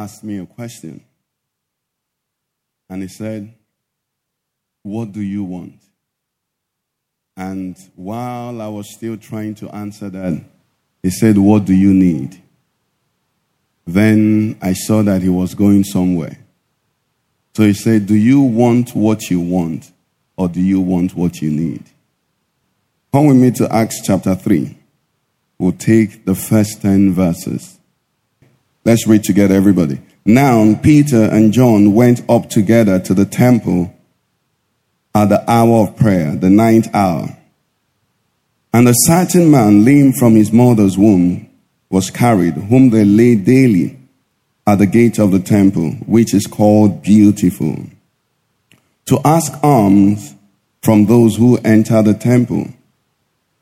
Asked 0.00 0.24
me 0.24 0.38
a 0.38 0.46
question. 0.46 1.04
And 2.88 3.02
He 3.02 3.08
said, 3.08 3.54
What 4.82 5.12
do 5.12 5.20
you 5.20 5.44
want? 5.44 5.80
And 7.36 7.76
while 7.96 8.60
I 8.60 8.68
was 8.68 8.92
still 8.94 9.16
trying 9.16 9.54
to 9.56 9.68
answer 9.74 10.08
that, 10.10 10.42
He 11.02 11.10
said, 11.10 11.36
What 11.36 11.64
do 11.66 11.74
you 11.74 11.92
need? 11.92 12.42
Then 13.86 14.58
I 14.62 14.72
saw 14.72 15.02
that 15.02 15.22
He 15.22 15.28
was 15.28 15.54
going 15.54 15.84
somewhere. 15.84 16.38
So 17.54 17.64
He 17.64 17.74
said, 17.74 18.06
Do 18.06 18.14
you 18.14 18.40
want 18.40 18.94
what 18.94 19.30
you 19.30 19.40
want, 19.40 19.92
or 20.36 20.48
do 20.48 20.60
you 20.60 20.80
want 20.80 21.14
what 21.14 21.42
you 21.42 21.50
need? 21.50 21.84
Come 23.12 23.26
with 23.26 23.36
me 23.36 23.50
to 23.52 23.74
Acts 23.74 24.00
chapter 24.04 24.34
3. 24.34 24.78
We'll 25.58 25.72
take 25.72 26.24
the 26.24 26.34
first 26.34 26.80
10 26.80 27.12
verses. 27.12 27.79
Let's 28.84 29.06
read 29.06 29.24
together, 29.24 29.54
everybody. 29.54 30.00
Now, 30.24 30.74
Peter 30.82 31.24
and 31.24 31.52
John 31.52 31.92
went 31.92 32.28
up 32.30 32.48
together 32.48 32.98
to 33.00 33.14
the 33.14 33.26
temple 33.26 33.94
at 35.14 35.28
the 35.28 35.50
hour 35.50 35.86
of 35.86 35.96
prayer, 35.96 36.34
the 36.34 36.50
ninth 36.50 36.88
hour. 36.94 37.36
And 38.72 38.88
a 38.88 38.94
certain 38.94 39.50
man, 39.50 39.84
lame 39.84 40.12
from 40.12 40.34
his 40.34 40.52
mother's 40.52 40.96
womb, 40.96 41.48
was 41.90 42.10
carried, 42.10 42.54
whom 42.54 42.90
they 42.90 43.04
laid 43.04 43.44
daily 43.44 43.98
at 44.66 44.78
the 44.78 44.86
gate 44.86 45.18
of 45.18 45.32
the 45.32 45.40
temple, 45.40 45.90
which 46.06 46.32
is 46.32 46.46
called 46.46 47.02
Beautiful, 47.02 47.84
to 49.06 49.20
ask 49.24 49.52
alms 49.62 50.34
from 50.82 51.06
those 51.06 51.36
who 51.36 51.58
enter 51.58 52.00
the 52.02 52.14
temple. 52.14 52.68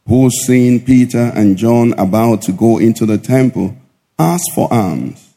Who, 0.06 0.30
seeing 0.30 0.84
Peter 0.84 1.32
and 1.34 1.56
John 1.56 1.92
about 1.94 2.42
to 2.42 2.53
go 2.53 2.78
into 2.78 3.05
the 3.05 3.19
temple, 3.19 3.77
asked 4.19 4.50
for 4.55 4.72
alms. 4.72 5.34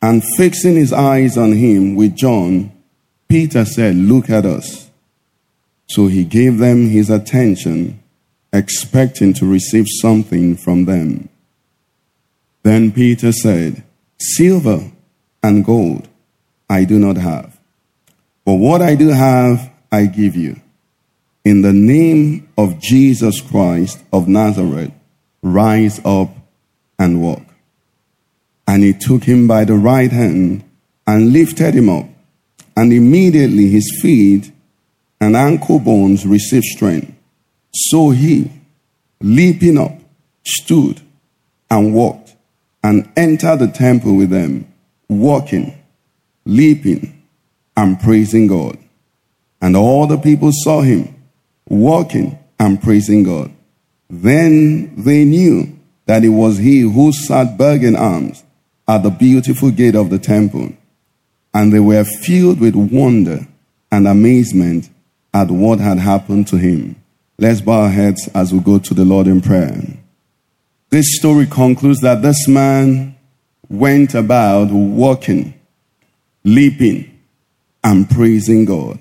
And 0.00 0.22
fixing 0.36 0.74
his 0.74 0.92
eyes 0.92 1.36
on 1.38 1.52
him 1.52 1.94
with 1.94 2.16
John, 2.16 2.72
Peter 3.28 3.64
said, 3.64 3.94
Look 3.94 4.28
at 4.28 4.44
us. 4.44 4.90
So 5.86 6.06
he 6.06 6.24
gave 6.24 6.58
them 6.58 6.88
his 6.88 7.10
attention, 7.10 8.02
expecting 8.52 9.32
to 9.34 9.46
receive 9.46 9.86
something 10.00 10.56
from 10.56 10.86
them. 10.86 11.28
Then 12.62 12.92
Peter 12.92 13.32
said, 13.32 13.82
Silver 14.18 14.90
and 15.42 15.64
gold 15.64 16.08
I 16.70 16.84
do 16.84 16.98
not 16.98 17.16
have, 17.16 17.58
but 18.44 18.54
what 18.54 18.80
I 18.80 18.94
do 18.94 19.08
have 19.08 19.70
I 19.90 20.06
give 20.06 20.36
you. 20.36 20.60
In 21.44 21.62
the 21.62 21.72
name 21.72 22.48
of 22.56 22.80
Jesus 22.80 23.40
Christ 23.40 24.02
of 24.12 24.28
Nazareth, 24.28 24.92
rise 25.42 26.00
up 26.04 26.30
and 26.98 27.20
walk. 27.20 27.51
And 28.72 28.82
he 28.82 28.94
took 28.94 29.24
him 29.24 29.46
by 29.46 29.66
the 29.66 29.74
right 29.74 30.10
hand 30.10 30.64
and 31.06 31.30
lifted 31.30 31.74
him 31.74 31.90
up. 31.90 32.06
And 32.74 32.90
immediately 32.90 33.68
his 33.68 33.98
feet 34.00 34.50
and 35.20 35.36
ankle 35.36 35.78
bones 35.78 36.24
received 36.24 36.64
strength. 36.64 37.12
So 37.70 38.08
he, 38.08 38.50
leaping 39.20 39.76
up, 39.76 39.92
stood 40.42 41.02
and 41.70 41.92
walked 41.92 42.34
and 42.82 43.12
entered 43.14 43.58
the 43.58 43.68
temple 43.68 44.16
with 44.16 44.30
them, 44.30 44.66
walking, 45.06 45.78
leaping, 46.46 47.22
and 47.76 48.00
praising 48.00 48.46
God. 48.46 48.78
And 49.60 49.76
all 49.76 50.06
the 50.06 50.16
people 50.16 50.48
saw 50.50 50.80
him 50.80 51.14
walking 51.68 52.38
and 52.58 52.82
praising 52.82 53.24
God. 53.24 53.52
Then 54.08 54.96
they 54.96 55.24
knew 55.26 55.78
that 56.06 56.24
it 56.24 56.30
was 56.30 56.56
he 56.56 56.80
who 56.80 57.12
sat 57.12 57.58
begging 57.58 57.96
alms 57.96 58.41
at 58.88 59.02
the 59.02 59.10
beautiful 59.10 59.70
gate 59.70 59.94
of 59.94 60.10
the 60.10 60.18
temple. 60.18 60.72
And 61.54 61.72
they 61.72 61.80
were 61.80 62.04
filled 62.04 62.60
with 62.60 62.74
wonder 62.74 63.46
and 63.90 64.08
amazement 64.08 64.88
at 65.34 65.50
what 65.50 65.78
had 65.78 65.98
happened 65.98 66.48
to 66.48 66.56
him. 66.56 66.96
Let's 67.38 67.60
bow 67.60 67.82
our 67.82 67.88
heads 67.88 68.28
as 68.34 68.52
we 68.52 68.60
go 68.60 68.78
to 68.78 68.94
the 68.94 69.04
Lord 69.04 69.26
in 69.26 69.40
prayer. 69.40 69.82
This 70.90 71.16
story 71.18 71.46
concludes 71.46 72.00
that 72.00 72.22
this 72.22 72.46
man 72.46 73.16
went 73.68 74.14
about 74.14 74.70
walking, 74.70 75.54
leaping, 76.44 77.18
and 77.82 78.08
praising 78.08 78.64
God. 78.64 78.98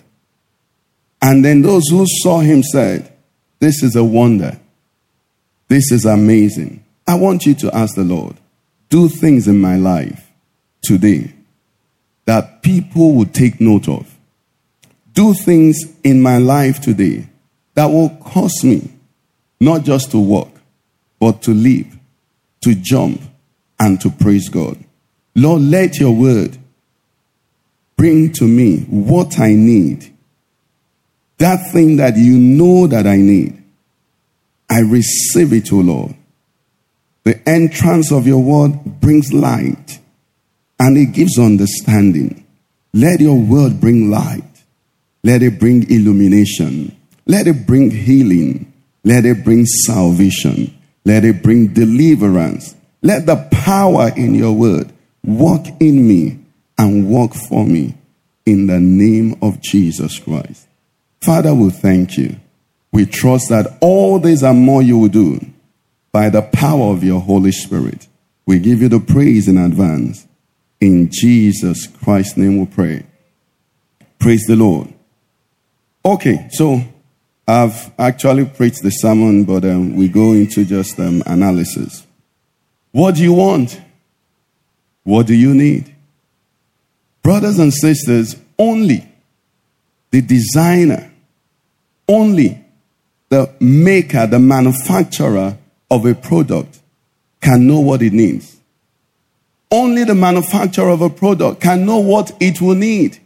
And 1.21 1.45
then 1.45 1.61
those 1.61 1.87
who 1.89 2.05
saw 2.07 2.39
him 2.39 2.63
said, 2.63 3.13
This 3.59 3.83
is 3.83 3.95
a 3.95 4.03
wonder. 4.03 4.59
This 5.67 5.91
is 5.91 6.05
amazing. 6.05 6.83
I 7.07 7.15
want 7.15 7.45
you 7.45 7.53
to 7.55 7.75
ask 7.75 7.95
the 7.95 8.03
Lord, 8.03 8.35
do 8.91 9.09
things 9.09 9.47
in 9.47 9.59
my 9.59 9.77
life 9.77 10.31
today 10.83 11.33
that 12.25 12.61
people 12.61 13.15
will 13.15 13.25
take 13.25 13.59
note 13.59 13.89
of. 13.89 14.15
Do 15.13 15.33
things 15.33 15.79
in 16.03 16.21
my 16.21 16.37
life 16.37 16.79
today 16.79 17.27
that 17.73 17.87
will 17.87 18.09
cause 18.09 18.63
me 18.63 18.87
not 19.59 19.83
just 19.83 20.11
to 20.11 20.19
walk, 20.19 20.51
but 21.19 21.41
to 21.43 21.51
leap, 21.51 21.87
to 22.61 22.75
jump, 22.75 23.19
and 23.79 23.99
to 24.01 24.11
praise 24.11 24.49
God. 24.49 24.77
Lord, 25.35 25.63
let 25.63 25.99
your 25.99 26.11
word 26.11 26.55
bring 27.95 28.31
to 28.33 28.43
me 28.43 28.81
what 28.81 29.39
I 29.39 29.53
need 29.53 30.11
that 31.41 31.71
thing 31.71 31.97
that 31.97 32.17
you 32.17 32.37
know 32.37 32.85
that 32.85 33.07
I 33.07 33.15
need, 33.15 33.63
I 34.69 34.81
receive 34.81 35.53
it, 35.53 35.73
O 35.73 35.77
Lord. 35.77 36.15
The 37.23 37.47
entrance 37.47 38.11
of 38.11 38.25
your 38.25 38.41
word 38.41 38.83
brings 38.99 39.31
light 39.31 39.99
and 40.79 40.97
it 40.97 41.13
gives 41.13 41.37
understanding. 41.37 42.45
Let 42.93 43.19
your 43.19 43.39
word 43.39 43.79
bring 43.79 44.09
light. 44.09 44.43
Let 45.23 45.43
it 45.43 45.59
bring 45.59 45.89
illumination. 45.91 46.97
Let 47.27 47.47
it 47.47 47.67
bring 47.67 47.91
healing. 47.91 48.73
Let 49.03 49.25
it 49.25 49.43
bring 49.43 49.65
salvation. 49.65 50.75
Let 51.05 51.23
it 51.23 51.43
bring 51.43 51.67
deliverance. 51.67 52.75
Let 53.03 53.27
the 53.27 53.47
power 53.51 54.11
in 54.15 54.33
your 54.35 54.53
word 54.53 54.91
work 55.23 55.65
in 55.79 56.07
me 56.07 56.39
and 56.77 57.07
work 57.07 57.33
for 57.33 57.65
me 57.65 57.95
in 58.45 58.65
the 58.67 58.79
name 58.79 59.37
of 59.41 59.61
Jesus 59.61 60.17
Christ. 60.17 60.67
Father, 61.21 61.53
we 61.53 61.69
thank 61.69 62.17
you. 62.17 62.37
We 62.91 63.05
trust 63.05 63.49
that 63.49 63.77
all 63.79 64.19
these 64.19 64.43
and 64.43 64.59
more 64.59 64.81
you 64.81 64.97
will 64.97 65.07
do 65.07 65.39
by 66.11 66.29
the 66.29 66.41
power 66.41 66.91
of 66.93 67.03
your 67.03 67.21
Holy 67.21 67.51
Spirit. 67.51 68.07
We 68.45 68.59
give 68.59 68.81
you 68.81 68.89
the 68.89 68.99
praise 68.99 69.47
in 69.47 69.57
advance. 69.57 70.27
In 70.79 71.09
Jesus 71.11 71.87
Christ's 71.87 72.37
name 72.37 72.59
we 72.59 72.65
pray. 72.65 73.05
Praise 74.19 74.43
the 74.47 74.55
Lord. 74.55 74.93
Okay, 76.03 76.47
so 76.51 76.81
I've 77.47 77.91
actually 77.99 78.45
preached 78.45 78.81
the 78.81 78.89
sermon, 78.89 79.45
but 79.45 79.63
um, 79.65 79.95
we 79.95 80.07
go 80.07 80.33
into 80.33 80.65
just 80.65 80.99
um, 80.99 81.23
analysis. 81.25 82.05
What 82.91 83.15
do 83.15 83.23
you 83.23 83.33
want? 83.33 83.79
What 85.03 85.27
do 85.27 85.35
you 85.35 85.53
need? 85.53 85.95
Brothers 87.21 87.59
and 87.59 87.73
sisters, 87.73 88.35
only 88.57 89.07
the 90.09 90.21
designer, 90.21 91.11
only 92.07 92.63
the 93.29 93.53
maker, 93.59 94.27
the 94.27 94.39
manufacturer 94.39 95.57
of 95.91 96.05
a 96.05 96.15
product 96.15 96.79
can 97.41 97.67
know 97.67 97.81
what 97.81 98.01
it 98.01 98.13
needs. 98.13 98.57
Only 99.69 100.05
the 100.05 100.15
manufacturer 100.15 100.89
of 100.89 101.01
a 101.01 101.09
product 101.09 101.61
can 101.61 101.85
know 101.85 101.99
what 101.99 102.31
it 102.39 102.61
will 102.61 102.75
need. 102.75 103.19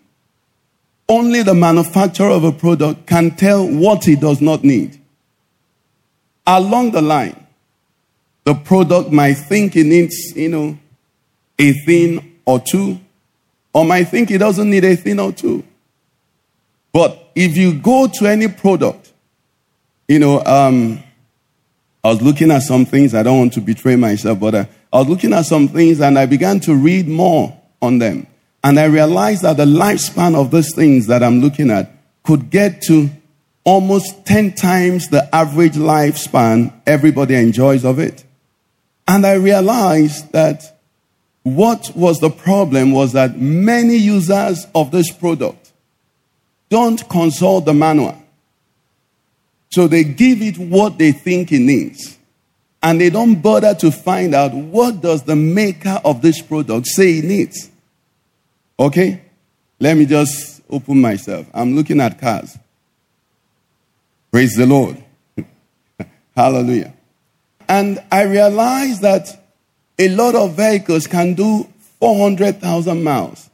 Only 1.07 1.43
the 1.43 1.53
manufacturer 1.53 2.29
of 2.29 2.43
a 2.43 2.51
product 2.51 3.05
can 3.05 3.31
tell 3.31 3.67
what 3.67 4.07
it 4.07 4.19
does 4.19 4.41
not 4.41 4.63
need. 4.63 4.99
Along 6.47 6.91
the 6.91 7.01
line, 7.01 7.45
the 8.43 8.55
product 8.55 9.11
might 9.11 9.35
think 9.35 9.75
it 9.75 9.85
needs, 9.85 10.35
you 10.35 10.49
know, 10.49 10.77
a 11.57 11.73
thing 11.85 12.39
or 12.45 12.59
two, 12.59 12.99
or 13.73 13.85
might 13.85 14.05
think 14.05 14.31
it 14.31 14.39
doesn't 14.39 14.69
need 14.69 14.83
a 14.83 14.95
thing 14.95 15.19
or 15.19 15.31
two. 15.31 15.63
But 16.91 17.31
if 17.35 17.57
you 17.57 17.73
go 17.73 18.07
to 18.07 18.27
any 18.27 18.47
product, 18.47 19.11
you 20.07 20.19
know, 20.19 20.43
um, 20.45 21.03
I 22.05 22.09
was 22.09 22.21
looking 22.21 22.51
at 22.51 22.61
some 22.61 22.85
things, 22.85 23.15
I 23.15 23.23
don't 23.23 23.39
want 23.39 23.53
to 23.53 23.61
betray 23.61 23.95
myself, 23.95 24.39
but 24.39 24.53
uh, 24.53 24.65
I 24.93 24.99
was 24.99 25.07
looking 25.07 25.33
at 25.33 25.47
some 25.47 25.67
things 25.67 25.99
and 26.01 26.19
I 26.19 26.27
began 26.27 26.59
to 26.59 26.75
read 26.75 27.07
more 27.07 27.59
on 27.81 27.97
them. 27.97 28.27
And 28.63 28.79
I 28.79 28.83
realized 28.83 29.41
that 29.41 29.57
the 29.57 29.65
lifespan 29.65 30.35
of 30.39 30.51
those 30.51 30.71
things 30.75 31.07
that 31.07 31.23
I'm 31.23 31.41
looking 31.41 31.71
at 31.71 31.91
could 32.21 32.51
get 32.51 32.83
to 32.83 33.09
almost 33.63 34.23
10 34.27 34.53
times 34.53 35.09
the 35.09 35.35
average 35.35 35.73
lifespan 35.73 36.79
everybody 36.85 37.33
enjoys 37.33 37.83
of 37.83 37.97
it. 37.97 38.23
And 39.07 39.25
I 39.25 39.33
realized 39.33 40.31
that 40.33 40.77
what 41.41 41.91
was 41.95 42.19
the 42.19 42.29
problem 42.29 42.91
was 42.91 43.13
that 43.13 43.39
many 43.39 43.95
users 43.95 44.67
of 44.75 44.91
this 44.91 45.11
product 45.11 45.71
don't 46.69 47.09
consult 47.09 47.65
the 47.65 47.73
manual. 47.73 48.21
So 49.75 49.89
they 49.89 50.05
give 50.05 50.41
it 50.41 50.57
what 50.57 50.97
they 50.97 51.11
think 51.11 51.51
it 51.51 51.59
needs. 51.59 52.17
And 52.81 53.01
they 53.01 53.09
don't 53.09 53.41
bother 53.41 53.75
to 53.75 53.91
find 53.91 54.33
out 54.33 54.53
what 54.53 55.01
does 55.01 55.23
the 55.23 55.35
maker 55.35 55.99
of 56.05 56.21
this 56.21 56.41
product 56.41 56.87
say 56.87 57.17
it 57.17 57.25
needs. 57.25 57.69
Okay? 58.79 59.21
Let 59.77 59.97
me 59.97 60.05
just 60.05 60.61
open 60.69 61.01
myself. 61.01 61.47
I'm 61.53 61.75
looking 61.75 61.99
at 61.99 62.21
cars. 62.21 62.57
Praise 64.31 64.55
the 64.55 64.65
Lord. 64.65 65.03
Hallelujah. 66.37 66.93
And 67.67 68.01
I 68.09 68.23
realized 68.23 69.01
that 69.01 69.27
a 69.99 70.07
lot 70.07 70.35
of 70.35 70.55
vehicles 70.55 71.05
can 71.05 71.33
do 71.33 71.67
400,000 71.99 73.03
miles. 73.03 73.49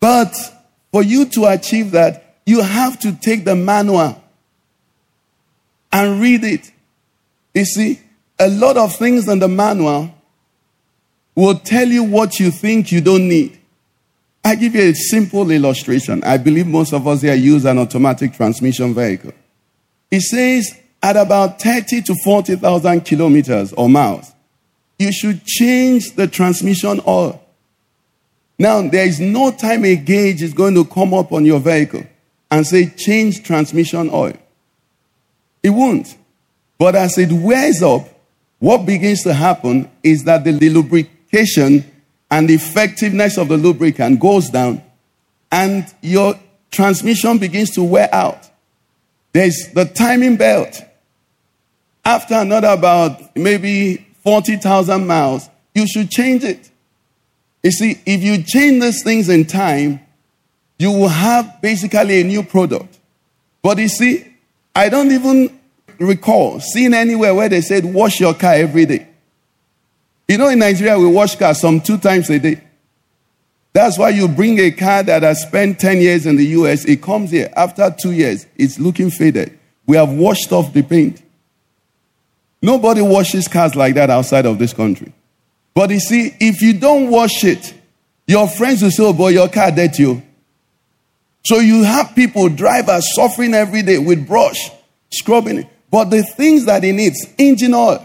But 0.00 0.34
for 0.90 1.04
you 1.04 1.26
to 1.26 1.44
achieve 1.46 1.92
that, 1.92 2.40
you 2.44 2.62
have 2.62 2.98
to 2.98 3.12
take 3.12 3.44
the 3.44 3.54
manual 3.54 4.20
and 5.92 6.20
read 6.20 6.44
it. 6.44 6.70
You 7.54 7.64
see, 7.64 8.00
a 8.38 8.48
lot 8.48 8.76
of 8.76 8.94
things 8.96 9.28
in 9.28 9.38
the 9.38 9.48
manual 9.48 10.14
will 11.34 11.58
tell 11.58 11.86
you 11.86 12.04
what 12.04 12.38
you 12.40 12.50
think 12.50 12.92
you 12.92 13.00
don't 13.00 13.28
need. 13.28 13.58
I 14.44 14.54
give 14.54 14.74
you 14.74 14.82
a 14.82 14.94
simple 14.94 15.50
illustration. 15.50 16.22
I 16.24 16.36
believe 16.36 16.66
most 16.66 16.92
of 16.92 17.06
us 17.06 17.22
here 17.22 17.34
use 17.34 17.64
an 17.64 17.78
automatic 17.78 18.32
transmission 18.32 18.94
vehicle. 18.94 19.32
It 20.10 20.22
says 20.22 20.78
at 21.02 21.16
about 21.16 21.60
30 21.60 22.02
to 22.02 22.14
40,000 22.24 23.02
kilometers 23.02 23.72
or 23.72 23.88
miles, 23.88 24.32
you 24.98 25.12
should 25.12 25.44
change 25.44 26.14
the 26.14 26.26
transmission 26.26 27.00
oil. 27.06 27.42
Now, 28.58 28.82
there 28.82 29.06
is 29.06 29.20
no 29.20 29.52
time 29.52 29.84
a 29.84 29.94
gauge 29.94 30.42
is 30.42 30.52
going 30.52 30.74
to 30.74 30.84
come 30.84 31.14
up 31.14 31.32
on 31.32 31.44
your 31.44 31.60
vehicle 31.60 32.02
and 32.50 32.66
say, 32.66 32.86
change 32.86 33.44
transmission 33.44 34.10
oil. 34.12 34.36
It 35.62 35.70
won't. 35.70 36.16
But 36.78 36.94
as 36.94 37.18
it 37.18 37.32
wears 37.32 37.82
up, 37.82 38.08
what 38.58 38.86
begins 38.86 39.22
to 39.22 39.34
happen 39.34 39.90
is 40.02 40.24
that 40.24 40.44
the 40.44 40.52
lubrication 40.52 41.84
and 42.30 42.48
the 42.48 42.54
effectiveness 42.54 43.38
of 43.38 43.48
the 43.48 43.56
lubricant 43.56 44.20
goes 44.20 44.50
down 44.50 44.82
and 45.50 45.86
your 46.02 46.38
transmission 46.70 47.38
begins 47.38 47.70
to 47.70 47.82
wear 47.82 48.12
out. 48.12 48.48
There's 49.32 49.70
the 49.74 49.84
timing 49.84 50.36
belt. 50.36 50.82
After 52.04 52.34
another 52.34 52.68
about 52.68 53.36
maybe 53.36 54.06
40,000 54.24 55.06
miles, 55.06 55.48
you 55.74 55.86
should 55.86 56.10
change 56.10 56.44
it. 56.44 56.70
You 57.62 57.70
see, 57.70 58.00
if 58.06 58.22
you 58.22 58.42
change 58.42 58.82
these 58.82 59.02
things 59.02 59.28
in 59.28 59.44
time, 59.44 60.00
you 60.78 60.90
will 60.92 61.08
have 61.08 61.60
basically 61.60 62.20
a 62.20 62.24
new 62.24 62.42
product. 62.42 62.98
But 63.62 63.78
you 63.78 63.88
see, 63.88 64.27
I 64.74 64.88
don't 64.88 65.10
even 65.10 65.58
recall 65.98 66.60
seeing 66.60 66.94
anywhere 66.94 67.34
where 67.34 67.48
they 67.48 67.60
said 67.60 67.84
wash 67.84 68.20
your 68.20 68.34
car 68.34 68.54
every 68.54 68.86
day. 68.86 69.08
You 70.28 70.38
know, 70.38 70.48
in 70.48 70.58
Nigeria, 70.58 70.98
we 70.98 71.06
wash 71.06 71.36
cars 71.36 71.60
some 71.60 71.80
two 71.80 71.98
times 71.98 72.28
a 72.30 72.38
day. 72.38 72.60
That's 73.72 73.98
why 73.98 74.10
you 74.10 74.28
bring 74.28 74.58
a 74.58 74.70
car 74.70 75.02
that 75.04 75.22
has 75.22 75.42
spent 75.42 75.78
10 75.78 75.98
years 75.98 76.26
in 76.26 76.36
the 76.36 76.44
US, 76.46 76.84
it 76.84 77.02
comes 77.02 77.30
here. 77.30 77.50
After 77.56 77.94
two 77.96 78.12
years, 78.12 78.46
it's 78.56 78.78
looking 78.78 79.10
faded. 79.10 79.58
We 79.86 79.96
have 79.96 80.10
washed 80.10 80.52
off 80.52 80.72
the 80.72 80.82
paint. 80.82 81.22
Nobody 82.60 83.02
washes 83.02 83.46
cars 83.48 83.74
like 83.74 83.94
that 83.94 84.10
outside 84.10 84.46
of 84.46 84.58
this 84.58 84.72
country. 84.72 85.12
But 85.74 85.90
you 85.90 86.00
see, 86.00 86.34
if 86.40 86.60
you 86.60 86.74
don't 86.74 87.08
wash 87.08 87.44
it, 87.44 87.72
your 88.26 88.48
friends 88.48 88.82
will 88.82 88.90
say, 88.90 89.04
oh 89.04 89.12
boy, 89.12 89.28
your 89.28 89.48
car 89.48 89.70
dirty. 89.70 90.04
Oh. 90.06 90.22
Oh." 91.52 91.56
So 91.56 91.60
you 91.60 91.84
have 91.84 92.14
people, 92.14 92.48
drivers, 92.48 93.14
suffering 93.14 93.54
every 93.54 93.82
day 93.82 93.98
with 93.98 94.26
brush, 94.26 94.70
scrubbing 95.10 95.58
it. 95.58 95.66
But 95.90 96.10
the 96.10 96.22
things 96.22 96.66
that 96.66 96.82
he 96.82 96.92
needs, 96.92 97.26
engine 97.38 97.74
oil. 97.74 98.04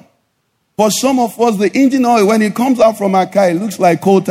For 0.77 0.89
some 0.89 1.19
of 1.19 1.39
us, 1.39 1.57
the 1.57 1.71
engine 1.73 2.05
oil, 2.05 2.27
when 2.27 2.41
it 2.41 2.55
comes 2.55 2.79
out 2.79 2.97
from 2.97 3.13
our 3.15 3.27
car, 3.27 3.49
it 3.49 3.55
looks 3.55 3.79
like 3.79 4.01
coal 4.01 4.23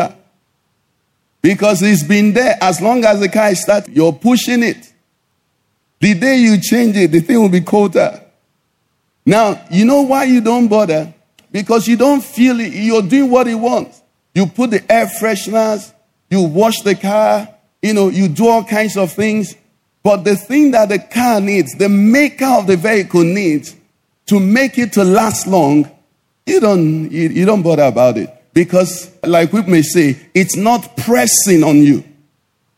Because 1.40 1.82
it's 1.82 2.02
been 2.02 2.32
there 2.32 2.56
as 2.60 2.80
long 2.80 3.04
as 3.04 3.20
the 3.20 3.28
car 3.28 3.50
is 3.50 3.64
you're 3.88 4.12
pushing 4.12 4.62
it. 4.62 4.92
The 6.00 6.14
day 6.14 6.38
you 6.38 6.60
change 6.60 6.96
it, 6.96 7.12
the 7.12 7.20
thing 7.20 7.40
will 7.40 7.48
be 7.48 7.60
colder. 7.60 8.20
Now, 9.24 9.64
you 9.70 9.84
know 9.84 10.02
why 10.02 10.24
you 10.24 10.40
don't 10.40 10.66
bother? 10.66 11.14
Because 11.52 11.86
you 11.86 11.96
don't 11.96 12.24
feel 12.24 12.58
it. 12.58 12.72
You're 12.72 13.02
doing 13.02 13.30
what 13.30 13.46
it 13.46 13.54
wants. 13.54 14.02
You 14.34 14.46
put 14.46 14.70
the 14.70 14.92
air 14.92 15.06
fresheners, 15.06 15.92
you 16.28 16.42
wash 16.42 16.80
the 16.80 16.96
car, 16.96 17.51
you 17.82 17.92
know, 17.92 18.08
you 18.08 18.28
do 18.28 18.48
all 18.48 18.64
kinds 18.64 18.96
of 18.96 19.12
things. 19.12 19.54
But 20.02 20.24
the 20.24 20.36
thing 20.36 20.70
that 20.72 20.88
the 20.88 20.98
car 20.98 21.40
needs, 21.40 21.74
the 21.74 21.88
maker 21.88 22.46
of 22.46 22.66
the 22.66 22.76
vehicle 22.76 23.22
needs 23.24 23.76
to 24.26 24.40
make 24.40 24.78
it 24.78 24.92
to 24.94 25.04
last 25.04 25.46
long, 25.46 25.90
you 26.46 26.60
don't, 26.60 27.10
you, 27.10 27.28
you 27.28 27.44
don't 27.44 27.62
bother 27.62 27.84
about 27.84 28.16
it. 28.16 28.30
Because, 28.54 29.10
like 29.22 29.52
we 29.52 29.62
may 29.62 29.82
say, 29.82 30.18
it's 30.34 30.56
not 30.56 30.96
pressing 30.96 31.62
on 31.62 31.76
you. 31.78 32.04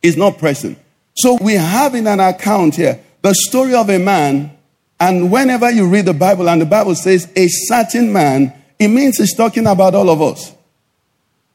It's 0.03 0.17
not 0.17 0.39
pressing. 0.39 0.77
So 1.15 1.39
we 1.41 1.55
have 1.55 1.95
in 1.95 2.07
an 2.07 2.21
account 2.21 2.77
here 2.77 3.01
the 3.23 3.35
story 3.35 3.75
of 3.75 3.89
a 3.89 3.99
man 3.99 4.55
and 5.01 5.31
whenever 5.31 5.71
you 5.71 5.89
read 5.89 6.07
the 6.07 6.15
Bible 6.15 6.49
and 6.49 6.61
the 6.61 6.67
Bible 6.67 6.95
says 6.95 7.31
a 7.37 7.47
certain 7.49 8.13
man, 8.13 8.53
it 8.79 8.89
means 8.89 9.19
it's 9.19 9.35
talking 9.35 9.67
about 9.67 9.95
all 9.95 10.09
of 10.09 10.23
us. 10.23 10.53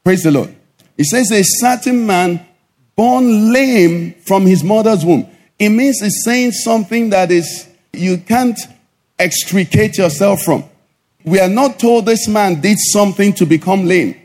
Praise 0.04 0.22
the 0.22 0.30
Lord. 0.30 0.54
It 0.96 1.04
says 1.06 1.30
a 1.32 1.42
certain 1.42 2.06
man 2.06 2.46
born 3.00 3.50
lame 3.50 4.12
from 4.26 4.44
his 4.44 4.62
mother's 4.62 5.06
womb. 5.06 5.26
It 5.58 5.70
means 5.70 6.02
it's 6.02 6.22
saying 6.22 6.52
something 6.52 7.08
that 7.08 7.30
is 7.30 7.66
you 7.94 8.18
can't 8.18 8.58
extricate 9.18 9.96
yourself 9.96 10.42
from. 10.42 10.64
We 11.24 11.40
are 11.40 11.48
not 11.48 11.78
told 11.78 12.04
this 12.04 12.28
man 12.28 12.60
did 12.60 12.76
something 12.78 13.32
to 13.36 13.46
become 13.46 13.86
lame. 13.86 14.20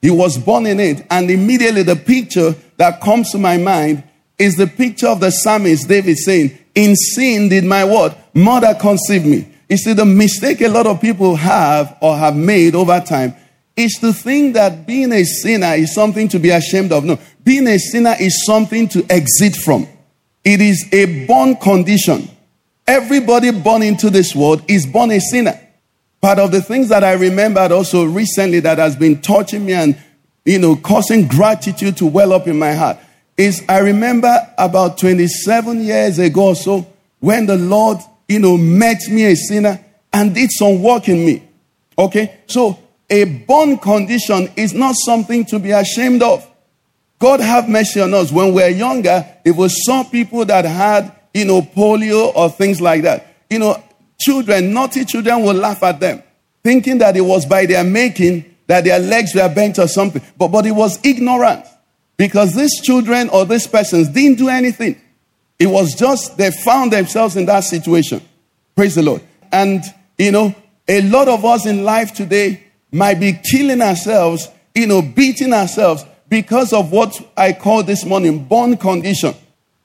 He 0.00 0.10
was 0.10 0.38
born 0.38 0.64
in 0.64 0.80
it, 0.80 1.06
and 1.10 1.30
immediately 1.30 1.82
the 1.82 1.96
picture 1.96 2.54
that 2.78 3.02
comes 3.02 3.30
to 3.32 3.38
my 3.38 3.58
mind 3.58 4.02
is 4.38 4.56
the 4.56 4.68
picture 4.68 5.08
of 5.08 5.20
the 5.20 5.30
psalmist 5.30 5.86
David 5.86 6.16
saying, 6.16 6.58
In 6.74 6.96
sin 6.96 7.50
did 7.50 7.64
my 7.64 7.84
what? 7.84 8.34
Mother 8.34 8.74
conceive 8.80 9.26
me. 9.26 9.46
You 9.68 9.76
see, 9.76 9.92
the 9.92 10.06
mistake 10.06 10.62
a 10.62 10.68
lot 10.68 10.86
of 10.86 10.98
people 10.98 11.36
have 11.36 11.98
or 12.00 12.16
have 12.16 12.36
made 12.36 12.74
over 12.74 13.00
time 13.00 13.34
is 13.76 13.94
to 14.00 14.12
think 14.12 14.54
that 14.54 14.86
being 14.86 15.12
a 15.12 15.24
sinner 15.24 15.74
is 15.74 15.94
something 15.94 16.28
to 16.28 16.38
be 16.38 16.50
ashamed 16.50 16.92
of. 16.92 17.04
No, 17.04 17.18
being 17.42 17.66
a 17.66 17.78
sinner 17.78 18.14
is 18.18 18.44
something 18.44 18.88
to 18.88 19.04
exit 19.10 19.56
from. 19.56 19.86
It 20.44 20.60
is 20.60 20.86
a 20.92 21.26
born 21.26 21.56
condition. 21.56 22.28
Everybody 22.86 23.50
born 23.50 23.82
into 23.82 24.10
this 24.10 24.34
world 24.34 24.62
is 24.68 24.86
born 24.86 25.10
a 25.10 25.20
sinner. 25.20 25.58
Part 26.20 26.38
of 26.38 26.52
the 26.52 26.62
things 26.62 26.88
that 26.88 27.02
I 27.02 27.12
remembered 27.12 27.72
also 27.72 28.04
recently 28.04 28.60
that 28.60 28.78
has 28.78 28.96
been 28.96 29.20
touching 29.20 29.66
me 29.66 29.72
and, 29.72 29.98
you 30.44 30.58
know, 30.58 30.76
causing 30.76 31.26
gratitude 31.26 31.96
to 31.98 32.06
well 32.06 32.32
up 32.32 32.46
in 32.46 32.58
my 32.58 32.72
heart 32.72 32.98
is 33.36 33.64
I 33.68 33.78
remember 33.78 34.34
about 34.56 34.98
27 34.98 35.82
years 35.82 36.18
ago 36.18 36.48
or 36.48 36.54
so 36.54 36.86
when 37.20 37.46
the 37.46 37.56
Lord, 37.56 37.98
you 38.28 38.38
know, 38.38 38.56
met 38.56 39.00
me 39.10 39.24
a 39.24 39.34
sinner 39.34 39.84
and 40.12 40.34
did 40.34 40.50
some 40.52 40.82
work 40.82 41.08
in 41.08 41.24
me. 41.24 41.42
Okay? 41.98 42.40
So 42.46 42.78
a 43.14 43.24
born 43.24 43.78
condition 43.78 44.50
is 44.56 44.74
not 44.74 44.96
something 44.96 45.44
to 45.44 45.60
be 45.60 45.70
ashamed 45.70 46.20
of. 46.20 46.44
God 47.20 47.38
have 47.38 47.68
mercy 47.68 48.00
on 48.00 48.12
us. 48.12 48.32
When 48.32 48.48
we 48.48 48.54
we're 48.54 48.70
younger, 48.70 49.24
it 49.44 49.52
was 49.52 49.84
some 49.84 50.10
people 50.10 50.44
that 50.46 50.64
had, 50.64 51.12
you 51.32 51.44
know, 51.44 51.62
polio 51.62 52.34
or 52.34 52.50
things 52.50 52.80
like 52.80 53.02
that. 53.02 53.28
You 53.48 53.60
know, 53.60 53.82
children, 54.18 54.72
naughty 54.72 55.04
children 55.04 55.44
will 55.44 55.54
laugh 55.54 55.84
at 55.84 56.00
them, 56.00 56.24
thinking 56.64 56.98
that 56.98 57.16
it 57.16 57.20
was 57.20 57.46
by 57.46 57.66
their 57.66 57.84
making 57.84 58.56
that 58.66 58.82
their 58.82 58.98
legs 58.98 59.32
were 59.32 59.48
bent 59.48 59.78
or 59.78 59.86
something. 59.86 60.20
But, 60.36 60.48
but 60.48 60.66
it 60.66 60.72
was 60.72 60.98
ignorance. 61.04 61.68
Because 62.16 62.54
these 62.54 62.80
children 62.80 63.28
or 63.28 63.44
these 63.44 63.68
persons 63.68 64.08
didn't 64.08 64.38
do 64.38 64.48
anything. 64.48 65.00
It 65.58 65.66
was 65.68 65.94
just 65.94 66.36
they 66.36 66.50
found 66.50 66.92
themselves 66.92 67.36
in 67.36 67.46
that 67.46 67.62
situation. 67.62 68.22
Praise 68.74 68.96
the 68.96 69.02
Lord. 69.02 69.22
And, 69.52 69.84
you 70.18 70.32
know, 70.32 70.52
a 70.88 71.00
lot 71.02 71.28
of 71.28 71.44
us 71.44 71.64
in 71.64 71.84
life 71.84 72.12
today 72.12 72.63
might 72.94 73.18
be 73.18 73.32
killing 73.32 73.82
ourselves, 73.82 74.48
you 74.74 74.86
know, 74.86 75.02
beating 75.02 75.52
ourselves 75.52 76.04
because 76.28 76.72
of 76.72 76.92
what 76.92 77.12
I 77.36 77.52
call 77.52 77.82
this 77.82 78.04
morning 78.04 78.44
born 78.44 78.76
condition. 78.76 79.34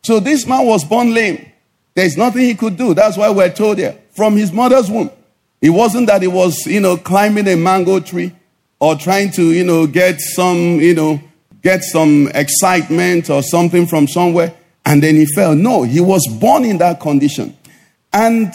So 0.04 0.20
this 0.20 0.46
man 0.46 0.66
was 0.66 0.86
born 0.86 1.14
lame. 1.14 1.52
There's 1.96 2.16
nothing 2.16 2.44
he 2.44 2.54
could 2.54 2.78
do. 2.78 2.94
That's 2.94 3.18
why 3.18 3.30
we're 3.32 3.52
told 3.52 3.80
here 3.80 3.98
from 4.12 4.38
his 4.38 4.52
mother's 4.52 4.92
womb. 4.92 5.10
It 5.60 5.72
wasn't 5.72 6.08
that 6.08 6.22
he 6.22 6.28
was, 6.28 6.66
you 6.68 6.80
know, 6.80 6.98
climbing 6.98 7.48
a 7.48 7.56
mango 7.56 8.00
tree 8.00 8.34
or 8.80 8.96
trying 8.96 9.32
to, 9.32 9.52
you 9.52 9.64
know, 9.64 9.88
get 9.88 10.22
some, 10.22 10.80
you 10.80 10.94
know, 10.94 11.20
get 11.62 11.84
some 11.84 12.30
excitement 12.34 13.30
or 13.30 13.42
something 13.42 13.88
from 13.88 14.08
somewhere, 14.08 14.54
and 14.86 15.04
then 15.04 15.16
he 15.16 15.26
fell. 15.36 15.56
No, 15.56 15.84
he 15.84 16.00
was 16.00 16.26
born 16.40 16.64
in 16.64 16.78
that 16.78 17.00
condition. 17.00 17.58
And 18.14 18.54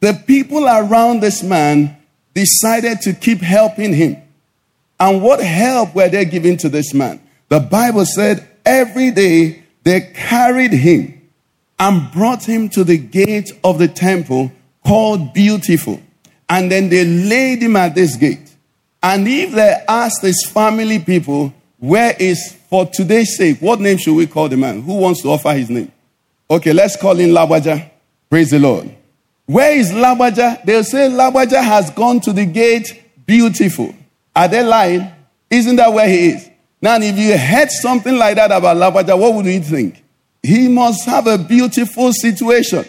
the 0.00 0.14
people 0.26 0.66
around 0.66 1.20
this 1.20 1.42
man 1.42 1.96
decided 2.34 3.00
to 3.02 3.12
keep 3.12 3.40
helping 3.40 3.92
him. 3.92 4.16
And 4.98 5.22
what 5.22 5.40
help 5.40 5.94
were 5.94 6.08
they 6.08 6.24
giving 6.24 6.56
to 6.58 6.68
this 6.68 6.94
man? 6.94 7.20
The 7.48 7.60
Bible 7.60 8.06
said 8.06 8.48
every 8.64 9.10
day 9.10 9.64
they 9.82 10.12
carried 10.14 10.72
him 10.72 11.30
and 11.78 12.12
brought 12.12 12.44
him 12.44 12.68
to 12.70 12.84
the 12.84 12.98
gate 12.98 13.50
of 13.64 13.78
the 13.78 13.88
temple 13.88 14.52
called 14.86 15.34
Beautiful. 15.34 16.00
And 16.48 16.70
then 16.70 16.88
they 16.88 17.04
laid 17.04 17.62
him 17.62 17.76
at 17.76 17.94
this 17.94 18.16
gate. 18.16 18.54
And 19.02 19.26
if 19.26 19.52
they 19.52 19.84
asked 19.88 20.22
his 20.22 20.46
family 20.46 21.00
people, 21.00 21.52
where 21.78 22.14
is, 22.20 22.56
for 22.70 22.86
today's 22.86 23.36
sake, 23.36 23.58
what 23.60 23.80
name 23.80 23.98
should 23.98 24.14
we 24.14 24.28
call 24.28 24.48
the 24.48 24.56
man? 24.56 24.82
Who 24.82 24.98
wants 24.98 25.22
to 25.22 25.28
offer 25.28 25.52
his 25.52 25.68
name? 25.68 25.90
Okay, 26.48 26.72
let's 26.72 26.96
call 26.96 27.16
him 27.16 27.30
Labaja. 27.30 27.90
Praise 28.30 28.50
the 28.50 28.60
Lord. 28.60 28.94
Where 29.52 29.76
is 29.76 29.92
Labaja? 29.92 30.64
They'll 30.64 30.82
say 30.82 31.10
Labaja 31.10 31.62
has 31.62 31.90
gone 31.90 32.20
to 32.20 32.32
the 32.32 32.46
gate 32.46 33.02
beautiful. 33.26 33.94
Are 34.34 34.48
they 34.48 34.64
lying? 34.64 35.06
Isn't 35.50 35.76
that 35.76 35.92
where 35.92 36.08
he 36.08 36.30
is? 36.30 36.48
Now, 36.80 36.96
if 36.96 37.18
you 37.18 37.36
heard 37.36 37.70
something 37.70 38.16
like 38.16 38.36
that 38.36 38.50
about 38.50 38.78
Labaja, 38.78 39.18
what 39.18 39.34
would 39.34 39.44
you 39.44 39.60
think? 39.60 40.02
He 40.42 40.68
must 40.68 41.04
have 41.04 41.26
a 41.26 41.36
beautiful 41.36 42.14
situation. 42.14 42.86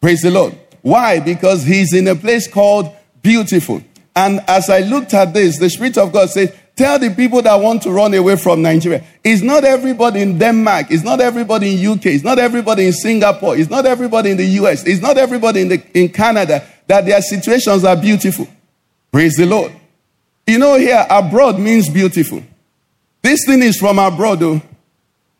Praise 0.00 0.22
the 0.22 0.30
Lord. 0.30 0.58
Why? 0.80 1.20
Because 1.20 1.64
he's 1.64 1.92
in 1.92 2.08
a 2.08 2.14
place 2.14 2.48
called 2.48 2.90
beautiful. 3.20 3.82
And 4.16 4.40
as 4.48 4.70
I 4.70 4.78
looked 4.78 5.12
at 5.12 5.34
this, 5.34 5.58
the 5.58 5.68
Spirit 5.68 5.98
of 5.98 6.12
God 6.12 6.30
says, 6.30 6.56
Tell 6.80 6.98
the 6.98 7.10
people 7.10 7.42
that 7.42 7.56
want 7.56 7.82
to 7.82 7.90
run 7.90 8.14
away 8.14 8.36
from 8.36 8.62
Nigeria. 8.62 9.04
It's 9.22 9.42
not 9.42 9.64
everybody 9.64 10.22
in 10.22 10.38
Denmark. 10.38 10.86
It's 10.88 11.02
not 11.02 11.20
everybody 11.20 11.74
in 11.74 11.90
UK. 11.90 12.06
It's 12.06 12.24
not 12.24 12.38
everybody 12.38 12.86
in 12.86 12.94
Singapore. 12.94 13.54
It's 13.54 13.68
not 13.68 13.84
everybody 13.84 14.30
in 14.30 14.38
the 14.38 14.46
US. 14.62 14.86
It's 14.86 15.02
not 15.02 15.18
everybody 15.18 15.60
in, 15.60 15.68
the, 15.68 15.82
in 15.92 16.08
Canada 16.08 16.66
that 16.86 17.04
their 17.04 17.20
situations 17.20 17.84
are 17.84 17.94
beautiful. 17.96 18.48
Praise 19.12 19.34
the 19.36 19.44
Lord. 19.44 19.72
You 20.46 20.58
know, 20.58 20.78
here, 20.78 21.06
abroad 21.10 21.58
means 21.58 21.90
beautiful. 21.90 22.42
This 23.20 23.44
thing 23.44 23.62
is 23.62 23.76
from 23.78 23.98
abroad, 23.98 24.40
though. 24.40 24.62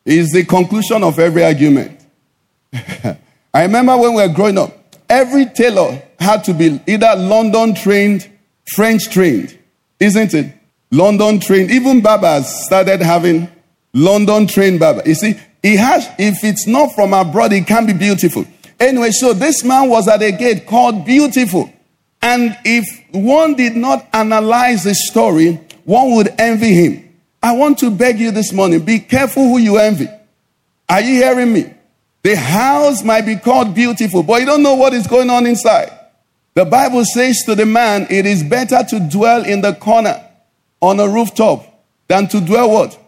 Is 0.04 0.32
the 0.32 0.44
conclusion 0.44 1.02
of 1.02 1.18
every 1.18 1.42
argument. 1.42 2.04
I 2.74 3.62
remember 3.62 3.96
when 3.96 4.12
we 4.12 4.26
were 4.26 4.34
growing 4.34 4.58
up, 4.58 4.76
every 5.08 5.46
tailor 5.46 6.02
had 6.18 6.44
to 6.44 6.52
be 6.52 6.82
either 6.86 7.14
London 7.16 7.74
trained, 7.74 8.28
French 8.74 9.08
trained, 9.08 9.58
isn't 9.98 10.34
it? 10.34 10.59
London 10.90 11.38
trained. 11.38 11.70
Even 11.70 12.00
barbers 12.00 12.48
started 12.66 13.00
having 13.00 13.48
London 13.92 14.46
trained 14.46 14.80
barber. 14.80 15.02
You 15.06 15.14
see, 15.14 15.34
he 15.62 15.76
has, 15.76 16.08
if 16.18 16.42
it's 16.42 16.66
not 16.66 16.94
from 16.94 17.12
abroad, 17.14 17.52
it 17.52 17.66
can 17.66 17.86
be 17.86 17.92
beautiful. 17.92 18.44
Anyway, 18.78 19.10
so 19.10 19.32
this 19.32 19.62
man 19.62 19.88
was 19.88 20.08
at 20.08 20.22
a 20.22 20.32
gate 20.32 20.66
called 20.66 21.04
Beautiful. 21.04 21.70
And 22.22 22.56
if 22.64 22.86
one 23.12 23.54
did 23.54 23.76
not 23.76 24.06
analyze 24.12 24.84
the 24.84 24.94
story, 24.94 25.60
one 25.84 26.14
would 26.14 26.28
envy 26.38 26.72
him. 26.72 27.18
I 27.42 27.52
want 27.52 27.78
to 27.78 27.90
beg 27.90 28.18
you 28.18 28.30
this 28.30 28.52
morning 28.52 28.84
be 28.84 28.98
careful 29.00 29.44
who 29.44 29.58
you 29.58 29.78
envy. 29.78 30.08
Are 30.88 31.00
you 31.00 31.14
hearing 31.14 31.52
me? 31.52 31.72
The 32.22 32.36
house 32.36 33.02
might 33.02 33.22
be 33.22 33.36
called 33.36 33.74
beautiful, 33.74 34.22
but 34.22 34.40
you 34.40 34.46
don't 34.46 34.62
know 34.62 34.74
what 34.74 34.92
is 34.92 35.06
going 35.06 35.30
on 35.30 35.46
inside. 35.46 35.90
The 36.54 36.64
Bible 36.66 37.04
says 37.04 37.42
to 37.46 37.54
the 37.54 37.64
man, 37.64 38.06
it 38.10 38.26
is 38.26 38.42
better 38.42 38.82
to 38.90 39.08
dwell 39.10 39.44
in 39.44 39.62
the 39.62 39.72
corner 39.74 40.22
on 40.80 41.00
a 41.00 41.08
rooftop 41.08 41.64
than 42.08 42.28
to 42.28 42.40
dwell 42.40 42.70
what? 42.70 42.98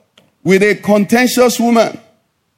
With 0.45 0.63
a 0.63 0.75
contentious 0.77 1.59
woman. 1.59 1.99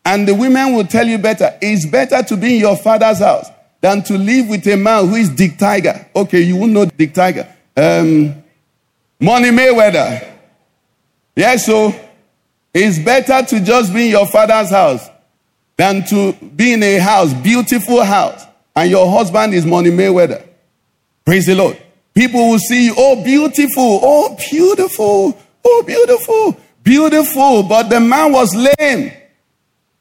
And 0.05 0.29
the 0.29 0.35
women 0.35 0.75
will 0.75 0.87
tell 0.87 1.07
you 1.07 1.19
better, 1.19 1.57
it's 1.63 1.87
better 1.87 2.23
to 2.23 2.37
be 2.37 2.55
in 2.55 2.61
your 2.61 2.77
father's 2.77 3.19
house 3.19 3.49
than 3.81 4.03
to 4.05 4.19
live 4.19 4.49
with 4.49 4.67
a 4.67 4.77
man 4.77 5.09
who 5.09 5.15
is 5.15 5.31
Dick 5.31 5.59
Tiger. 5.59 6.07
Okay, 6.15 6.41
you 6.41 6.57
won't 6.57 6.73
know 6.73 6.85
Dick 6.87 7.15
Tiger. 7.15 7.49
Um, 7.77 8.43
Money 9.21 9.51
Mayweather. 9.51 10.27
Yes, 11.37 11.67
so 11.67 11.95
it's 12.73 12.99
better 12.99 13.45
to 13.47 13.61
just 13.61 13.93
be 13.93 14.07
in 14.07 14.11
your 14.11 14.27
father's 14.27 14.71
house 14.71 15.09
than 15.77 16.05
to 16.07 16.33
be 16.33 16.75
in 16.75 16.83
a 16.83 16.99
house, 16.99 17.33
beautiful 17.35 18.03
house, 18.03 18.45
and 18.77 18.91
your 18.91 19.11
husband 19.11 19.55
is 19.55 19.65
Money 19.65 19.91
Mayweather. 19.91 20.47
Praise 21.25 21.47
the 21.47 21.55
Lord. 21.55 21.81
People 22.15 22.51
will 22.51 22.59
see 22.59 22.87
you, 22.87 22.95
oh, 22.97 23.23
beautiful, 23.25 24.01
oh, 24.03 24.37
beautiful, 24.51 25.37
oh, 25.65 25.83
beautiful, 25.85 26.57
beautiful. 26.83 27.63
But 27.65 27.89
the 27.89 27.99
man 28.01 28.33
was 28.33 28.55
lame. 28.55 29.13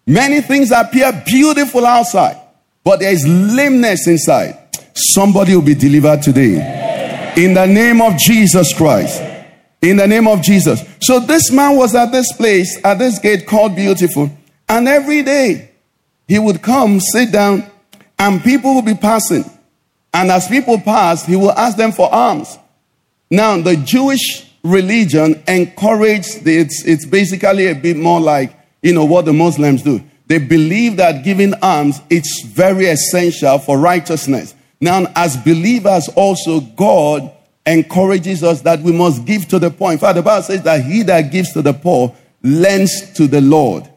Many 0.06 0.42
things 0.42 0.72
appear 0.72 1.12
beautiful 1.26 1.86
outside, 1.86 2.38
but 2.84 3.00
there 3.00 3.12
is 3.12 3.26
lameness 3.26 4.08
inside. 4.08 4.60
Somebody 4.94 5.56
will 5.56 5.64
be 5.64 5.74
delivered 5.74 6.22
today. 6.22 7.34
In 7.36 7.56
the 7.56 7.66
name 7.66 8.00
of 8.02 8.16
Jesus 8.18 8.78
Christ. 8.78 9.22
In 9.82 9.98
the 9.98 10.08
name 10.08 10.28
of 10.28 10.42
Jesus. 10.42 10.84
So 11.02 11.20
this 11.20 11.52
man 11.52 11.78
was 11.78 11.96
at 11.96 12.12
this 12.12 12.32
place, 12.34 12.80
at 12.86 13.00
this 13.00 13.18
gate 13.18 13.48
called 13.48 13.76
Beautiful. 13.76 14.30
And 14.70 14.88
every 14.88 15.24
day 15.24 15.72
he 16.28 16.38
would 16.38 16.62
come, 16.62 17.00
sit 17.00 17.32
down, 17.32 17.70
and 18.20 18.44
people 18.44 18.76
would 18.76 18.86
be 18.86 18.94
passing. 18.94 19.44
And 20.14 20.32
as 20.32 20.48
people 20.48 20.80
pass, 20.80 21.26
he 21.26 21.36
will 21.36 21.52
ask 21.52 21.78
them 21.78 21.92
for 21.92 22.14
alms. 22.14 22.58
Now, 23.32 23.60
the 23.60 23.76
Jewish 23.76 24.48
religion 24.64 25.44
encouraged, 25.48 26.48
it's, 26.48 26.86
it's 26.86 27.06
basically 27.06 27.68
a 27.68 27.76
bit 27.76 27.98
more 27.98 28.22
like, 28.22 28.56
you 28.82 28.94
know, 28.94 29.06
what 29.06 29.26
the 29.26 29.34
Muslims 29.34 29.82
do. 29.82 30.04
They 30.28 30.38
believe 30.38 30.98
that 30.98 31.24
giving 31.24 31.54
alms, 31.62 32.00
it's 32.10 32.44
very 32.44 32.86
essential 32.86 33.58
for 33.60 33.78
righteousness. 33.78 34.56
Now, 34.80 35.06
as 35.16 35.36
believers 35.38 36.10
also, 36.16 36.60
God 36.60 37.32
encourages 37.66 38.44
us 38.44 38.62
that 38.62 38.82
we 38.82 38.92
must 38.92 39.26
give 39.26 39.48
to 39.50 39.60
the 39.60 39.70
poor. 39.70 39.92
In 39.92 39.98
fact, 39.98 40.16
the 40.16 40.22
Bible 40.22 40.44
says 40.44 40.62
that 40.64 40.84
he 40.84 41.04
that 41.04 41.32
gives 41.32 41.54
to 41.54 41.62
the 41.62 41.74
poor 41.74 42.16
lends 42.42 43.14
to 43.14 43.28
the 43.28 43.42
Lord. 43.42 43.90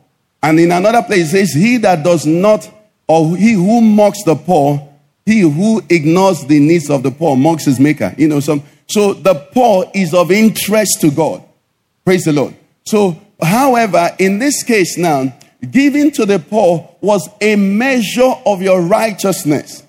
And 0.42 0.60
in 0.60 0.70
another 0.70 1.02
place, 1.02 1.32
it 1.34 1.48
says, 1.48 1.52
he 1.52 1.76
that 1.78 2.04
does 2.04 2.24
not, 2.24 2.70
or 3.08 3.36
he 3.36 3.52
who 3.52 3.80
mocks 3.80 4.22
the 4.22 4.36
poor, 4.36 4.88
he 5.26 5.40
who 5.40 5.82
ignores 5.90 6.46
the 6.46 6.60
needs 6.60 6.88
of 6.88 7.02
the 7.02 7.10
poor 7.10 7.36
mocks 7.36 7.64
his 7.64 7.80
maker. 7.80 8.14
You 8.16 8.28
know, 8.28 8.40
some, 8.40 8.62
so 8.86 9.12
the 9.12 9.34
poor 9.34 9.90
is 9.92 10.14
of 10.14 10.30
interest 10.30 11.00
to 11.00 11.10
God. 11.10 11.42
Praise 12.04 12.24
the 12.24 12.32
Lord. 12.32 12.54
So, 12.86 13.20
however, 13.42 14.10
in 14.20 14.38
this 14.38 14.62
case 14.62 14.96
now, 14.96 15.36
giving 15.68 16.12
to 16.12 16.24
the 16.24 16.38
poor 16.38 16.88
was 17.00 17.28
a 17.40 17.56
measure 17.56 18.32
of 18.46 18.62
your 18.62 18.80
righteousness. 18.80 19.82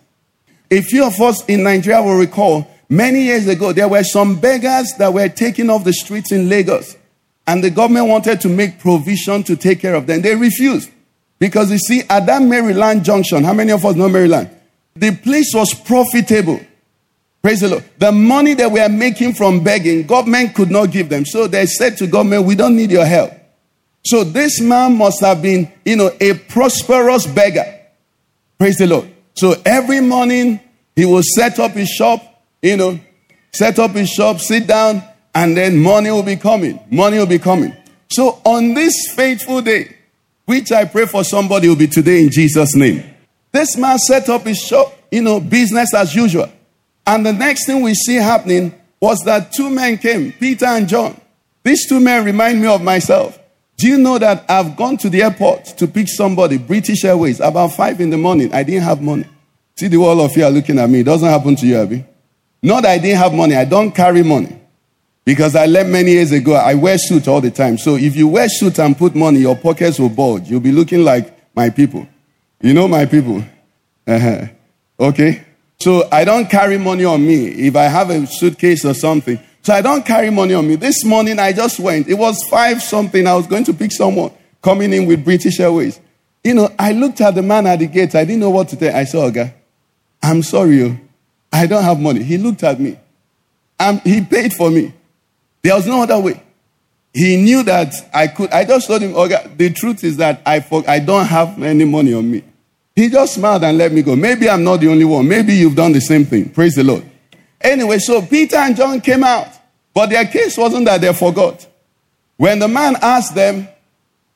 A 0.71 0.81
few 0.81 1.05
of 1.05 1.21
us 1.21 1.45
in 1.45 1.63
Nigeria 1.63 2.01
will 2.01 2.17
recall 2.17 2.67
many 2.89 3.21
years 3.21 3.47
ago, 3.47 3.71
there 3.71 3.87
were 3.87 4.03
some 4.03 4.39
beggars 4.39 4.91
that 4.97 5.13
were 5.13 5.29
taken 5.29 5.69
off 5.69 5.83
the 5.83 5.93
streets 5.93 6.31
in 6.31 6.49
Lagos, 6.49 6.97
and 7.45 7.63
the 7.63 7.69
government 7.69 8.07
wanted 8.07 8.41
to 8.41 8.49
make 8.49 8.79
provision 8.79 9.43
to 9.43 9.55
take 9.55 9.81
care 9.81 9.93
of 9.93 10.07
them. 10.07 10.21
They 10.23 10.35
refused 10.35 10.89
because 11.37 11.71
you 11.71 11.77
see, 11.77 12.01
at 12.09 12.25
that 12.25 12.41
Maryland 12.41 13.05
junction, 13.05 13.43
how 13.43 13.53
many 13.53 13.71
of 13.71 13.85
us 13.85 13.95
know 13.95 14.09
Maryland? 14.09 14.49
The 14.99 15.15
place 15.15 15.51
was 15.53 15.73
profitable. 15.73 16.59
Praise 17.41 17.61
the 17.61 17.69
Lord. 17.69 17.83
The 17.97 18.11
money 18.11 18.55
that 18.55 18.71
we 18.71 18.79
are 18.79 18.89
making 18.89 19.33
from 19.33 19.63
begging, 19.63 20.05
government 20.07 20.55
could 20.55 20.71
not 20.71 20.91
give 20.91 21.09
them. 21.09 21.25
So 21.25 21.47
they 21.47 21.65
said 21.65 21.97
to 21.97 22.07
government, 22.07 22.45
we 22.45 22.55
don't 22.55 22.75
need 22.75 22.91
your 22.91 23.05
help. 23.05 23.31
So 24.03 24.23
this 24.23 24.59
man 24.59 24.97
must 24.97 25.21
have 25.21 25.41
been, 25.41 25.71
you 25.85 25.95
know, 25.95 26.11
a 26.19 26.33
prosperous 26.33 27.27
beggar. 27.27 27.65
Praise 28.57 28.77
the 28.77 28.87
Lord. 28.87 29.09
So 29.35 29.55
every 29.65 30.01
morning 30.01 30.59
he 30.95 31.05
will 31.05 31.23
set 31.23 31.59
up 31.59 31.71
his 31.71 31.89
shop, 31.89 32.21
you 32.61 32.75
know, 32.75 32.99
set 33.53 33.79
up 33.79 33.91
his 33.91 34.09
shop, 34.09 34.39
sit 34.39 34.65
down, 34.65 35.03
and 35.35 35.55
then 35.55 35.77
money 35.77 36.09
will 36.09 36.23
be 36.23 36.37
coming. 36.37 36.79
Money 36.89 37.17
will 37.19 37.27
be 37.27 37.39
coming. 37.39 37.75
So 38.09 38.41
on 38.43 38.73
this 38.73 38.93
faithful 39.15 39.61
day, 39.61 39.95
which 40.45 40.71
I 40.71 40.85
pray 40.85 41.05
for 41.05 41.23
somebody 41.23 41.67
will 41.67 41.75
be 41.75 41.87
today 41.87 42.21
in 42.21 42.31
Jesus' 42.31 42.75
name. 42.75 43.03
This 43.57 43.75
man 43.75 43.97
set 43.97 44.29
up 44.29 44.43
his 44.43 44.59
shop, 44.59 44.95
you 45.11 45.23
know, 45.23 45.39
business 45.39 45.91
as 45.95 46.13
usual. 46.13 46.47
And 47.07 47.25
the 47.25 47.33
next 47.33 47.65
thing 47.65 47.81
we 47.81 47.95
see 47.95 48.17
happening 48.17 48.71
was 48.99 49.17
that 49.25 49.51
two 49.51 49.71
men 49.71 49.97
came, 49.97 50.31
Peter 50.31 50.67
and 50.67 50.87
John. 50.87 51.19
These 51.63 51.89
two 51.89 51.99
men 51.99 52.23
remind 52.23 52.61
me 52.61 52.67
of 52.67 52.83
myself. 52.83 53.39
Do 53.77 53.87
you 53.87 53.97
know 53.97 54.19
that 54.19 54.45
I've 54.47 54.75
gone 54.77 54.97
to 54.97 55.09
the 55.09 55.23
airport 55.23 55.65
to 55.79 55.87
pick 55.87 56.07
somebody, 56.07 56.59
British 56.59 57.03
Airways, 57.03 57.39
about 57.39 57.71
five 57.71 57.99
in 57.99 58.11
the 58.11 58.17
morning? 58.17 58.53
I 58.53 58.61
didn't 58.61 58.83
have 58.83 59.01
money. 59.01 59.25
See, 59.75 59.87
the 59.87 59.97
wall 59.97 60.21
of 60.21 60.37
you 60.37 60.43
are 60.43 60.51
looking 60.51 60.77
at 60.77 60.87
me. 60.87 60.99
It 60.99 61.05
doesn't 61.05 61.27
happen 61.27 61.55
to 61.55 61.65
you, 61.65 61.77
Abby. 61.77 62.05
Not 62.61 62.83
that 62.83 62.91
I 62.91 62.97
didn't 62.99 63.17
have 63.17 63.33
money. 63.33 63.55
I 63.55 63.65
don't 63.65 63.89
carry 63.91 64.21
money. 64.21 64.55
Because 65.25 65.55
I 65.55 65.65
left 65.65 65.89
many 65.89 66.11
years 66.11 66.31
ago. 66.31 66.53
I 66.53 66.75
wear 66.75 66.99
suit 66.99 67.27
all 67.27 67.41
the 67.41 67.49
time. 67.49 67.79
So 67.79 67.95
if 67.95 68.15
you 68.15 68.27
wear 68.27 68.49
suit 68.49 68.77
and 68.77 68.95
put 68.95 69.15
money, 69.15 69.39
your 69.39 69.55
pockets 69.55 69.97
will 69.97 70.09
bulge. 70.09 70.47
You'll 70.47 70.59
be 70.59 70.71
looking 70.71 71.03
like 71.03 71.55
my 71.55 71.71
people. 71.71 72.07
You 72.61 72.73
know 72.73 72.87
my 72.87 73.05
people. 73.05 73.43
Uh-huh. 74.07 74.47
Okay? 74.99 75.43
So 75.79 76.07
I 76.11 76.23
don't 76.25 76.49
carry 76.49 76.77
money 76.77 77.05
on 77.05 77.25
me. 77.25 77.47
If 77.47 77.75
I 77.75 77.83
have 77.83 78.09
a 78.09 78.25
suitcase 78.25 78.83
or 78.85 78.93
something, 78.93 79.39
So 79.67 79.73
I 79.73 79.81
don't 79.81 80.05
carry 80.05 80.29
money 80.29 80.53
on 80.53 80.65
me. 80.65 80.77
This 80.77 81.03
morning 81.03 81.39
I 81.39 81.51
just 81.51 81.77
went. 81.77 82.07
It 82.07 82.13
was 82.13 82.41
five 82.47 82.81
something. 82.81 83.27
I 83.27 83.35
was 83.35 83.47
going 83.47 83.65
to 83.65 83.73
pick 83.73 83.91
someone 83.91 84.31
coming 84.61 84.93
in 84.93 85.05
with 85.05 85.25
British 85.25 85.59
Airways. 85.59 85.99
You 86.41 86.53
know, 86.53 86.73
I 86.79 86.93
looked 86.93 87.19
at 87.19 87.35
the 87.35 87.41
man 87.41 87.67
at 87.67 87.79
the 87.79 87.87
gate. 87.87 88.15
I 88.15 88.23
didn't 88.23 88.39
know 88.39 88.49
what 88.49 88.69
to 88.69 88.77
tell. 88.77 88.95
I 88.95 89.03
saw 89.03 89.27
a 89.27 89.31
guy. 89.33 89.53
I'm 90.23 90.41
sorry, 90.41 90.83
oh. 90.83 90.97
I 91.51 91.67
don't 91.67 91.83
have 91.83 91.99
money. 91.99 92.23
He 92.23 92.37
looked 92.37 92.63
at 92.63 92.79
me. 92.79 92.97
Um, 93.77 93.99
he 94.05 94.21
paid 94.21 94.53
for 94.53 94.69
me. 94.69 94.93
There 95.61 95.75
was 95.75 95.85
no 95.85 96.01
other 96.01 96.17
way. 96.17 96.41
He 97.17 97.35
knew 97.35 97.63
that 97.63 97.95
I 98.13 98.27
could. 98.27 98.51
I 98.51 98.63
just 98.63 98.85
told 98.85 99.01
him, 99.01 99.15
okay, 99.15 99.49
the 99.55 99.71
truth 99.71 100.03
is 100.03 100.17
that 100.17 100.39
I, 100.45 100.63
I 100.87 100.99
don't 100.99 101.25
have 101.25 101.59
any 101.63 101.83
money 101.83 102.13
on 102.13 102.29
me. 102.29 102.43
He 102.95 103.09
just 103.09 103.33
smiled 103.33 103.63
and 103.63 103.75
let 103.75 103.91
me 103.91 104.03
go. 104.03 104.15
Maybe 104.15 104.47
I'm 104.47 104.63
not 104.63 104.81
the 104.81 104.89
only 104.89 105.03
one. 105.03 105.27
Maybe 105.27 105.55
you've 105.55 105.73
done 105.75 105.93
the 105.93 105.99
same 105.99 106.25
thing. 106.25 106.49
Praise 106.49 106.75
the 106.75 106.83
Lord. 106.83 107.03
Anyway, 107.59 107.97
so 107.97 108.21
Peter 108.21 108.57
and 108.57 108.75
John 108.75 109.01
came 109.01 109.23
out, 109.23 109.47
but 109.95 110.11
their 110.11 110.25
case 110.25 110.55
wasn't 110.59 110.85
that 110.85 111.01
they 111.01 111.11
forgot. 111.11 111.65
When 112.35 112.59
the 112.59 112.67
man 112.67 112.95
asked 113.01 113.33
them, 113.33 113.67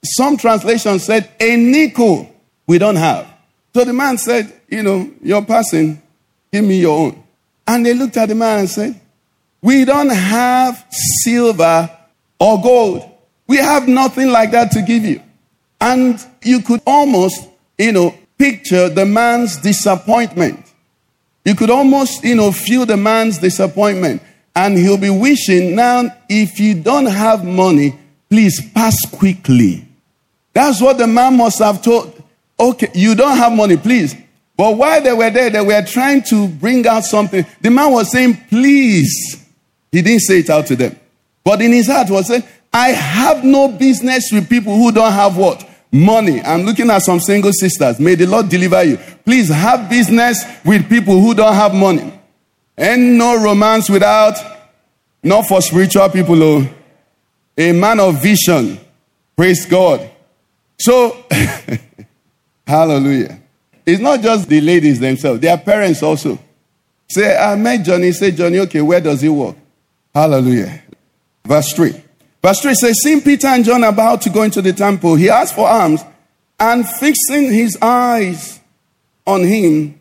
some 0.03 0.35
translations 0.35 1.03
said, 1.03 1.29
a 1.39 1.55
nickel 1.55 2.35
we 2.65 2.79
don't 2.79 2.95
have. 2.95 3.31
So 3.75 3.85
the 3.85 3.93
man 3.93 4.17
said, 4.17 4.51
you 4.67 4.81
know, 4.81 5.07
you're 5.21 5.45
passing, 5.45 6.01
give 6.51 6.65
me 6.65 6.79
your 6.79 6.97
own. 6.97 7.23
And 7.67 7.85
they 7.85 7.93
looked 7.93 8.17
at 8.17 8.29
the 8.29 8.33
man 8.33 8.61
and 8.61 8.69
said, 8.69 8.99
we 9.61 9.85
don't 9.85 10.09
have 10.09 10.83
silver 11.23 11.95
or 12.41 12.59
gold. 12.59 13.07
We 13.47 13.57
have 13.57 13.87
nothing 13.87 14.29
like 14.29 14.51
that 14.51 14.71
to 14.71 14.81
give 14.81 15.05
you. 15.05 15.21
And 15.79 16.19
you 16.41 16.61
could 16.61 16.81
almost, 16.87 17.47
you 17.77 17.91
know, 17.91 18.15
picture 18.37 18.89
the 18.89 19.05
man's 19.05 19.57
disappointment. 19.57 20.65
You 21.45 21.53
could 21.53 21.69
almost, 21.69 22.23
you 22.23 22.33
know, 22.33 22.51
feel 22.51 22.87
the 22.87 22.97
man's 22.97 23.37
disappointment. 23.37 24.23
And 24.55 24.75
he'll 24.75 24.97
be 24.97 25.11
wishing, 25.11 25.75
now, 25.75 26.03
if 26.27 26.59
you 26.59 26.81
don't 26.81 27.05
have 27.05 27.45
money, 27.45 27.95
please 28.27 28.59
pass 28.71 28.97
quickly. 29.11 29.85
That's 30.53 30.81
what 30.81 30.97
the 30.97 31.07
man 31.07 31.37
must 31.37 31.59
have 31.59 31.83
told. 31.83 32.23
Okay, 32.59 32.89
you 32.95 33.13
don't 33.13 33.37
have 33.37 33.51
money, 33.51 33.77
please. 33.77 34.15
But 34.57 34.77
while 34.77 35.01
they 35.01 35.13
were 35.13 35.29
there, 35.29 35.49
they 35.51 35.61
were 35.61 35.83
trying 35.83 36.23
to 36.23 36.47
bring 36.47 36.87
out 36.87 37.03
something. 37.03 37.45
The 37.61 37.69
man 37.69 37.91
was 37.91 38.11
saying, 38.11 38.45
please. 38.49 39.45
He 39.91 40.01
didn't 40.01 40.21
say 40.21 40.39
it 40.39 40.49
out 40.49 40.65
to 40.67 40.75
them. 40.75 40.95
But 41.43 41.61
in 41.61 41.71
his 41.71 41.87
heart 41.87 42.09
was 42.09 42.27
saying, 42.27 42.43
I 42.73 42.89
have 42.89 43.43
no 43.43 43.67
business 43.67 44.31
with 44.31 44.49
people 44.49 44.75
who 44.75 44.91
don't 44.91 45.11
have 45.11 45.37
what? 45.37 45.67
Money. 45.91 46.41
I'm 46.41 46.61
looking 46.61 46.89
at 46.89 46.99
some 46.99 47.19
single 47.19 47.51
sisters. 47.51 47.99
May 47.99 48.15
the 48.15 48.25
Lord 48.25 48.47
deliver 48.47 48.83
you. 48.83 48.97
Please 49.25 49.49
have 49.49 49.89
business 49.89 50.43
with 50.63 50.87
people 50.87 51.19
who 51.19 51.33
don't 51.33 51.53
have 51.53 51.73
money. 51.73 52.13
And 52.77 53.17
no 53.17 53.43
romance 53.43 53.89
without, 53.89 54.37
not 55.21 55.45
for 55.47 55.61
spiritual 55.61 56.09
people, 56.09 56.41
oh, 56.41 56.67
a 57.57 57.71
man 57.73 57.99
of 57.99 58.21
vision. 58.21 58.79
Praise 59.35 59.65
God. 59.65 60.09
So, 60.79 61.25
hallelujah. 62.67 63.39
It's 63.85 64.01
not 64.01 64.21
just 64.21 64.47
the 64.47 64.61
ladies 64.61 64.99
themselves, 64.99 65.41
their 65.41 65.57
parents 65.57 66.01
also. 66.01 66.39
Say, 67.09 67.35
ah, 67.37 67.51
I 67.51 67.55
met 67.55 67.83
Johnny. 67.83 68.11
Say, 68.13 68.31
Johnny, 68.31 68.59
okay, 68.59 68.81
where 68.81 69.01
does 69.01 69.19
he 69.21 69.27
work? 69.27 69.55
Hallelujah. 70.13 70.80
Verse 71.45 71.73
3. 71.73 72.03
Verse 72.41 72.59
3 72.61 72.73
says, 72.73 73.01
Seeing 73.03 73.21
Peter 73.21 73.47
and 73.47 73.63
John 73.63 73.83
about 73.83 74.21
to 74.21 74.29
go 74.29 74.43
into 74.43 74.61
the 74.61 74.73
temple, 74.73 75.15
he 75.15 75.29
asked 75.29 75.55
for 75.55 75.67
alms, 75.67 76.01
and 76.59 76.87
fixing 76.87 77.51
his 77.51 77.77
eyes 77.81 78.59
on 79.25 79.43
him 79.43 79.99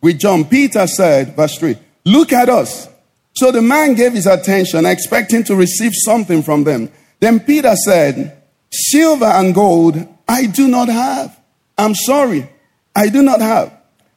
with 0.00 0.18
John, 0.18 0.44
Peter 0.44 0.86
said, 0.86 1.36
verse 1.36 1.58
3, 1.58 1.76
Look 2.04 2.32
at 2.32 2.48
us. 2.48 2.88
So 3.34 3.52
the 3.52 3.62
man 3.62 3.94
gave 3.94 4.12
his 4.12 4.26
attention, 4.26 4.86
expecting 4.86 5.44
to 5.44 5.56
receive 5.56 5.92
something 5.94 6.42
from 6.42 6.64
them. 6.64 6.90
Then 7.20 7.40
Peter 7.40 7.74
said, 7.76 8.42
Silver 8.70 9.26
and 9.26 9.54
gold 9.54 10.06
I 10.28 10.46
do 10.46 10.68
not 10.68 10.88
have. 10.88 11.38
I'm 11.76 11.94
sorry, 11.94 12.48
I 12.94 13.08
do 13.08 13.22
not 13.22 13.40
have. 13.40 13.72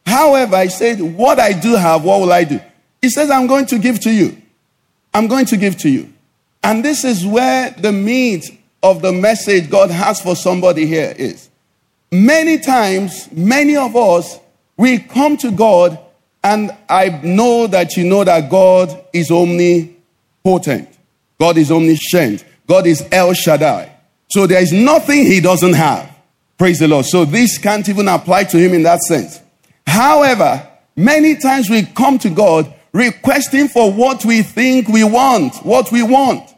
However, 0.05 0.55
I 0.55 0.67
said, 0.67 1.01
What 1.01 1.39
I 1.39 1.53
do 1.53 1.75
have, 1.75 2.03
what 2.03 2.21
will 2.21 2.31
I 2.31 2.43
do? 2.43 2.59
He 3.01 3.09
says, 3.09 3.29
I'm 3.29 3.47
going 3.47 3.65
to 3.67 3.79
give 3.79 3.99
to 4.01 4.11
you. 4.11 4.41
I'm 5.13 5.27
going 5.27 5.45
to 5.47 5.57
give 5.57 5.77
to 5.79 5.89
you. 5.89 6.12
And 6.63 6.83
this 6.83 7.03
is 7.03 7.25
where 7.25 7.71
the 7.71 7.91
meat 7.91 8.57
of 8.81 9.01
the 9.01 9.11
message 9.11 9.69
God 9.69 9.91
has 9.91 10.21
for 10.21 10.35
somebody 10.35 10.85
here 10.85 11.13
is. 11.17 11.49
Many 12.11 12.59
times, 12.59 13.29
many 13.31 13.75
of 13.75 13.95
us, 13.95 14.39
we 14.77 14.99
come 14.99 15.35
to 15.37 15.51
God, 15.51 15.99
and 16.43 16.71
I 16.89 17.09
know 17.23 17.67
that 17.67 17.95
you 17.97 18.05
know 18.05 18.23
that 18.23 18.49
God 18.49 19.05
is 19.13 19.31
omnipotent, 19.31 20.89
God 21.39 21.57
is 21.57 21.71
omniscient, 21.71 22.45
God 22.67 22.87
is 22.87 23.03
El 23.11 23.33
Shaddai. 23.33 23.91
So 24.29 24.47
there 24.47 24.61
is 24.61 24.71
nothing 24.71 25.25
he 25.25 25.41
doesn't 25.41 25.73
have. 25.73 26.09
Praise 26.57 26.79
the 26.79 26.87
Lord. 26.87 27.05
So 27.05 27.25
this 27.25 27.57
can't 27.57 27.87
even 27.89 28.07
apply 28.07 28.45
to 28.45 28.57
him 28.57 28.73
in 28.73 28.83
that 28.83 29.01
sense. 29.01 29.41
However, 29.85 30.67
many 30.95 31.35
times 31.35 31.69
we 31.69 31.83
come 31.83 32.17
to 32.19 32.29
God 32.29 32.73
requesting 32.93 33.67
for 33.67 33.91
what 33.91 34.23
we 34.23 34.41
think 34.43 34.87
we 34.87 35.03
want, 35.03 35.57
what 35.57 35.91
we 35.91 36.03
want. 36.03 36.52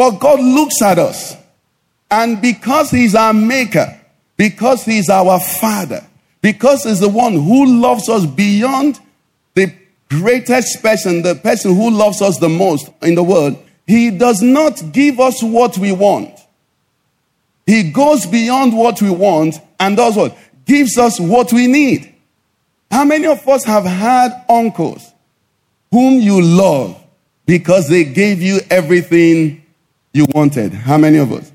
But 0.00 0.18
God 0.18 0.40
looks 0.40 0.80
at 0.80 0.98
us. 0.98 1.36
And 2.10 2.40
because 2.40 2.90
He's 2.90 3.14
our 3.14 3.34
Maker, 3.34 4.00
because 4.38 4.82
He's 4.82 5.10
our 5.10 5.38
Father, 5.38 6.02
because 6.40 6.84
He's 6.84 7.00
the 7.00 7.08
one 7.10 7.34
who 7.34 7.82
loves 7.82 8.08
us 8.08 8.24
beyond 8.24 8.98
the 9.52 9.70
greatest 10.08 10.80
person, 10.80 11.20
the 11.20 11.34
person 11.34 11.74
who 11.74 11.90
loves 11.90 12.22
us 12.22 12.38
the 12.38 12.48
most 12.48 12.88
in 13.02 13.14
the 13.14 13.22
world, 13.22 13.62
He 13.86 14.10
does 14.10 14.40
not 14.40 14.80
give 14.90 15.20
us 15.20 15.42
what 15.42 15.76
we 15.76 15.92
want. 15.92 16.34
He 17.66 17.90
goes 17.90 18.24
beyond 18.24 18.74
what 18.74 19.02
we 19.02 19.10
want 19.10 19.56
and 19.78 19.98
does 19.98 20.16
what? 20.16 20.34
Gives 20.64 20.96
us 20.96 21.20
what 21.20 21.52
we 21.52 21.66
need. 21.66 22.14
How 22.90 23.04
many 23.04 23.26
of 23.26 23.46
us 23.46 23.66
have 23.66 23.84
had 23.84 24.46
uncles 24.48 25.12
whom 25.90 26.22
you 26.22 26.40
love 26.40 26.98
because 27.44 27.86
they 27.90 28.04
gave 28.04 28.40
you 28.40 28.60
everything 28.70 29.59
you 30.12 30.26
wanted? 30.34 30.72
How 30.72 30.98
many 30.98 31.18
of 31.18 31.32
us? 31.32 31.50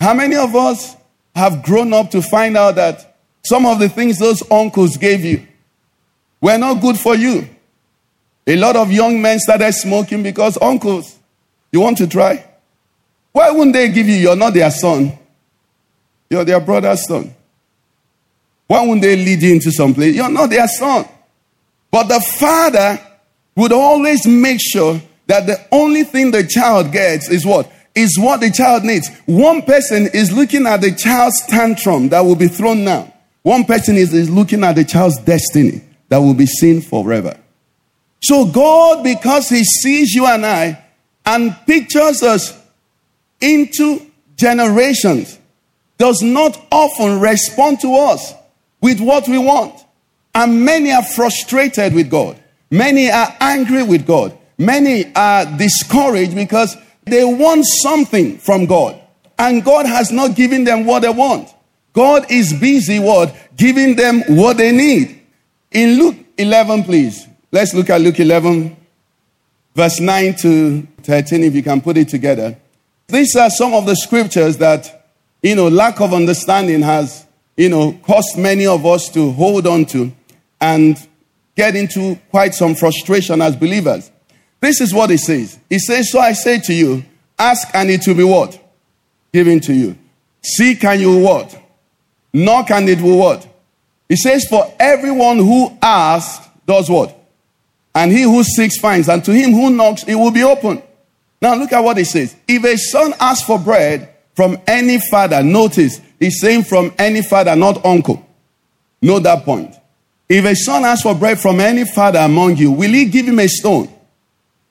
How 0.00 0.14
many 0.14 0.36
of 0.36 0.54
us 0.54 0.96
have 1.34 1.62
grown 1.62 1.92
up 1.92 2.10
to 2.10 2.22
find 2.22 2.56
out 2.56 2.74
that 2.74 3.16
some 3.44 3.66
of 3.66 3.78
the 3.78 3.88
things 3.88 4.18
those 4.18 4.42
uncles 4.50 4.96
gave 4.96 5.24
you 5.24 5.46
were 6.40 6.58
not 6.58 6.80
good 6.80 6.98
for 6.98 7.14
you? 7.14 7.48
A 8.46 8.56
lot 8.56 8.76
of 8.76 8.90
young 8.90 9.22
men 9.22 9.38
started 9.38 9.72
smoking 9.72 10.22
because 10.22 10.58
uncles, 10.60 11.16
you 11.70 11.80
want 11.80 11.98
to 11.98 12.06
try? 12.06 12.44
Why 13.30 13.50
wouldn't 13.50 13.72
they 13.72 13.88
give 13.88 14.08
you? 14.08 14.16
You're 14.16 14.36
not 14.36 14.52
their 14.54 14.70
son, 14.70 15.16
you're 16.28 16.44
their 16.44 16.60
brother's 16.60 17.06
son. 17.06 17.34
Why 18.66 18.82
wouldn't 18.82 19.02
they 19.02 19.16
lead 19.16 19.42
you 19.42 19.52
into 19.52 19.70
some 19.70 19.94
place? 19.94 20.14
You're 20.14 20.30
not 20.30 20.50
their 20.50 20.66
son. 20.66 21.06
But 21.90 22.04
the 22.04 22.20
father 22.20 22.98
would 23.54 23.72
always 23.72 24.26
make 24.26 24.60
sure 24.60 25.00
that 25.26 25.46
the 25.46 25.58
only 25.70 26.04
thing 26.04 26.30
the 26.30 26.44
child 26.44 26.92
gets 26.92 27.28
is 27.28 27.46
what? 27.46 27.70
Is 27.94 28.18
what 28.18 28.40
the 28.40 28.50
child 28.50 28.84
needs. 28.84 29.08
One 29.26 29.62
person 29.62 30.08
is 30.14 30.32
looking 30.32 30.66
at 30.66 30.80
the 30.80 30.92
child's 30.92 31.40
tantrum 31.46 32.08
that 32.08 32.20
will 32.20 32.36
be 32.36 32.48
thrown 32.48 32.84
now. 32.84 33.12
One 33.42 33.64
person 33.64 33.96
is, 33.96 34.14
is 34.14 34.30
looking 34.30 34.64
at 34.64 34.76
the 34.76 34.84
child's 34.84 35.18
destiny 35.18 35.82
that 36.08 36.18
will 36.18 36.34
be 36.34 36.46
seen 36.46 36.80
forever. 36.80 37.38
So 38.22 38.46
God, 38.46 39.02
because 39.02 39.48
He 39.48 39.64
sees 39.64 40.14
you 40.14 40.26
and 40.26 40.46
I 40.46 40.82
and 41.26 41.56
pictures 41.66 42.22
us 42.22 42.58
into 43.40 44.00
generations, 44.36 45.38
does 45.98 46.22
not 46.22 46.60
often 46.70 47.20
respond 47.20 47.80
to 47.80 47.94
us 47.94 48.32
with 48.80 49.00
what 49.00 49.28
we 49.28 49.38
want. 49.38 49.74
And 50.34 50.64
many 50.64 50.92
are 50.92 51.04
frustrated 51.04 51.94
with 51.94 52.10
God. 52.10 52.38
Many 52.70 53.10
are 53.10 53.36
angry 53.40 53.82
with 53.82 54.06
God. 54.06 54.36
Many 54.58 55.14
are 55.14 55.44
discouraged 55.56 56.34
because 56.34 56.76
they 57.04 57.24
want 57.24 57.64
something 57.82 58.38
from 58.38 58.66
God. 58.66 59.00
And 59.38 59.64
God 59.64 59.86
has 59.86 60.12
not 60.12 60.36
given 60.36 60.64
them 60.64 60.86
what 60.86 61.00
they 61.02 61.08
want. 61.08 61.48
God 61.92 62.30
is 62.30 62.52
busy 62.52 62.98
what? 62.98 63.34
Giving 63.56 63.96
them 63.96 64.22
what 64.28 64.56
they 64.56 64.72
need. 64.72 65.20
In 65.70 65.98
Luke 65.98 66.16
11, 66.38 66.84
please. 66.84 67.26
Let's 67.50 67.74
look 67.74 67.90
at 67.90 68.00
Luke 68.00 68.20
11, 68.20 68.76
verse 69.74 70.00
9 70.00 70.34
to 70.36 70.86
13, 71.02 71.44
if 71.44 71.54
you 71.54 71.62
can 71.62 71.80
put 71.80 71.96
it 71.96 72.08
together. 72.08 72.56
These 73.08 73.36
are 73.36 73.50
some 73.50 73.74
of 73.74 73.84
the 73.84 73.96
scriptures 73.96 74.56
that, 74.58 75.08
you 75.42 75.54
know, 75.54 75.68
lack 75.68 76.00
of 76.00 76.14
understanding 76.14 76.82
has 76.82 77.26
you 77.56 77.68
know, 77.68 77.92
caused 78.02 78.38
many 78.38 78.66
of 78.66 78.86
us 78.86 79.08
to 79.10 79.32
hold 79.32 79.66
on 79.66 79.84
to 79.86 80.12
and 80.60 80.96
get 81.54 81.76
into 81.76 82.18
quite 82.30 82.54
some 82.54 82.74
frustration 82.74 83.42
as 83.42 83.56
believers. 83.56 84.10
This 84.62 84.80
is 84.80 84.94
what 84.94 85.10
he 85.10 85.16
says. 85.16 85.58
He 85.68 85.80
says, 85.80 86.12
So 86.12 86.20
I 86.20 86.32
say 86.32 86.60
to 86.60 86.72
you, 86.72 87.04
ask 87.36 87.68
and 87.74 87.90
it 87.90 88.06
will 88.06 88.14
be 88.14 88.22
what? 88.22 88.58
Given 89.32 89.58
to 89.60 89.74
you. 89.74 89.98
Seek 90.40 90.84
and 90.84 91.00
you 91.00 91.08
will 91.10 91.20
what? 91.20 91.62
Knock 92.32 92.70
and 92.70 92.88
it 92.88 93.00
will 93.00 93.18
what? 93.18 93.46
He 94.08 94.14
says, 94.16 94.46
For 94.48 94.72
everyone 94.78 95.38
who 95.38 95.76
asks 95.82 96.48
does 96.64 96.88
what? 96.88 97.18
And 97.92 98.12
he 98.12 98.22
who 98.22 98.44
seeks 98.44 98.78
finds, 98.78 99.08
and 99.08 99.24
to 99.24 99.32
him 99.32 99.50
who 99.50 99.68
knocks, 99.70 100.04
it 100.04 100.14
will 100.14 100.30
be 100.30 100.44
open. 100.44 100.80
Now 101.42 101.56
look 101.56 101.72
at 101.72 101.80
what 101.80 101.96
he 101.98 102.04
says. 102.04 102.34
If 102.46 102.64
a 102.64 102.78
son 102.78 103.14
asks 103.18 103.44
for 103.44 103.58
bread 103.58 104.14
from 104.36 104.58
any 104.68 105.00
father, 105.10 105.42
notice 105.42 106.00
he's 106.20 106.40
saying 106.40 106.64
from 106.64 106.94
any 106.98 107.22
father, 107.22 107.56
not 107.56 107.84
uncle. 107.84 108.24
Note 109.02 109.24
that 109.24 109.44
point. 109.44 109.74
If 110.28 110.44
a 110.44 110.54
son 110.54 110.84
asks 110.84 111.02
for 111.02 111.16
bread 111.16 111.40
from 111.40 111.58
any 111.58 111.84
father 111.84 112.20
among 112.20 112.58
you, 112.58 112.70
will 112.70 112.92
he 112.92 113.06
give 113.06 113.26
him 113.26 113.40
a 113.40 113.48
stone? 113.48 113.92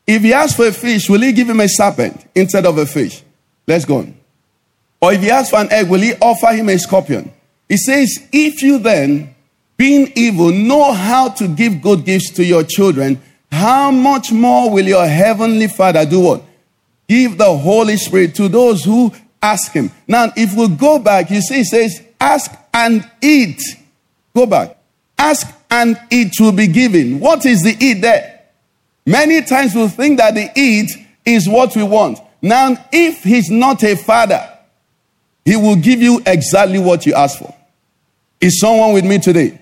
If 0.08 0.22
he 0.24 0.34
asks 0.34 0.56
for 0.56 0.68
a 0.68 0.72
fish, 0.72 1.10
will 1.10 1.22
he 1.22 1.32
give 1.32 1.50
him 1.50 1.60
a 1.60 1.68
serpent 1.68 2.26
instead 2.36 2.66
of 2.66 2.78
a 2.78 2.86
fish? 2.86 3.24
Let's 3.68 3.86
go 3.86 4.00
on. 4.00 4.16
Or 5.00 5.14
if 5.14 5.22
he 5.22 5.32
asks 5.32 5.50
for 5.50 5.60
an 5.60 5.72
egg, 5.72 5.90
will 5.90 6.02
he 6.02 6.14
offer 6.16 6.54
him 6.54 6.70
a 6.70 6.78
scorpion? 6.78 7.32
He 7.68 7.78
says, 7.78 8.28
If 8.32 8.62
you 8.62 8.80
then, 8.80 9.34
being 9.78 10.12
evil, 10.16 10.52
know 10.52 10.94
how 10.94 11.30
to 11.30 11.48
give 11.48 11.82
good 11.82 12.06
gifts 12.06 12.32
to 12.32 12.44
your 12.44 12.64
children, 12.64 13.22
how 13.52 13.92
much 13.92 14.32
more 14.32 14.70
will 14.72 14.86
your 14.86 15.08
heavenly 15.08 15.68
Father 15.68 16.06
do 16.06 16.20
what? 16.20 16.44
Give 17.08 17.38
the 17.38 17.58
Holy 17.58 17.98
Spirit 17.98 18.36
to 18.36 18.48
those 18.48 18.84
who 18.84 19.12
ask 19.42 19.72
him. 19.72 19.92
Now, 20.08 20.32
if 20.36 20.54
we 20.56 20.68
go 20.70 21.00
back, 21.00 21.30
you 21.32 21.42
see, 21.42 21.56
he 21.56 21.64
says, 21.64 22.02
Ask 22.20 22.52
and 22.74 23.10
eat. 23.22 23.60
Go 24.36 24.46
back. 24.46 24.78
Ask 25.18 25.48
and 25.70 25.98
it 26.10 26.34
will 26.40 26.52
be 26.52 26.68
given. 26.68 27.20
What 27.20 27.46
is 27.46 27.62
the 27.62 27.76
eat 27.80 28.02
there? 28.02 28.40
Many 29.06 29.42
times 29.42 29.74
we 29.76 29.88
think 29.88 30.20
that 30.20 30.36
the 30.36 30.50
eat 30.56 30.92
is 31.26 31.48
what 31.48 31.76
we 31.76 31.84
want. 31.84 32.20
Now, 32.42 32.76
if 32.92 33.24
he's 33.24 33.50
not 33.50 33.84
a 33.84 33.96
father, 33.96 34.48
he 35.46 35.56
will 35.56 35.76
give 35.76 36.02
you 36.02 36.22
exactly 36.26 36.80
what 36.80 37.06
you 37.06 37.14
ask 37.14 37.40
for. 37.40 37.56
Is 38.40 38.60
someone 38.60 38.94
with 38.94 39.06
me 39.06 39.20
today? 39.20 39.60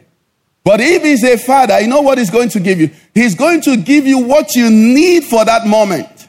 But 0.63 0.81
if 0.81 1.03
he's 1.03 1.23
a 1.23 1.37
father, 1.37 1.79
you 1.79 1.87
know 1.87 2.01
what 2.01 2.17
he's 2.17 2.29
going 2.29 2.49
to 2.49 2.59
give 2.59 2.79
you? 2.79 2.91
He's 3.13 3.35
going 3.35 3.61
to 3.61 3.77
give 3.77 4.05
you 4.05 4.19
what 4.19 4.55
you 4.55 4.69
need 4.69 5.23
for 5.23 5.43
that 5.45 5.65
moment, 5.65 6.27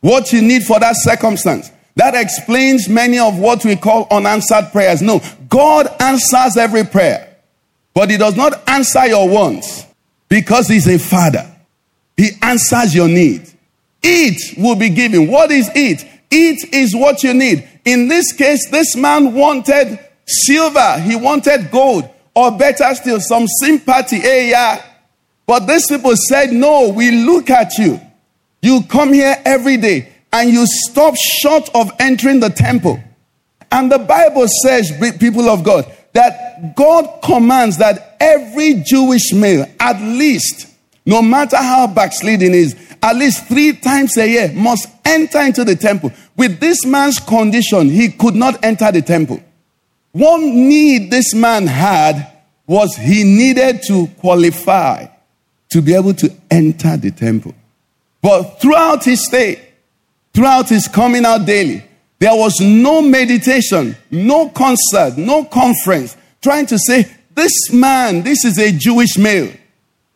what 0.00 0.32
you 0.32 0.42
need 0.42 0.62
for 0.62 0.80
that 0.80 0.94
circumstance. 0.96 1.70
That 1.96 2.14
explains 2.14 2.88
many 2.88 3.18
of 3.18 3.38
what 3.38 3.64
we 3.64 3.76
call 3.76 4.08
unanswered 4.10 4.72
prayers. 4.72 5.00
No, 5.00 5.20
God 5.48 5.88
answers 6.00 6.56
every 6.56 6.84
prayer, 6.84 7.36
but 7.92 8.10
He 8.10 8.16
does 8.16 8.36
not 8.36 8.68
answer 8.68 9.06
your 9.06 9.28
wants 9.28 9.86
because 10.28 10.66
He's 10.68 10.88
a 10.88 10.98
father. 10.98 11.53
He 12.16 12.30
answers 12.42 12.94
your 12.94 13.08
need. 13.08 13.50
It 14.02 14.58
will 14.58 14.76
be 14.76 14.90
given. 14.90 15.28
What 15.28 15.50
is 15.50 15.70
it? 15.74 16.06
It 16.30 16.72
is 16.74 16.94
what 16.94 17.22
you 17.22 17.34
need. 17.34 17.68
In 17.84 18.08
this 18.08 18.32
case, 18.32 18.70
this 18.70 18.96
man 18.96 19.34
wanted 19.34 19.98
silver, 20.26 21.00
he 21.00 21.16
wanted 21.16 21.70
gold, 21.70 22.08
or 22.34 22.56
better 22.56 22.94
still, 22.94 23.20
some 23.20 23.46
sympathy. 23.46 24.20
Hey, 24.20 24.50
yeah. 24.50 24.84
But 25.46 25.66
these 25.66 25.86
people 25.86 26.14
said, 26.16 26.52
No, 26.52 26.88
we 26.88 27.10
look 27.10 27.50
at 27.50 27.76
you. 27.78 28.00
You 28.62 28.82
come 28.88 29.12
here 29.12 29.36
every 29.44 29.76
day 29.76 30.08
and 30.32 30.50
you 30.50 30.64
stop 30.66 31.14
short 31.42 31.68
of 31.74 31.90
entering 32.00 32.40
the 32.40 32.50
temple. 32.50 32.98
And 33.70 33.90
the 33.90 33.98
Bible 33.98 34.46
says, 34.62 34.92
people 35.18 35.48
of 35.48 35.64
God, 35.64 35.92
that 36.12 36.74
God 36.74 37.20
commands 37.22 37.78
that 37.78 38.16
every 38.20 38.82
Jewish 38.84 39.32
male, 39.32 39.66
at 39.78 40.00
least, 40.00 40.73
no 41.06 41.20
matter 41.20 41.56
how 41.56 41.86
backsliding 41.86 42.54
is, 42.54 42.74
at 43.02 43.16
least 43.16 43.46
three 43.46 43.74
times 43.74 44.16
a 44.16 44.26
year 44.26 44.52
must 44.54 44.88
enter 45.04 45.40
into 45.40 45.64
the 45.64 45.76
temple. 45.76 46.10
With 46.36 46.60
this 46.60 46.86
man's 46.86 47.18
condition, 47.18 47.90
he 47.90 48.10
could 48.10 48.34
not 48.34 48.64
enter 48.64 48.90
the 48.90 49.02
temple. 49.02 49.40
One 50.12 50.68
need 50.68 51.10
this 51.10 51.34
man 51.34 51.66
had 51.66 52.32
was 52.66 52.96
he 52.96 53.24
needed 53.24 53.82
to 53.88 54.06
qualify 54.18 55.06
to 55.70 55.82
be 55.82 55.94
able 55.94 56.14
to 56.14 56.32
enter 56.50 56.96
the 56.96 57.10
temple. 57.10 57.54
But 58.22 58.60
throughout 58.60 59.04
his 59.04 59.26
stay, 59.26 59.60
throughout 60.32 60.68
his 60.68 60.88
coming 60.88 61.26
out 61.26 61.44
daily, 61.44 61.84
there 62.18 62.34
was 62.34 62.58
no 62.60 63.02
meditation, 63.02 63.96
no 64.10 64.48
concert, 64.48 65.18
no 65.18 65.44
conference 65.44 66.16
trying 66.40 66.66
to 66.66 66.78
say, 66.78 67.10
This 67.34 67.72
man, 67.72 68.22
this 68.22 68.44
is 68.44 68.58
a 68.58 68.72
Jewish 68.72 69.18
male. 69.18 69.52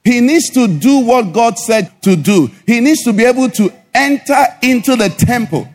He 0.04 0.20
needs 0.20 0.50
to 0.50 0.66
do 0.66 1.00
what 1.00 1.32
God 1.32 1.58
said 1.58 1.90
to 2.02 2.16
do. 2.16 2.50
He 2.66 2.80
needs 2.80 3.02
to 3.04 3.12
be 3.12 3.24
able 3.24 3.50
to 3.50 3.72
enter 3.94 4.46
into 4.62 4.96
the 4.96 5.08
temple. 5.08 5.68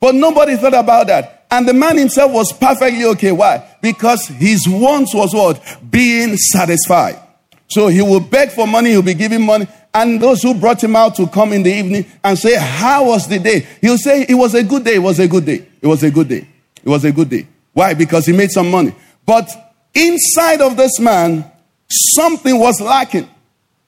But 0.00 0.14
nobody 0.14 0.56
thought 0.56 0.74
about 0.74 1.06
that. 1.08 1.46
And 1.50 1.66
the 1.66 1.74
man 1.74 1.96
himself 1.96 2.32
was 2.32 2.52
perfectly 2.52 3.04
okay. 3.04 3.32
Why? 3.32 3.66
Because 3.80 4.26
his 4.26 4.68
wants 4.68 5.14
was 5.14 5.34
what? 5.34 5.62
Being 5.90 6.36
satisfied. 6.36 7.18
So 7.68 7.88
he 7.88 8.02
will 8.02 8.20
beg 8.20 8.50
for 8.50 8.66
money, 8.66 8.90
he'll 8.90 9.02
be 9.02 9.14
giving 9.14 9.44
money. 9.44 9.66
And 9.92 10.20
those 10.20 10.42
who 10.42 10.54
brought 10.54 10.82
him 10.82 10.96
out 10.96 11.16
to 11.16 11.26
come 11.26 11.52
in 11.52 11.62
the 11.62 11.72
evening 11.72 12.06
and 12.22 12.38
say, 12.38 12.56
How 12.56 13.06
was 13.06 13.26
the 13.26 13.38
day? 13.38 13.66
He'll 13.80 13.98
say, 13.98 14.26
It 14.28 14.34
was 14.34 14.54
a 14.54 14.62
good 14.62 14.84
day. 14.84 14.96
It 14.96 15.02
was 15.02 15.18
a 15.18 15.28
good 15.28 15.44
day. 15.46 15.66
It 15.80 15.86
was 15.86 16.02
a 16.02 16.10
good 16.10 16.28
day. 16.28 16.46
It 16.82 16.88
was 16.88 17.04
a 17.04 17.12
good 17.12 17.30
day. 17.30 17.46
Why? 17.72 17.94
Because 17.94 18.26
he 18.26 18.32
made 18.32 18.50
some 18.50 18.70
money. 18.70 18.94
But 19.24 19.50
inside 19.94 20.60
of 20.60 20.76
this 20.76 20.98
man, 20.98 21.50
something 21.88 22.58
was 22.58 22.80
lacking 22.80 23.28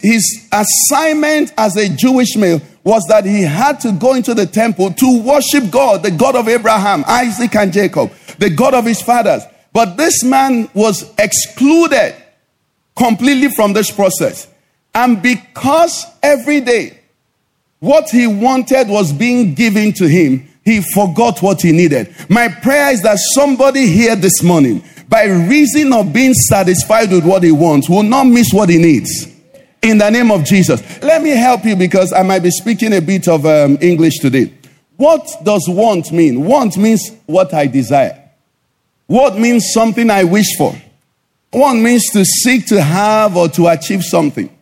his 0.01 0.49
assignment 0.51 1.53
as 1.57 1.77
a 1.77 1.89
Jewish 1.89 2.37
male 2.37 2.61
was 2.83 3.05
that 3.09 3.25
he 3.25 3.43
had 3.43 3.81
to 3.81 3.93
go 3.93 4.15
into 4.15 4.35
the 4.35 4.47
temple 4.47 4.93
to 4.93 5.23
worship 5.23 5.71
God, 5.71 6.03
the 6.03 6.11
God 6.11 6.37
of 6.37 6.49
Abraham, 6.49 7.05
Isaac, 7.07 7.55
and 7.55 7.73
Jacob, 7.73 8.11
the 8.39 8.51
God 8.51 8.75
of 8.75 8.87
his 8.87 9.03
fathers. 9.03 9.43
But 9.73 9.97
this 9.97 10.25
man 10.25 10.69
was 10.75 11.13
excluded 11.19 12.15
completely 12.97 13.51
from 13.51 13.75
this 13.75 13.91
process. 13.91 14.49
And 14.95 15.23
because 15.23 16.05
every 16.23 16.61
day 16.61 16.99
what 17.79 18.09
he 18.11 18.27
wanted 18.27 18.89
was 18.89 19.13
being 19.13 19.55
given 19.55 19.93
to 19.95 20.09
him, 20.09 20.49
he 20.65 20.81
forgot 20.81 21.43
what 21.43 21.61
he 21.61 21.73
needed. 21.73 22.15
My 22.29 22.49
prayer 22.49 22.93
is 22.93 23.03
that 23.03 23.19
somebody 23.35 23.87
here 23.87 24.17
this 24.17 24.43
morning, 24.43 24.83
by 25.09 25.25
reason 25.25 25.93
of 25.93 26.13
being 26.13 26.35
satisfied 26.35 27.11
with 27.11 27.25
what 27.25 27.43
he 27.43 27.53
wants, 27.53 27.89
will 27.89 28.03
not 28.03 28.25
miss 28.25 28.53
what 28.53 28.69
he 28.69 28.79
needs 28.79 29.31
in 29.83 29.99
the 29.99 30.11
name 30.11 30.31
of 30.31 30.45
Jesus. 30.45 30.83
Let 31.03 31.23
me 31.23 31.31
help 31.31 31.65
you 31.65 31.77
because 31.77 32.13
I 32.13 32.23
might 32.23 32.43
be 32.43 32.51
speaking 32.51 32.93
a 32.93 33.01
bit 33.01 33.29
of 33.29 33.47
um, 33.47 33.79
English 33.81 34.19
today. 34.19 34.53
What 34.97 35.27
does 35.43 35.65
want 35.69 36.13
mean? 36.13 36.45
Want 36.45 36.77
means 36.77 37.11
what 37.27 37.55
I 37.55 37.67
desire. 37.67 38.31
What 39.07 39.39
means 39.39 39.73
something 39.73 40.11
I 40.11 40.25
wish 40.25 40.57
for. 40.59 40.75
Want 41.53 41.81
means 41.81 42.05
to 42.13 42.25
seek 42.25 42.67
to 42.67 42.81
have 42.81 43.37
or 43.37 43.49
to 43.49 43.69
achieve 43.69 44.03
something. 44.05 44.55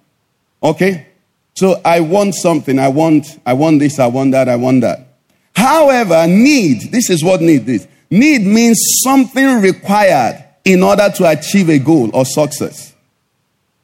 Okay? 0.62 1.08
So 1.54 1.80
I 1.84 2.00
want 2.00 2.34
something. 2.34 2.78
I 2.78 2.88
want, 2.88 3.26
I 3.44 3.52
want 3.54 3.80
this, 3.80 3.98
I 3.98 4.06
want 4.06 4.32
that, 4.32 4.48
I 4.48 4.56
want 4.56 4.82
that. 4.82 5.08
However, 5.54 6.26
need, 6.28 6.92
this 6.92 7.10
is 7.10 7.24
what 7.24 7.40
need 7.40 7.68
is. 7.68 7.88
Need 8.10 8.42
means 8.42 8.78
something 9.02 9.60
required 9.60 10.44
in 10.64 10.82
order 10.82 11.10
to 11.16 11.28
achieve 11.28 11.68
a 11.68 11.78
goal 11.78 12.10
or 12.14 12.24
success. 12.24 12.94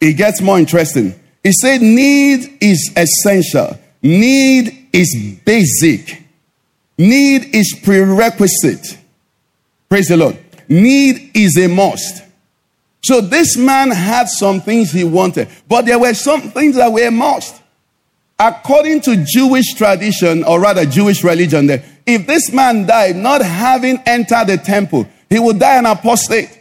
It 0.01 0.12
gets 0.12 0.40
more 0.40 0.59
interesting. 0.59 1.18
He 1.44 1.52
said, 1.52 1.83
Need 1.83 2.59
is 2.61 2.90
essential, 2.96 3.78
need 4.02 4.88
is 4.92 5.38
basic, 5.44 6.22
need 6.98 7.54
is 7.54 7.78
prerequisite. 7.85 8.98
Praise 9.88 10.09
the 10.09 10.16
Lord. 10.16 10.38
Need 10.68 11.30
is 11.35 11.57
a 11.59 11.68
must. 11.68 12.24
So 13.04 13.20
this 13.20 13.57
man 13.59 13.90
had 13.90 14.28
some 14.28 14.62
things 14.62 14.90
he 14.90 15.04
wanted, 15.04 15.48
but 15.68 15.85
there 15.85 15.98
were 15.98 16.14
some 16.14 16.40
things 16.40 16.76
that 16.76 16.90
were 16.90 17.11
must. 17.11 17.61
According 18.38 19.02
to 19.02 19.24
Jewish 19.24 19.74
tradition, 19.74 20.42
or 20.42 20.59
rather 20.59 20.87
Jewish 20.87 21.22
religion, 21.22 21.68
if 22.07 22.26
this 22.26 22.50
man 22.50 22.87
died 22.87 23.16
not 23.16 23.42
having 23.42 23.98
entered 24.07 24.46
the 24.46 24.57
temple, 24.57 25.07
he 25.28 25.38
would 25.38 25.59
die 25.59 25.76
an 25.76 25.87
apostate 25.87 26.59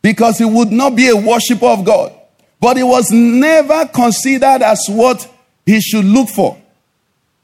because 0.00 0.38
he 0.38 0.44
would 0.46 0.72
not 0.72 0.96
be 0.96 1.08
a 1.08 1.16
worshiper 1.16 1.66
of 1.66 1.84
God. 1.84 2.17
But 2.60 2.76
it 2.78 2.84
was 2.84 3.10
never 3.10 3.86
considered 3.86 4.62
as 4.62 4.84
what 4.88 5.28
he 5.64 5.80
should 5.80 6.04
look 6.04 6.28
for. 6.28 6.60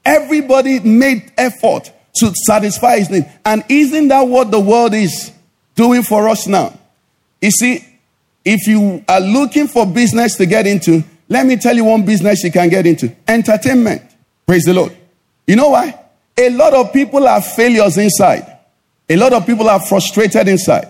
Everybody 0.03 0.79
made 0.79 1.31
effort 1.37 1.91
to 2.17 2.33
satisfy 2.45 2.99
his 2.99 3.09
need. 3.09 3.25
And 3.43 3.63
isn't 3.69 4.07
that 4.09 4.21
what 4.21 4.51
the 4.51 4.59
world 4.59 4.93
is 4.93 5.31
doing 5.75 6.03
for 6.03 6.27
us 6.29 6.47
now? 6.47 6.77
You 7.41 7.51
see, 7.51 7.85
if 8.43 8.67
you 8.67 9.03
are 9.07 9.19
looking 9.19 9.67
for 9.67 9.85
business 9.85 10.35
to 10.35 10.45
get 10.45 10.67
into, 10.67 11.03
let 11.27 11.45
me 11.45 11.57
tell 11.57 11.75
you 11.75 11.85
one 11.85 12.05
business 12.05 12.43
you 12.43 12.51
can 12.51 12.69
get 12.69 12.85
into 12.85 13.13
entertainment. 13.27 14.01
Praise 14.45 14.63
the 14.63 14.73
Lord. 14.73 14.95
You 15.47 15.55
know 15.55 15.69
why? 15.69 15.99
A 16.37 16.49
lot 16.49 16.73
of 16.73 16.93
people 16.93 17.27
are 17.27 17.41
failures 17.41 17.97
inside, 17.97 18.59
a 19.09 19.15
lot 19.15 19.33
of 19.33 19.45
people 19.45 19.69
are 19.69 19.79
frustrated 19.79 20.47
inside. 20.47 20.87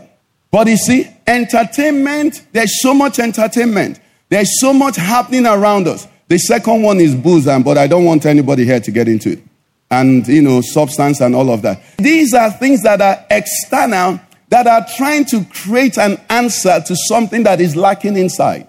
But 0.52 0.68
you 0.68 0.78
see, 0.78 1.08
entertainment, 1.28 2.46
there's 2.52 2.82
so 2.82 2.94
much 2.94 3.20
entertainment. 3.20 4.00
There's 4.36 4.60
so 4.60 4.74
much 4.74 4.98
happening 4.98 5.46
around 5.46 5.88
us. 5.88 6.10
The 6.28 6.38
second 6.38 6.82
one 6.82 7.00
is 7.00 7.16
booze, 7.16 7.48
and 7.48 7.64
but 7.64 7.78
I 7.78 7.88
don't 7.88 8.04
want 8.04 8.26
anybody 8.26 8.66
here 8.66 8.82
to 8.82 8.92
get 8.92 9.08
into 9.08 9.32
it. 9.32 9.40
And, 9.90 10.28
you 10.28 10.42
know, 10.42 10.60
substance 10.60 11.22
and 11.22 11.34
all 11.34 11.50
of 11.50 11.62
that. 11.62 11.82
These 11.96 12.34
are 12.34 12.52
things 12.52 12.84
that 12.84 13.00
are 13.00 13.26
external 13.32 14.20
that 14.50 14.68
are 14.68 14.86
trying 14.98 15.24
to 15.28 15.46
create 15.46 15.98
an 15.98 16.20
answer 16.30 16.84
to 16.86 16.96
something 17.08 17.44
that 17.44 17.62
is 17.62 17.78
lacking 17.78 18.18
inside. 18.18 18.68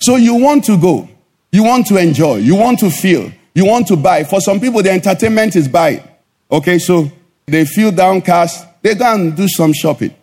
So 0.00 0.16
you 0.16 0.36
want 0.36 0.64
to 0.64 0.80
go. 0.80 1.06
You 1.50 1.64
want 1.64 1.86
to 1.88 1.98
enjoy, 1.98 2.36
you 2.36 2.54
want 2.56 2.78
to 2.78 2.88
feel, 2.88 3.30
you 3.54 3.66
want 3.66 3.88
to 3.88 3.96
buy. 3.96 4.24
For 4.24 4.40
some 4.40 4.58
people, 4.58 4.82
the 4.82 4.90
entertainment 4.90 5.54
is 5.54 5.68
buying. 5.68 6.02
Okay, 6.50 6.78
so 6.78 7.12
they 7.44 7.66
feel 7.66 7.92
downcast, 7.92 8.66
they 8.80 8.94
go 8.94 9.12
and 9.12 9.36
do 9.36 9.48
some 9.48 9.74
shopping. 9.74 10.14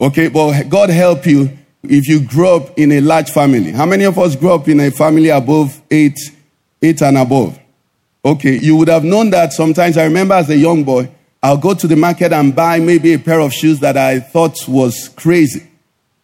Okay, 0.00 0.28
but 0.28 0.70
God 0.70 0.88
help 0.88 1.26
you 1.26 1.50
if 1.82 2.08
you 2.08 2.20
grow 2.26 2.56
up 2.56 2.78
in 2.78 2.92
a 2.92 3.00
large 3.00 3.30
family. 3.30 3.72
How 3.72 3.86
many 3.86 4.04
of 4.04 4.18
us 4.18 4.36
grew 4.36 4.52
up 4.52 4.68
in 4.68 4.80
a 4.80 4.90
family 4.90 5.28
above 5.28 5.80
eight, 5.90 6.18
eight 6.82 7.02
and 7.02 7.18
above? 7.18 7.58
Okay, 8.24 8.58
you 8.58 8.76
would 8.76 8.88
have 8.88 9.04
known 9.04 9.30
that 9.30 9.52
sometimes. 9.52 9.96
I 9.96 10.04
remember 10.04 10.34
as 10.34 10.50
a 10.50 10.56
young 10.56 10.84
boy, 10.84 11.10
I'll 11.42 11.56
go 11.56 11.74
to 11.74 11.86
the 11.86 11.96
market 11.96 12.32
and 12.32 12.54
buy 12.54 12.80
maybe 12.80 13.14
a 13.14 13.18
pair 13.18 13.40
of 13.40 13.52
shoes 13.52 13.78
that 13.80 13.96
I 13.96 14.20
thought 14.20 14.56
was 14.66 15.08
crazy. 15.10 15.66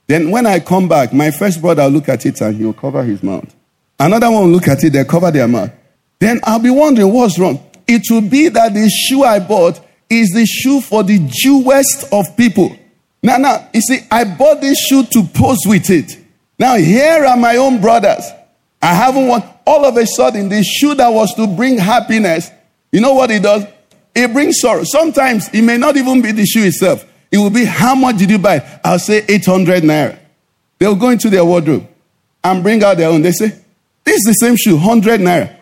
Then 0.06 0.30
when 0.30 0.44
I 0.44 0.60
come 0.60 0.88
back, 0.88 1.12
my 1.12 1.30
first 1.30 1.60
brother 1.60 1.84
will 1.84 1.90
look 1.90 2.08
at 2.08 2.26
it 2.26 2.40
and 2.40 2.56
he'll 2.56 2.72
cover 2.72 3.02
his 3.02 3.22
mouth. 3.22 3.54
Another 3.98 4.30
one 4.30 4.44
will 4.44 4.50
look 4.50 4.68
at 4.68 4.82
it, 4.82 4.90
they'll 4.90 5.04
cover 5.04 5.30
their 5.30 5.48
mouth. 5.48 5.70
Then 6.18 6.40
I'll 6.42 6.58
be 6.58 6.70
wondering 6.70 7.12
what's 7.12 7.38
wrong. 7.38 7.64
It 7.86 8.02
will 8.10 8.28
be 8.28 8.48
that 8.48 8.74
the 8.74 8.88
shoe 8.88 9.22
I 9.22 9.38
bought 9.38 9.80
is 10.10 10.30
the 10.30 10.44
shoe 10.46 10.80
for 10.80 11.02
the 11.02 11.18
Jewest 11.30 12.12
of 12.12 12.36
people. 12.36 12.76
Now, 13.24 13.38
now, 13.38 13.70
you 13.72 13.80
see, 13.80 14.00
I 14.10 14.24
bought 14.24 14.60
this 14.60 14.78
shoe 14.78 15.02
to 15.02 15.22
pose 15.24 15.60
with 15.64 15.88
it. 15.88 16.18
Now, 16.58 16.76
here 16.76 17.24
are 17.24 17.38
my 17.38 17.56
own 17.56 17.80
brothers. 17.80 18.22
I 18.82 18.92
haven't 18.92 19.26
won. 19.26 19.42
all 19.66 19.86
of 19.86 19.96
a 19.96 20.06
sudden 20.06 20.50
the 20.50 20.62
shoe 20.62 20.94
that 20.94 21.08
was 21.08 21.34
to 21.36 21.46
bring 21.46 21.78
happiness. 21.78 22.50
You 22.92 23.00
know 23.00 23.14
what 23.14 23.30
it 23.30 23.42
does? 23.42 23.64
It 24.14 24.30
brings 24.34 24.60
sorrow. 24.60 24.84
Sometimes 24.84 25.48
it 25.54 25.62
may 25.62 25.78
not 25.78 25.96
even 25.96 26.20
be 26.20 26.32
the 26.32 26.44
shoe 26.44 26.64
itself. 26.64 27.02
It 27.32 27.38
will 27.38 27.48
be 27.48 27.64
how 27.64 27.94
much 27.94 28.18
did 28.18 28.28
you 28.28 28.38
buy? 28.38 28.62
I'll 28.84 28.98
say 28.98 29.24
800 29.26 29.82
naira. 29.82 30.18
They'll 30.78 30.94
go 30.94 31.08
into 31.08 31.30
their 31.30 31.46
wardrobe 31.46 31.88
and 32.44 32.62
bring 32.62 32.84
out 32.84 32.98
their 32.98 33.08
own. 33.08 33.22
They 33.22 33.32
say, 33.32 33.58
This 34.04 34.16
is 34.16 34.24
the 34.24 34.32
same 34.34 34.56
shoe, 34.56 34.76
100 34.76 35.20
naira. 35.20 35.56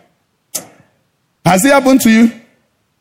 Has 1.45 1.63
it 1.63 1.71
happened 1.71 2.01
to 2.01 2.11
you? 2.11 2.29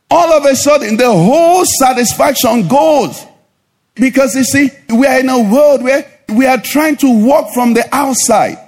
All 0.08 0.32
of 0.32 0.44
a 0.44 0.54
sudden, 0.54 0.96
the 0.96 1.10
whole 1.10 1.64
satisfaction 1.64 2.68
goes. 2.68 3.26
Because 3.94 4.34
you 4.34 4.44
see, 4.44 4.70
we 4.88 5.06
are 5.06 5.20
in 5.20 5.28
a 5.28 5.38
world 5.38 5.82
where 5.82 6.06
we 6.28 6.46
are 6.46 6.60
trying 6.60 6.96
to 6.98 7.26
walk 7.26 7.52
from 7.52 7.74
the 7.74 7.86
outside. 7.94 8.58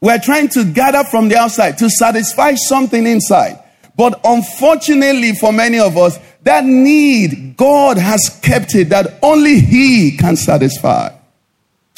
We 0.00 0.10
are 0.10 0.18
trying 0.18 0.48
to 0.50 0.64
gather 0.64 1.04
from 1.04 1.28
the 1.28 1.36
outside 1.36 1.78
to 1.78 1.90
satisfy 1.90 2.54
something 2.54 3.06
inside. 3.06 3.58
But 3.96 4.20
unfortunately, 4.24 5.34
for 5.34 5.52
many 5.52 5.78
of 5.78 5.96
us, 5.96 6.18
that 6.42 6.64
need, 6.64 7.56
God 7.56 7.98
has 7.98 8.38
kept 8.42 8.74
it 8.74 8.90
that 8.90 9.18
only 9.22 9.58
He 9.58 10.16
can 10.16 10.36
satisfy. 10.36 11.17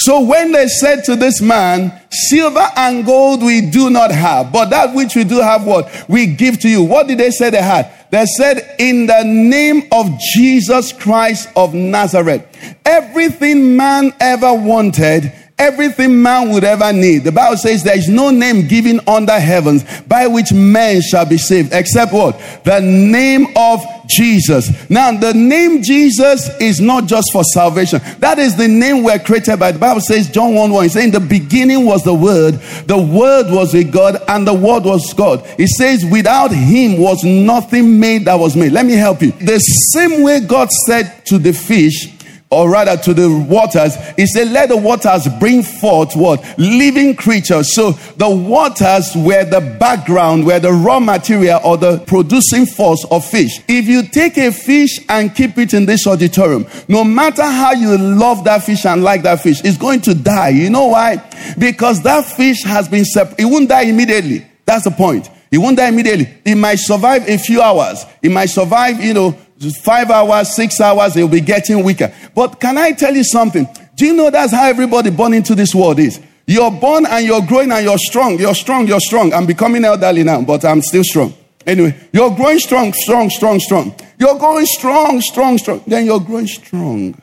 So 0.01 0.23
when 0.23 0.53
they 0.53 0.67
said 0.67 1.05
to 1.05 1.17
this 1.17 1.43
man, 1.43 1.93
Silver 2.11 2.67
and 2.75 3.05
gold 3.05 3.43
we 3.43 3.61
do 3.61 3.91
not 3.91 4.11
have, 4.11 4.51
but 4.51 4.71
that 4.71 4.95
which 4.95 5.15
we 5.15 5.25
do 5.25 5.41
have, 5.43 5.67
what? 5.67 6.07
We 6.09 6.27
give 6.27 6.59
to 6.61 6.71
you. 6.71 6.83
What 6.83 7.07
did 7.07 7.19
they 7.19 7.31
say 7.31 7.51
they 7.51 7.61
had? 7.61 7.93
They 8.11 8.25
said, 8.25 8.77
In 8.79 9.05
the 9.05 9.23
name 9.25 9.83
of 9.93 10.09
Jesus 10.19 10.95
Christ 10.95 11.51
of 11.55 11.75
Nazareth. 11.75 12.47
Everything 12.87 13.77
man 13.77 14.15
ever 14.21 14.55
wanted, 14.55 15.35
everything 15.61 16.23
man 16.23 16.51
would 16.51 16.65
ever 16.65 16.93
need. 16.93 17.25
The 17.25 17.33
Bible 17.33 17.59
says 17.59 17.85
there 17.85 17.97
is 17.97 18.09
no 18.09 18.31
name 18.31 18.67
given 18.67 18.99
under 19.07 19.39
heavens 19.39 19.85
by 20.03 20.27
which 20.27 20.53
men 20.53 21.03
shall 21.03 21.27
be 21.27 21.37
saved, 21.37 21.73
except 21.73 22.13
what? 22.13 22.41
The 22.65 22.81
name 22.81 23.47
of 23.55 23.85
Jesus. 24.09 24.91
Now, 24.91 25.13
the 25.13 25.35
name 25.35 25.83
Jesus 25.83 26.49
is 26.61 26.81
not 26.81 27.07
just 27.07 27.31
for 27.33 27.45
salvation. 27.45 28.01
That 28.19 28.39
is 28.39 28.57
the 28.57 28.67
name 28.67 29.05
we're 29.05 29.19
created 29.19 29.61
by. 29.61 29.73
The 29.73 29.79
Bible 29.79 30.01
says, 30.01 30.31
John 30.31 30.55
1 30.55 30.71
1, 30.71 30.85
it 30.85 30.89
says, 30.91 31.05
In 31.05 31.11
the 31.11 31.21
beginning 31.21 31.85
was 31.85 32.03
the 32.03 32.15
Word, 32.15 32.55
the 32.87 32.99
Word 32.99 33.51
was 33.51 33.75
with 33.75 33.93
God, 33.93 34.17
and 34.29 34.47
the 34.47 34.55
Word 34.55 34.85
was 34.85 35.13
God. 35.13 35.45
It 35.59 35.69
says, 35.69 36.05
Without 36.11 36.51
Him 36.51 36.99
was 36.99 37.23
nothing 37.23 38.01
made 38.01 38.25
that 38.25 38.39
was 38.39 38.57
made. 38.57 38.73
Let 38.73 38.87
me 38.87 38.95
help 38.95 39.23
you. 39.23 39.33
The 39.33 39.59
same 39.59 40.23
way 40.23 40.41
God 40.41 40.71
said 40.87 41.25
to 41.27 41.39
the 41.39 41.53
fish, 41.53 42.17
or 42.51 42.69
rather 42.69 42.97
to 42.97 43.15
the 43.15 43.31
waters, 43.49 43.97
he 44.17 44.27
said, 44.27 44.49
Let 44.49 44.71
the 44.71 44.77
waters 44.77 45.29
bring 45.39 45.63
forth 45.63 46.17
what? 46.17 46.43
Living 46.59 47.15
creatures. 47.15 47.75
So 47.75 47.93
the 48.17 48.29
waters 48.29 49.13
were 49.15 49.45
the 49.45 49.61
background, 49.79 50.45
were 50.45 50.59
the 50.59 50.73
raw 50.73 50.99
material 50.99 51.61
or 51.65 51.77
the 51.77 51.99
producing 52.01 52.67
force 52.67 53.07
of 53.11 53.25
fish. 53.25 53.61
If 53.69 53.87
you 53.87 54.03
take 54.03 54.37
a 54.37 54.51
fish 54.51 54.99
and 55.09 55.35
keep 55.35 55.59
it 55.59 55.75
in 55.75 55.87
this 55.87 56.09
auditorium, 56.09 56.67
no 56.89 57.05
matter 57.05 57.45
how 57.45 57.73
you 57.73 57.97
love 57.97 58.43
that 58.45 58.65
fish 58.65 58.85
and 58.85 59.05
like 59.05 59.23
that 59.23 59.41
fish, 59.41 59.65
it's 59.65 59.79
going 59.79 60.01
to 60.03 60.15
die. 60.15 60.49
You 60.49 60.71
know 60.71 60.89
why? 60.89 61.23
Because 61.57 62.03
that 62.03 62.25
fish 62.25 62.65
has 62.65 62.89
been 62.89 63.05
separated. 63.05 63.43
It 63.43 63.47
won't 63.47 63.69
die 63.69 63.83
immediately. 63.83 64.45
That's 64.65 64.85
the 64.85 64.91
point. 64.91 65.31
It 65.53 65.59
won't 65.59 65.77
die 65.77 65.89
immediately. 65.89 66.33
It 66.45 66.57
might 66.57 66.79
survive 66.81 67.29
a 67.29 67.39
few 67.39 67.61
hours. 67.63 68.05
It 68.23 68.31
might 68.31 68.51
survive, 68.51 69.03
you 69.03 69.15
know, 69.15 69.37
five 69.83 70.11
hours, 70.11 70.55
six 70.55 70.81
hours, 70.81 71.15
will 71.17 71.29
be 71.29 71.41
getting 71.41 71.85
weaker. 71.85 72.13
But 72.35 72.61
can 72.61 72.79
I 72.79 72.93
tell 72.93 73.15
you 73.15 73.25
something? 73.25 73.67
Do 73.95 74.07
you 74.07 74.15
know 74.15 74.31
that's 74.31 74.53
how 74.53 74.67
everybody 74.67 75.11
born 75.11 75.35
into 75.35 75.55
this 75.55 75.75
world 75.75 75.99
is? 75.99 76.21
You're 76.47 76.71
born 76.71 77.07
and 77.07 77.25
you're 77.25 77.43
growing 77.43 77.71
and 77.71 77.85
you're 77.85 77.99
strong. 77.99 78.39
You're 78.39 78.55
strong, 78.55 78.87
you're 78.87 79.01
strong. 79.01 79.33
I'm 79.33 79.47
becoming 79.47 79.85
elderly 79.85 80.25
now, 80.25 80.43
but 80.43 80.65
I'm 80.65 80.83
still 80.83 81.05
strong. 81.05 81.35
Anyway, 81.67 81.95
you're 82.13 82.35
growing 82.35 82.59
strong, 82.59 82.93
strong, 82.93 83.29
strong, 83.31 83.61
strong. 83.61 83.95
You're 84.19 84.39
growing 84.39 84.67
strong, 84.67 85.21
strong, 85.21 85.59
strong. 85.59 85.83
Then 85.87 86.07
you're 86.07 86.21
growing 86.21 86.47
strong. 86.47 87.15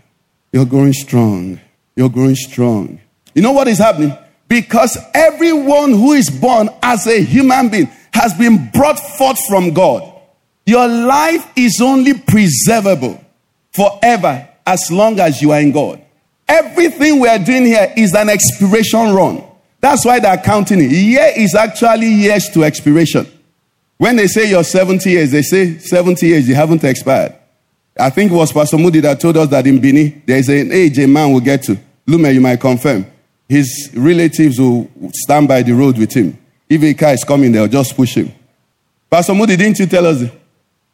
You're 0.51 0.65
growing 0.65 0.93
strong. 0.93 1.59
You're 1.95 2.09
growing 2.09 2.35
strong. 2.35 3.01
You 3.33 3.41
know 3.41 3.51
what 3.51 3.67
is 3.67 3.79
happening? 3.79 4.15
Because 4.47 4.97
everyone 5.13 5.91
who 5.91 6.13
is 6.13 6.29
born 6.29 6.69
as 6.81 7.05
a 7.07 7.21
human 7.21 7.69
being 7.69 7.87
has 8.13 8.33
been 8.35 8.69
brought 8.71 8.99
forth 8.99 9.39
from 9.47 9.73
God. 9.73 10.16
Your 10.67 10.85
life 10.85 11.49
is 11.55 11.79
only 11.81 12.13
preservable 12.13 13.23
forever 13.71 14.49
as 14.65 14.91
long 14.91 15.17
as 15.17 15.41
you 15.41 15.53
are 15.53 15.61
in 15.61 15.71
God. 15.71 16.01
Everything 16.45 17.21
we 17.21 17.29
are 17.29 17.39
doing 17.39 17.65
here 17.65 17.93
is 17.95 18.13
an 18.13 18.27
expiration 18.27 19.13
run. 19.15 19.45
That's 19.79 20.03
why 20.05 20.19
they're 20.19 20.37
counting 20.37 20.81
it. 20.81 20.91
Year 20.91 21.31
is 21.37 21.55
actually 21.55 22.07
years 22.07 22.49
to 22.49 22.65
expiration. 22.65 23.25
When 23.97 24.17
they 24.17 24.27
say 24.27 24.49
you're 24.49 24.65
70 24.65 25.09
years, 25.09 25.31
they 25.31 25.41
say 25.41 25.77
70 25.77 26.27
years, 26.27 26.49
you 26.49 26.55
haven't 26.55 26.83
expired. 26.83 27.33
I 27.97 28.09
think 28.09 28.33
it 28.33 28.35
was 28.35 28.51
Pastor 28.51 28.77
Moody 28.77 28.99
that 28.99 29.21
told 29.21 29.37
us 29.37 29.47
that 29.47 29.65
in 29.65 29.79
Bini, 29.79 30.21
there's 30.25 30.49
an 30.49 30.73
age 30.73 30.99
a 30.99 31.07
man 31.07 31.31
will 31.31 31.39
get 31.39 31.63
to. 31.63 31.77
Lume, 32.05 32.33
you 32.33 32.41
might 32.41 32.59
confirm. 32.59 33.05
His 33.47 33.89
relatives 33.95 34.59
will 34.59 34.91
stand 35.13 35.47
by 35.47 35.61
the 35.61 35.71
road 35.71 35.97
with 35.97 36.11
him. 36.11 36.37
If 36.67 36.83
a 36.83 36.93
car 36.93 37.13
is 37.13 37.23
coming, 37.23 37.53
they'll 37.53 37.69
just 37.69 37.95
push 37.95 38.15
him. 38.15 38.33
Pastor 39.09 39.33
Moody, 39.33 39.55
didn't 39.55 39.79
you 39.79 39.85
tell 39.85 40.05
us? 40.05 40.23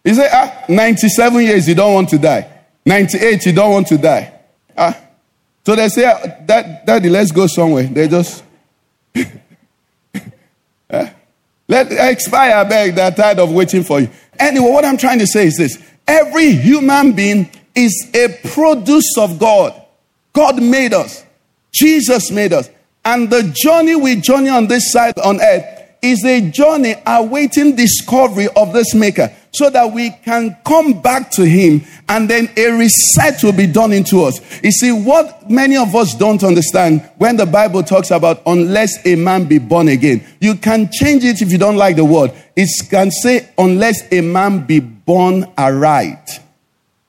He 0.03 0.13
said, 0.13 0.29
ah, 0.33 0.65
97 0.67 1.43
years, 1.43 1.67
you 1.67 1.75
don't 1.75 1.93
want 1.93 2.09
to 2.09 2.17
die. 2.17 2.49
98, 2.85 3.45
you 3.45 3.53
don't 3.53 3.71
want 3.71 3.87
to 3.87 3.97
die. 3.97 4.33
Ah. 4.77 4.99
So 5.65 5.75
they 5.75 5.87
say, 5.89 6.05
ah, 6.05 6.19
that, 6.45 6.85
Daddy, 6.85 7.09
let's 7.09 7.31
go 7.31 7.47
somewhere. 7.47 7.83
They 7.83 8.07
just, 8.07 8.43
Ah. 10.91 11.11
let 11.67 11.91
expire, 11.91 12.53
I 12.53 12.63
beg, 12.65 12.93
they're 12.93 13.09
tired 13.09 13.39
of 13.39 13.51
waiting 13.51 13.83
for 13.83 13.99
you. 13.99 14.09
Anyway, 14.37 14.69
what 14.69 14.85
I'm 14.85 14.97
trying 14.97 15.17
to 15.19 15.25
say 15.27 15.47
is 15.47 15.57
this 15.57 15.81
every 16.07 16.51
human 16.51 17.13
being 17.13 17.49
is 17.73 18.11
a 18.13 18.27
produce 18.49 19.17
of 19.17 19.39
God. 19.39 19.81
God 20.33 20.61
made 20.61 20.93
us, 20.93 21.23
Jesus 21.73 22.29
made 22.29 22.53
us. 22.53 22.69
And 23.05 23.29
the 23.29 23.43
journey 23.55 23.95
we 23.95 24.17
journey 24.17 24.49
on 24.49 24.67
this 24.67 24.91
side 24.91 25.17
on 25.19 25.41
earth 25.41 25.72
is 26.03 26.23
a 26.25 26.41
journey 26.51 26.95
awaiting 27.07 27.75
discovery 27.75 28.47
of 28.55 28.73
this 28.73 28.93
maker 28.93 29.33
so 29.51 29.69
that 29.69 29.91
we 29.91 30.09
can 30.09 30.57
come 30.65 31.01
back 31.01 31.31
to 31.31 31.45
him 31.45 31.81
and 32.09 32.29
then 32.29 32.49
a 32.57 32.71
reset 32.71 33.41
will 33.43 33.53
be 33.53 33.67
done 33.67 33.93
into 33.93 34.23
us. 34.23 34.39
You 34.63 34.71
see, 34.71 34.91
what 34.91 35.49
many 35.49 35.77
of 35.77 35.95
us 35.95 36.13
don't 36.13 36.43
understand 36.43 37.09
when 37.17 37.37
the 37.37 37.45
Bible 37.45 37.83
talks 37.83 38.11
about 38.11 38.41
unless 38.45 39.05
a 39.05 39.15
man 39.15 39.45
be 39.45 39.59
born 39.59 39.87
again, 39.87 40.25
you 40.41 40.55
can 40.55 40.91
change 40.91 41.23
it 41.23 41.41
if 41.41 41.51
you 41.51 41.57
don't 41.57 41.77
like 41.77 41.95
the 41.95 42.05
word. 42.05 42.31
It 42.55 42.69
can 42.89 43.09
say 43.09 43.49
unless 43.57 44.11
a 44.11 44.21
man 44.21 44.65
be 44.65 44.79
born 44.81 45.45
aright, 45.57 46.39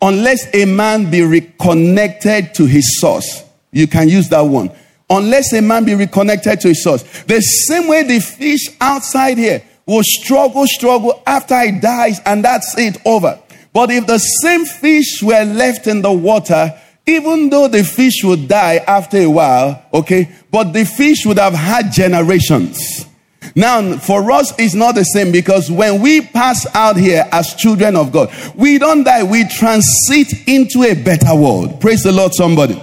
unless 0.01 0.55
a 0.55 0.67
man 0.67 1.11
be 1.11 1.23
reconnected 1.23 2.55
to 2.55 2.67
his 2.67 3.01
source. 3.01 3.43
You 3.73 3.89
can 3.89 4.09
use 4.09 4.29
that 4.29 4.43
one 4.43 4.71
unless 5.09 5.53
a 5.53 5.63
man 5.63 5.85
be 5.85 5.95
reconnected 5.95 6.61
to 6.61 6.69
his 6.69 6.83
source. 6.83 7.03
The 7.25 7.41
same 7.41 7.89
way 7.89 8.03
the 8.03 8.21
fish 8.21 8.69
outside 8.81 9.39
here 9.39 9.63
will 9.87 10.03
struggle, 10.03 10.67
struggle 10.67 11.23
after 11.27 11.59
it 11.61 11.81
dies, 11.81 12.21
and 12.25 12.45
that's 12.45 12.77
it 12.79 12.97
over. 13.05 13.39
But 13.73 13.91
if 13.91 14.07
the 14.07 14.19
same 14.19 14.65
fish 14.65 15.23
were 15.23 15.45
left 15.45 15.87
in 15.87 16.01
the 16.01 16.13
water, 16.13 16.73
even 17.07 17.51
though 17.51 17.69
the 17.69 17.85
fish 17.85 18.23
would 18.25 18.49
die 18.49 18.77
after 18.87 19.19
a 19.19 19.27
while, 19.27 19.83
okay, 19.93 20.31
but 20.51 20.73
the 20.73 20.85
fish 20.85 21.27
would 21.27 21.39
have 21.39 21.53
had 21.53 21.93
generations. 21.93 23.07
Now, 23.55 23.99
for 23.99 24.33
us, 24.33 24.53
it's 24.59 24.75
not 24.75 24.95
the 24.95 25.05
same 25.05 25.31
because 25.31 25.71
when 25.71 26.01
we 26.01 26.23
pass 26.23 26.67
out 26.75 26.97
here 26.97 27.29
as 27.31 27.55
children 27.55 27.95
of 27.95 28.11
God, 28.11 28.33
we 28.55 28.79
don't 28.79 29.05
die, 29.05 29.23
we 29.23 29.47
transit 29.47 30.49
into 30.49 30.83
a 30.83 30.95
better 30.95 31.35
world. 31.35 31.81
Praise 31.81 32.03
the 32.03 32.13
Lord, 32.13 32.33
somebody. 32.35 32.81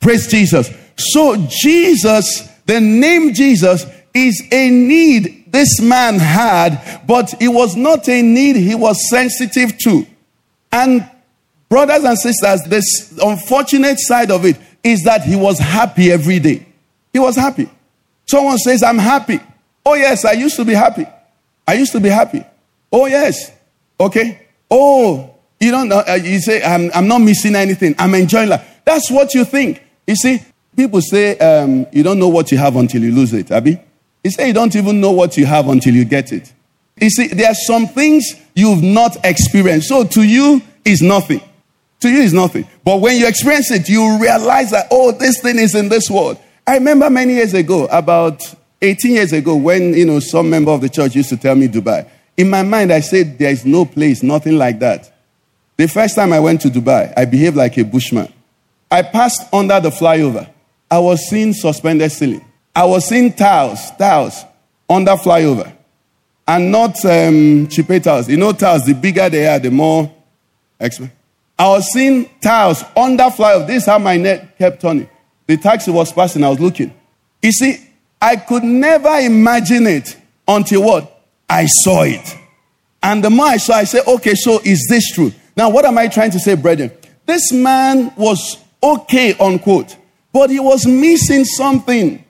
Praise 0.00 0.26
Jesus. 0.26 0.68
So, 1.00 1.36
Jesus, 1.48 2.48
the 2.66 2.80
name 2.80 3.32
Jesus, 3.32 3.86
is 4.12 4.42
a 4.52 4.70
need 4.70 5.50
this 5.52 5.80
man 5.80 6.18
had, 6.18 7.02
but 7.06 7.40
it 7.40 7.48
was 7.48 7.76
not 7.76 8.08
a 8.08 8.22
need 8.22 8.56
he 8.56 8.74
was 8.74 9.08
sensitive 9.08 9.76
to. 9.78 10.06
And 10.70 11.08
brothers 11.68 12.04
and 12.04 12.18
sisters, 12.18 12.62
this 12.66 13.18
unfortunate 13.22 13.98
side 13.98 14.30
of 14.30 14.44
it 14.44 14.56
is 14.84 15.02
that 15.04 15.24
he 15.24 15.36
was 15.36 15.58
happy 15.58 16.12
every 16.12 16.38
day. 16.38 16.66
He 17.12 17.18
was 17.18 17.36
happy. 17.36 17.68
Someone 18.26 18.58
says, 18.58 18.82
I'm 18.82 18.98
happy. 18.98 19.40
Oh, 19.84 19.94
yes, 19.94 20.24
I 20.24 20.32
used 20.32 20.56
to 20.56 20.64
be 20.64 20.74
happy. 20.74 21.06
I 21.66 21.74
used 21.74 21.92
to 21.92 22.00
be 22.00 22.08
happy. 22.08 22.44
Oh, 22.92 23.06
yes. 23.06 23.50
Okay. 23.98 24.46
Oh, 24.70 25.34
you 25.58 25.70
don't 25.70 25.88
know. 25.88 26.02
Uh, 26.06 26.14
you 26.14 26.40
say, 26.40 26.62
I'm, 26.62 26.90
I'm 26.94 27.08
not 27.08 27.18
missing 27.18 27.56
anything. 27.56 27.94
I'm 27.98 28.14
enjoying 28.14 28.48
life. 28.48 28.66
That's 28.84 29.10
what 29.10 29.34
you 29.34 29.44
think. 29.44 29.82
You 30.06 30.16
see, 30.16 30.40
people 30.76 31.00
say, 31.00 31.38
um, 31.38 31.86
you 31.92 32.02
don't 32.02 32.18
know 32.18 32.28
what 32.28 32.50
you 32.52 32.58
have 32.58 32.76
until 32.76 33.02
you 33.02 33.12
lose 33.12 33.32
it, 33.32 33.50
Abby. 33.50 33.80
You 34.24 34.30
say 34.30 34.48
you 34.48 34.52
don't 34.54 34.74
even 34.76 35.00
know 35.00 35.12
what 35.12 35.36
you 35.36 35.46
have 35.46 35.68
until 35.68 35.94
you 35.94 36.04
get 36.04 36.32
it. 36.32 36.52
You 37.00 37.10
see, 37.10 37.28
there 37.28 37.50
are 37.50 37.54
some 37.54 37.86
things 37.86 38.34
you've 38.54 38.82
not 38.82 39.16
experienced. 39.24 39.88
So 39.88 40.04
to 40.04 40.22
you, 40.22 40.60
is 40.84 41.02
nothing. 41.02 41.40
To 42.00 42.08
you, 42.08 42.20
is 42.20 42.32
nothing. 42.32 42.66
But 42.84 43.00
when 43.00 43.18
you 43.18 43.26
experience 43.26 43.70
it, 43.70 43.88
you 43.88 44.18
realize 44.20 44.70
that, 44.70 44.88
oh, 44.90 45.12
this 45.12 45.40
thing 45.40 45.58
is 45.58 45.74
in 45.74 45.88
this 45.88 46.10
world. 46.10 46.38
I 46.66 46.74
remember 46.74 47.08
many 47.10 47.34
years 47.34 47.54
ago, 47.54 47.86
about 47.86 48.42
18 48.82 49.12
years 49.12 49.32
ago, 49.32 49.56
when, 49.56 49.94
you 49.94 50.06
know, 50.06 50.20
some 50.20 50.48
member 50.50 50.70
of 50.70 50.80
the 50.80 50.88
church 50.88 51.14
used 51.14 51.28
to 51.30 51.36
tell 51.36 51.54
me 51.54 51.68
Dubai. 51.68 52.08
In 52.36 52.48
my 52.48 52.62
mind, 52.62 52.92
I 52.92 53.00
said, 53.00 53.38
there 53.38 53.50
is 53.50 53.66
no 53.66 53.84
place, 53.84 54.22
nothing 54.22 54.56
like 54.56 54.78
that. 54.78 55.12
The 55.76 55.88
first 55.88 56.14
time 56.14 56.32
I 56.32 56.40
went 56.40 56.60
to 56.62 56.68
Dubai, 56.68 57.12
I 57.16 57.24
behaved 57.24 57.56
like 57.56 57.76
a 57.78 57.84
bushman. 57.84 58.32
I 58.90 59.02
passed 59.02 59.52
under 59.52 59.80
the 59.80 59.90
flyover. 59.90 60.48
I 60.90 60.98
was 60.98 61.28
seeing 61.28 61.52
suspended 61.52 62.10
ceiling. 62.10 62.44
I 62.74 62.84
was 62.84 63.06
seeing 63.06 63.32
tiles, 63.32 63.90
tiles 63.92 64.44
under 64.88 65.12
flyover. 65.12 65.72
And 66.46 66.72
not 66.72 67.04
um, 67.04 67.68
cheaper 67.68 68.00
tiles. 68.00 68.28
You 68.28 68.36
know, 68.36 68.52
tiles, 68.52 68.84
the 68.84 68.94
bigger 68.94 69.28
they 69.28 69.46
are, 69.46 69.58
the 69.58 69.70
more 69.70 70.12
expensive. 70.80 71.14
I 71.58 71.68
was 71.68 71.92
seeing 71.92 72.28
tiles 72.40 72.82
under 72.96 73.24
flyover. 73.24 73.66
This 73.66 73.82
is 73.82 73.86
how 73.86 73.98
my 73.98 74.16
neck 74.16 74.58
kept 74.58 74.80
turning. 74.80 75.08
The 75.46 75.56
taxi 75.56 75.90
was 75.90 76.12
passing, 76.12 76.42
I 76.42 76.48
was 76.48 76.60
looking. 76.60 76.94
You 77.42 77.52
see, 77.52 77.76
I 78.20 78.36
could 78.36 78.64
never 78.64 79.18
imagine 79.18 79.86
it 79.86 80.16
until 80.46 80.82
what? 80.82 81.22
I 81.48 81.66
saw 81.66 82.02
it. 82.02 82.36
And 83.02 83.24
the 83.24 83.30
more 83.30 83.46
I 83.46 83.56
saw, 83.56 83.74
I 83.74 83.84
said, 83.84 84.06
okay, 84.06 84.34
so 84.34 84.60
is 84.64 84.86
this 84.88 85.12
true? 85.12 85.32
Now, 85.56 85.70
what 85.70 85.84
am 85.84 85.98
I 85.98 86.08
trying 86.08 86.30
to 86.32 86.38
say, 86.38 86.54
brethren? 86.54 86.92
This 87.26 87.52
man 87.52 88.12
was 88.16 88.58
okay, 88.82 89.34
unquote, 89.38 89.96
but 90.32 90.50
he 90.50 90.60
was 90.60 90.86
missing 90.86 91.44
something. 91.44 92.24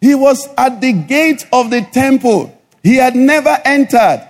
He 0.00 0.14
was 0.14 0.48
at 0.56 0.80
the 0.80 0.92
gate 0.92 1.46
of 1.52 1.70
the 1.70 1.82
temple. 1.82 2.56
He 2.82 2.96
had 2.96 3.16
never 3.16 3.58
entered. 3.64 4.28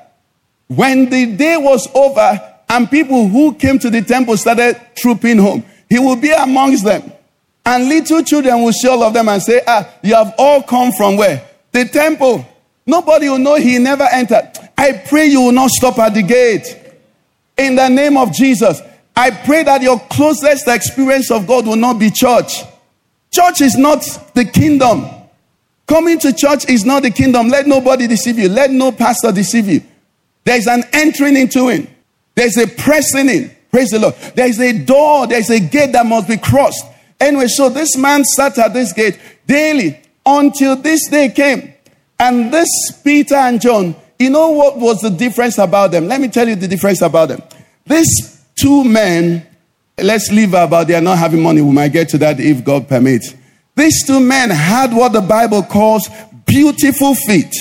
When 0.68 1.10
the 1.10 1.36
day 1.36 1.56
was 1.56 1.88
over 1.94 2.54
and 2.68 2.90
people 2.90 3.28
who 3.28 3.54
came 3.54 3.78
to 3.80 3.90
the 3.90 4.02
temple 4.02 4.36
started 4.36 4.80
trooping 4.96 5.38
home, 5.38 5.64
he 5.88 5.98
will 5.98 6.16
be 6.16 6.32
amongst 6.32 6.84
them. 6.84 7.12
And 7.64 7.88
little 7.88 8.22
children 8.22 8.62
will 8.62 8.72
see 8.72 8.88
all 8.88 9.02
of 9.02 9.12
them 9.12 9.28
and 9.28 9.42
say, 9.42 9.60
Ah, 9.66 9.88
you 10.02 10.14
have 10.14 10.34
all 10.38 10.62
come 10.62 10.92
from 10.92 11.16
where? 11.16 11.48
The 11.72 11.84
temple. 11.84 12.46
Nobody 12.86 13.28
will 13.28 13.38
know 13.38 13.56
he 13.56 13.78
never 13.78 14.04
entered. 14.12 14.52
I 14.78 14.92
pray 14.92 15.26
you 15.26 15.40
will 15.40 15.52
not 15.52 15.70
stop 15.70 15.98
at 15.98 16.14
the 16.14 16.22
gate. 16.22 16.66
In 17.58 17.74
the 17.74 17.88
name 17.88 18.16
of 18.16 18.32
Jesus, 18.32 18.80
I 19.16 19.30
pray 19.30 19.64
that 19.64 19.82
your 19.82 19.98
closest 19.98 20.68
experience 20.68 21.30
of 21.30 21.46
God 21.46 21.66
will 21.66 21.76
not 21.76 21.98
be 21.98 22.10
church. 22.10 22.62
Church 23.36 23.60
is 23.60 23.76
not 23.76 24.00
the 24.32 24.46
kingdom. 24.46 25.04
Coming 25.86 26.18
to 26.20 26.32
church 26.32 26.70
is 26.70 26.86
not 26.86 27.02
the 27.02 27.10
kingdom. 27.10 27.48
Let 27.48 27.66
nobody 27.66 28.06
deceive 28.06 28.38
you. 28.38 28.48
Let 28.48 28.70
no 28.70 28.92
pastor 28.92 29.30
deceive 29.30 29.68
you. 29.68 29.82
There's 30.44 30.66
an 30.66 30.84
entering 30.94 31.36
into 31.36 31.68
it. 31.68 31.86
There's 32.34 32.56
a 32.56 32.66
pressing 32.66 33.28
in. 33.28 33.54
Praise 33.70 33.90
the 33.90 33.98
Lord. 33.98 34.14
There's 34.34 34.58
a 34.58 34.72
door. 34.72 35.26
There's 35.26 35.50
a 35.50 35.60
gate 35.60 35.92
that 35.92 36.06
must 36.06 36.28
be 36.28 36.38
crossed. 36.38 36.82
Anyway, 37.20 37.48
so 37.48 37.68
this 37.68 37.94
man 37.94 38.24
sat 38.24 38.56
at 38.56 38.72
this 38.72 38.94
gate 38.94 39.20
daily 39.46 40.00
until 40.24 40.74
this 40.74 41.06
day 41.10 41.28
came. 41.28 41.74
And 42.18 42.50
this 42.50 42.70
Peter 43.04 43.34
and 43.34 43.60
John, 43.60 43.94
you 44.18 44.30
know 44.30 44.48
what 44.48 44.78
was 44.78 45.02
the 45.02 45.10
difference 45.10 45.58
about 45.58 45.90
them? 45.90 46.08
Let 46.08 46.22
me 46.22 46.28
tell 46.28 46.48
you 46.48 46.54
the 46.54 46.68
difference 46.68 47.02
about 47.02 47.28
them. 47.28 47.42
These 47.86 48.46
two 48.58 48.82
men, 48.82 49.46
let's 49.98 50.30
leave 50.30 50.54
about 50.54 50.88
they 50.88 50.94
are 50.94 51.00
not 51.00 51.18
having 51.18 51.42
money. 51.42 51.62
We 51.62 51.72
might 51.72 51.88
get 51.88 52.08
to 52.10 52.18
that 52.18 52.40
if 52.40 52.64
God 52.64 52.88
permits. 52.88 53.34
These 53.74 54.06
two 54.06 54.20
men 54.20 54.50
had 54.50 54.92
what 54.92 55.12
the 55.12 55.20
Bible 55.20 55.62
calls 55.62 56.08
beautiful 56.46 57.14
feet. 57.14 57.54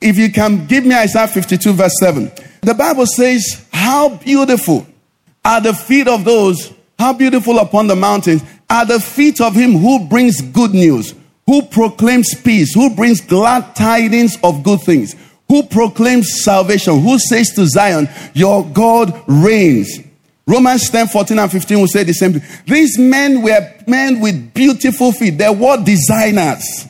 If 0.00 0.18
you 0.18 0.32
can 0.32 0.66
give 0.66 0.84
me 0.84 0.94
Isaiah 0.94 1.28
52, 1.28 1.72
verse 1.72 1.94
7. 2.00 2.30
The 2.62 2.74
Bible 2.74 3.06
says, 3.06 3.66
How 3.72 4.16
beautiful 4.16 4.86
are 5.44 5.60
the 5.60 5.74
feet 5.74 6.08
of 6.08 6.24
those, 6.24 6.72
how 6.98 7.12
beautiful 7.12 7.58
upon 7.58 7.86
the 7.86 7.96
mountains 7.96 8.42
are 8.68 8.86
the 8.86 9.00
feet 9.00 9.40
of 9.40 9.54
him 9.54 9.72
who 9.72 10.06
brings 10.06 10.40
good 10.40 10.72
news, 10.72 11.14
who 11.46 11.62
proclaims 11.62 12.34
peace, 12.42 12.72
who 12.74 12.94
brings 12.94 13.20
glad 13.20 13.76
tidings 13.76 14.36
of 14.42 14.62
good 14.62 14.80
things, 14.80 15.14
who 15.48 15.62
proclaims 15.64 16.42
salvation, 16.42 17.00
who 17.00 17.18
says 17.18 17.50
to 17.54 17.66
Zion, 17.66 18.08
Your 18.34 18.64
God 18.64 19.22
reigns. 19.26 19.98
Romans 20.46 20.90
10 20.90 21.08
14 21.08 21.38
and 21.38 21.50
15 21.50 21.80
will 21.80 21.86
say 21.86 22.02
the 22.02 22.12
same 22.12 22.32
thing. 22.32 22.42
These 22.66 22.98
men 22.98 23.42
were 23.42 23.74
men 23.86 24.20
with 24.20 24.52
beautiful 24.52 25.12
feet. 25.12 25.38
They 25.38 25.48
were 25.48 25.82
designers. 25.82 26.88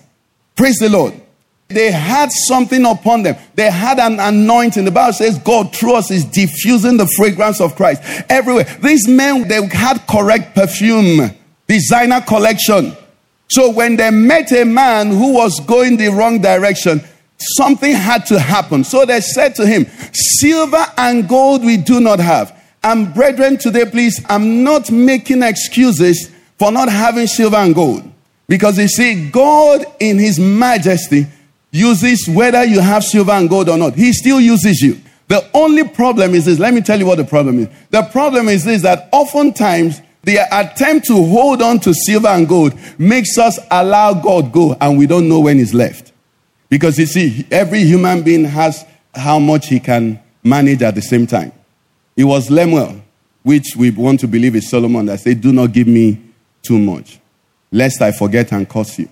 Praise 0.56 0.78
the 0.78 0.88
Lord. 0.88 1.14
They 1.68 1.90
had 1.90 2.30
something 2.30 2.84
upon 2.84 3.22
them. 3.22 3.36
They 3.54 3.70
had 3.70 3.98
an 3.98 4.20
anointing. 4.20 4.84
The 4.84 4.90
Bible 4.90 5.14
says 5.14 5.38
God 5.38 5.74
through 5.74 5.94
us 5.94 6.10
is 6.10 6.24
diffusing 6.24 6.96
the 6.96 7.06
fragrance 7.16 7.60
of 7.60 7.76
Christ 7.76 8.02
everywhere. 8.28 8.64
These 8.82 9.08
men, 9.08 9.48
they 9.48 9.64
had 9.66 10.06
correct 10.06 10.54
perfume, 10.54 11.30
designer 11.66 12.20
collection. 12.20 12.96
So 13.48 13.70
when 13.70 13.96
they 13.96 14.10
met 14.10 14.52
a 14.52 14.64
man 14.64 15.08
who 15.08 15.34
was 15.34 15.60
going 15.60 15.96
the 15.96 16.08
wrong 16.08 16.40
direction, 16.40 17.02
something 17.38 17.92
had 17.92 18.26
to 18.26 18.38
happen. 18.38 18.84
So 18.84 19.04
they 19.04 19.20
said 19.20 19.54
to 19.56 19.66
him, 19.66 19.86
Silver 20.12 20.84
and 20.96 21.28
gold 21.28 21.64
we 21.64 21.76
do 21.76 22.00
not 22.00 22.18
have. 22.18 22.61
And 22.84 23.14
brethren, 23.14 23.58
today, 23.58 23.84
please, 23.84 24.24
I'm 24.28 24.64
not 24.64 24.90
making 24.90 25.42
excuses 25.42 26.30
for 26.58 26.72
not 26.72 26.88
having 26.88 27.26
silver 27.26 27.56
and 27.56 27.74
gold. 27.74 28.02
Because 28.48 28.78
you 28.78 28.88
see, 28.88 29.30
God 29.30 29.84
in 30.00 30.18
His 30.18 30.38
majesty 30.38 31.26
uses 31.70 32.28
whether 32.28 32.64
you 32.64 32.80
have 32.80 33.04
silver 33.04 33.32
and 33.32 33.48
gold 33.48 33.68
or 33.68 33.78
not. 33.78 33.94
He 33.94 34.12
still 34.12 34.40
uses 34.40 34.80
you. 34.80 35.00
The 35.28 35.48
only 35.54 35.84
problem 35.84 36.34
is 36.34 36.44
this. 36.44 36.58
Let 36.58 36.74
me 36.74 36.82
tell 36.82 36.98
you 36.98 37.06
what 37.06 37.16
the 37.16 37.24
problem 37.24 37.60
is. 37.60 37.68
The 37.90 38.02
problem 38.02 38.48
is 38.48 38.64
this 38.64 38.82
that 38.82 39.08
oftentimes 39.12 40.02
the 40.24 40.38
attempt 40.52 41.06
to 41.06 41.14
hold 41.14 41.62
on 41.62 41.80
to 41.80 41.94
silver 41.94 42.28
and 42.28 42.46
gold 42.46 42.74
makes 42.98 43.38
us 43.38 43.58
allow 43.70 44.12
God 44.12 44.52
go 44.52 44.76
and 44.80 44.98
we 44.98 45.06
don't 45.06 45.28
know 45.28 45.40
when 45.40 45.58
he's 45.58 45.72
left. 45.72 46.12
Because 46.68 46.98
you 46.98 47.06
see, 47.06 47.46
every 47.50 47.80
human 47.80 48.22
being 48.22 48.44
has 48.44 48.84
how 49.14 49.38
much 49.38 49.68
he 49.68 49.80
can 49.80 50.20
manage 50.44 50.82
at 50.82 50.94
the 50.94 51.02
same 51.02 51.26
time. 51.26 51.52
It 52.16 52.24
was 52.24 52.50
Lemuel, 52.50 53.00
which 53.42 53.74
we 53.76 53.90
want 53.90 54.20
to 54.20 54.28
believe 54.28 54.54
is 54.56 54.70
Solomon, 54.70 55.06
that 55.06 55.20
said, 55.20 55.40
Do 55.40 55.52
not 55.52 55.72
give 55.72 55.86
me 55.86 56.20
too 56.62 56.78
much, 56.78 57.18
lest 57.70 58.02
I 58.02 58.12
forget 58.12 58.52
and 58.52 58.68
curse 58.68 58.98
you. 58.98 59.08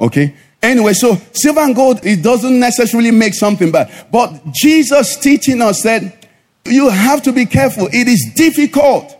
Okay? 0.00 0.34
Anyway, 0.62 0.92
so 0.92 1.16
silver 1.32 1.60
and 1.60 1.74
gold, 1.74 2.00
it 2.04 2.22
doesn't 2.22 2.58
necessarily 2.58 3.10
make 3.10 3.34
something 3.34 3.70
bad. 3.70 4.06
But 4.10 4.52
Jesus 4.52 5.16
teaching 5.16 5.62
us 5.62 5.82
said, 5.82 6.18
you 6.70 6.90
have 6.90 7.22
to 7.22 7.32
be 7.32 7.46
careful. 7.46 7.86
It 7.86 8.08
is 8.08 8.32
difficult 8.34 9.14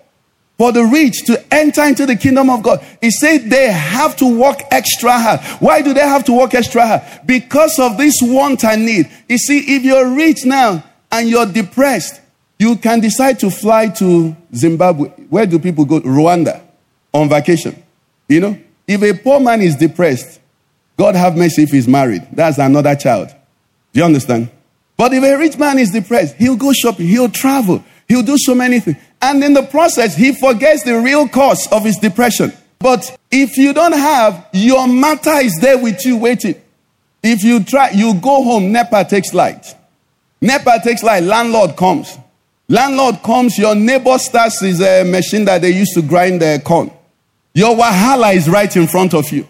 for 0.57 0.73
the 0.73 0.85
rich 0.85 1.25
to 1.27 1.55
enter 1.55 1.85
into 1.85 2.05
the 2.05 2.17
kingdom 2.17 2.51
of 2.51 2.63
God. 2.63 2.85
He 3.01 3.11
said 3.11 3.45
they 3.49 3.71
have 3.71 4.17
to 4.17 4.39
work 4.39 4.61
extra 4.71 5.13
hard. 5.13 5.41
Why 5.61 5.83
do 5.83 5.95
they 5.95 6.01
have 6.01 6.25
to 6.25 6.33
work 6.33 6.55
extra 6.55 6.87
hard? 6.87 7.03
Because 7.27 7.79
of 7.79 7.97
this 7.97 8.15
want 8.21 8.65
and 8.65 8.85
need. 8.85 9.11
You 9.29 9.39
see, 9.39 9.77
if 9.77 9.85
you're 9.85 10.15
rich 10.15 10.45
now 10.45 10.83
and 11.13 11.29
you're 11.29 11.47
depressed, 11.47 12.21
you 12.59 12.77
can 12.77 13.01
decide 13.01 13.39
to 13.41 13.51
fly 13.51 13.89
to 13.89 14.37
Zimbabwe. 14.55 15.09
Where 15.31 15.47
do 15.47 15.59
people 15.59 15.85
go? 15.85 16.01
Rwanda 16.01 16.61
on 17.13 17.29
vacation. 17.29 17.83
You 18.29 18.41
know, 18.41 18.59
if 18.87 19.03
a 19.03 19.15
poor 19.15 19.41
man 19.41 19.63
is 19.63 19.77
depressed, 19.77 20.41
God 20.97 21.15
have 21.15 21.37
mercy 21.37 21.63
if 21.63 21.71
he's 21.71 21.87
married. 21.87 22.27
That's 22.33 22.59
another 22.59 22.97
child. 22.97 23.29
Do 23.93 24.01
you 24.01 24.05
understand? 24.05 24.51
But 24.97 25.15
if 25.15 25.23
a 25.23 25.39
rich 25.39 25.57
man 25.57 25.79
is 25.79 25.91
depressed, 25.91 26.37
he'll 26.37 26.57
go 26.57 26.73
shopping, 26.73 27.07
he'll 27.07 27.29
travel, 27.29 27.85
he'll 28.09 28.23
do 28.23 28.37
so 28.37 28.55
many 28.55 28.81
things. 28.81 28.97
And 29.23 29.43
in 29.45 29.55
the 29.55 29.63
process, 29.63 30.17
he 30.17 30.35
forgets 30.35 30.83
the 30.83 30.99
real 31.01 31.29
cause 31.29 31.69
of 31.71 31.85
his 31.85 31.97
depression. 31.97 32.53
But 32.81 33.17
if 33.31 33.57
you 33.57 33.73
don't 33.73 33.93
have, 33.93 34.49
your 34.53 34.87
matter 34.89 35.35
is 35.37 35.57
there 35.61 35.79
with 35.79 36.05
you 36.05 36.17
waiting. 36.17 36.61
If 37.23 37.43
you 37.43 37.63
try, 37.63 37.91
you 37.91 38.15
go 38.15 38.43
home, 38.43 38.73
NEPA 38.73 39.05
takes 39.05 39.35
light. 39.35 39.75
NEPA 40.41 40.81
takes 40.85 41.03
light, 41.03 41.23
landlord 41.23 41.77
comes. 41.77 42.17
Landlord 42.69 43.23
comes, 43.23 43.57
your 43.59 43.75
neighbor 43.75 44.19
starts 44.19 44.61
his 44.61 44.81
uh, 44.81 45.05
machine 45.07 45.45
that 45.47 45.63
they 45.63 45.71
used 45.71 45.95
to 45.95 46.03
grind 46.03 46.43
the 46.43 46.61
corn. 46.65 46.91
Your 47.55 47.75
wahala 47.75 48.35
is 48.35 48.49
right 48.49 48.75
in 48.77 48.87
front 48.87 49.15
of 49.15 49.31
you. 49.33 49.47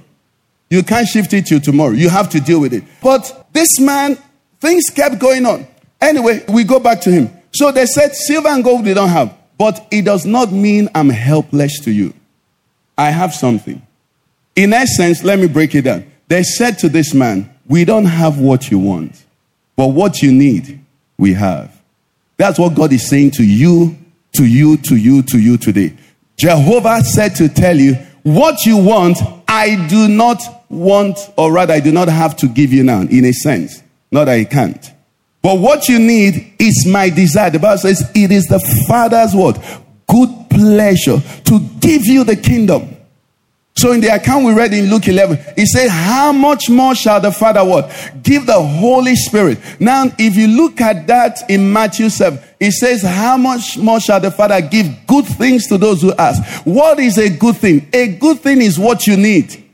You 0.71 0.83
can't 0.83 1.07
shift 1.07 1.33
it 1.33 1.47
to 1.47 1.61
tomorrow. 1.61 1.93
You 1.93 2.09
have 2.11 2.29
to 2.31 2.41
deal 2.41 2.61
with 2.61 2.73
it. 2.73 2.85
But 3.03 3.49
this 3.53 3.81
man 3.81 4.19
Things 4.61 4.91
kept 4.91 5.19
going 5.19 5.47
on. 5.47 5.67
Anyway, 6.01 6.45
we 6.49 6.65
go 6.65 6.81
back 6.81 7.01
to 7.03 7.11
him. 7.11 7.31
So 7.53 7.71
they 7.71 7.87
said, 7.87 8.15
Silver 8.15 8.49
and 8.49 8.63
gold 8.63 8.85
we 8.85 8.95
don't 8.95 9.09
have, 9.09 9.37
but 9.57 9.87
it 9.91 10.05
does 10.05 10.27
not 10.27 10.53
mean 10.53 10.89
I'm 10.95 11.09
helpless 11.09 11.81
to 11.81 11.91
you. 11.91 12.13
I 12.97 13.11
have 13.11 13.35
something. 13.35 13.81
In 14.57 14.73
essence, 14.73 15.23
let 15.23 15.39
me 15.39 15.47
break 15.47 15.75
it 15.75 15.83
down. 15.83 16.11
They 16.27 16.43
said 16.43 16.79
to 16.81 16.89
this 16.89 17.15
man, 17.15 17.55
We 17.67 17.85
don't 17.85 18.05
have 18.05 18.39
what 18.39 18.71
you 18.71 18.79
want, 18.79 19.25
but 19.77 19.89
what 19.89 20.21
you 20.21 20.33
need, 20.33 20.81
we 21.17 21.35
have. 21.35 21.78
That's 22.39 22.59
what 22.59 22.75
God 22.75 22.93
is 22.93 23.09
saying 23.09 23.33
to 23.33 23.45
you, 23.45 23.97
to 24.33 24.47
you, 24.47 24.77
to 24.79 24.97
you, 24.97 25.23
to 25.23 25.39
you 25.39 25.59
today. 25.59 25.93
Jehovah 26.39 27.03
said 27.03 27.35
to 27.37 27.49
tell 27.49 27.77
you, 27.77 27.95
What 28.23 28.65
you 28.65 28.79
want, 28.79 29.19
I 29.49 29.89
do 29.89 30.09
not 30.09 30.41
want, 30.69 31.19
or 31.37 31.53
rather, 31.53 31.75
I 31.75 31.81
do 31.81 31.91
not 31.93 32.09
have 32.09 32.37
to 32.37 32.47
give 32.49 32.73
you 32.73 32.85
now, 32.85 33.01
in 33.03 33.25
a 33.25 33.33
sense. 33.33 33.83
Not 34.13 34.27
that 34.27 34.35
I 34.35 34.45
can't. 34.45 34.93
But 35.43 35.59
what 35.59 35.89
you 35.89 35.99
need 35.99 36.55
is 36.59 36.87
my 36.87 37.11
desire. 37.11 37.51
The 37.51 37.59
Bible 37.59 37.79
says, 37.79 38.11
It 38.15 38.31
is 38.31 38.47
the 38.47 38.61
Father's 38.89 39.35
what? 39.35 39.61
Good 40.07 40.31
pleasure 40.49 41.21
to 41.45 41.61
give 41.81 42.07
you 42.07 42.25
the 42.25 42.37
kingdom. 42.37 42.97
So 43.79 43.93
in 43.93 44.01
the 44.01 44.09
account 44.09 44.45
we 44.45 44.53
read 44.53 44.75
in 44.75 44.91
Luke 44.91 45.07
11, 45.07 45.39
he 45.55 45.65
said, 45.65 45.89
how 45.89 46.33
much 46.33 46.69
more 46.69 46.97
shall 46.97 47.21
the 47.21 47.31
Father 47.31 47.65
what? 47.65 47.89
Give 48.25 48.45
the 48.45 48.61
Holy 48.61 49.15
Spirit. 49.15 49.61
Now, 49.79 50.07
if 50.19 50.35
you 50.35 50.49
look 50.49 50.81
at 50.81 51.07
that 51.07 51.49
in 51.49 51.73
Matthew 51.73 52.09
7, 52.09 52.41
it 52.59 52.73
says, 52.73 53.03
how 53.03 53.37
much 53.37 53.79
more 53.79 54.01
shall 54.01 54.19
the 54.19 54.33
Father 54.33 54.61
give 54.61 55.07
good 55.07 55.27
things 55.27 55.69
to 55.69 55.79
those 55.79 56.03
who 56.03 56.13
ask? 56.15 56.43
What 56.67 56.99
is 56.99 57.19
a 57.19 57.31
good 57.31 57.57
thing? 57.57 57.89
A 57.93 58.09
good 58.17 58.41
thing 58.41 58.63
is 58.63 58.81
what 58.81 59.07
you 59.07 59.17
need. 59.17 59.65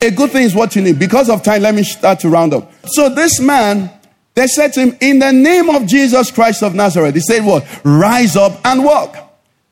A 0.00 0.10
good 0.10 0.30
thing 0.30 0.44
is 0.44 0.54
what 0.54 0.74
you 0.74 0.80
need. 0.80 0.98
Because 0.98 1.28
of 1.28 1.42
time, 1.42 1.60
let 1.60 1.74
me 1.74 1.82
start 1.82 2.20
to 2.20 2.30
round 2.30 2.54
up. 2.54 2.72
So 2.86 3.10
this 3.10 3.38
man, 3.38 3.90
they 4.32 4.46
said 4.46 4.72
to 4.72 4.80
him, 4.80 4.96
in 5.02 5.18
the 5.18 5.30
name 5.30 5.68
of 5.68 5.86
Jesus 5.86 6.30
Christ 6.30 6.62
of 6.62 6.74
Nazareth, 6.74 7.14
he 7.14 7.20
said 7.20 7.44
what? 7.44 7.66
Rise 7.84 8.34
up 8.34 8.64
and 8.64 8.82
walk. 8.82 9.14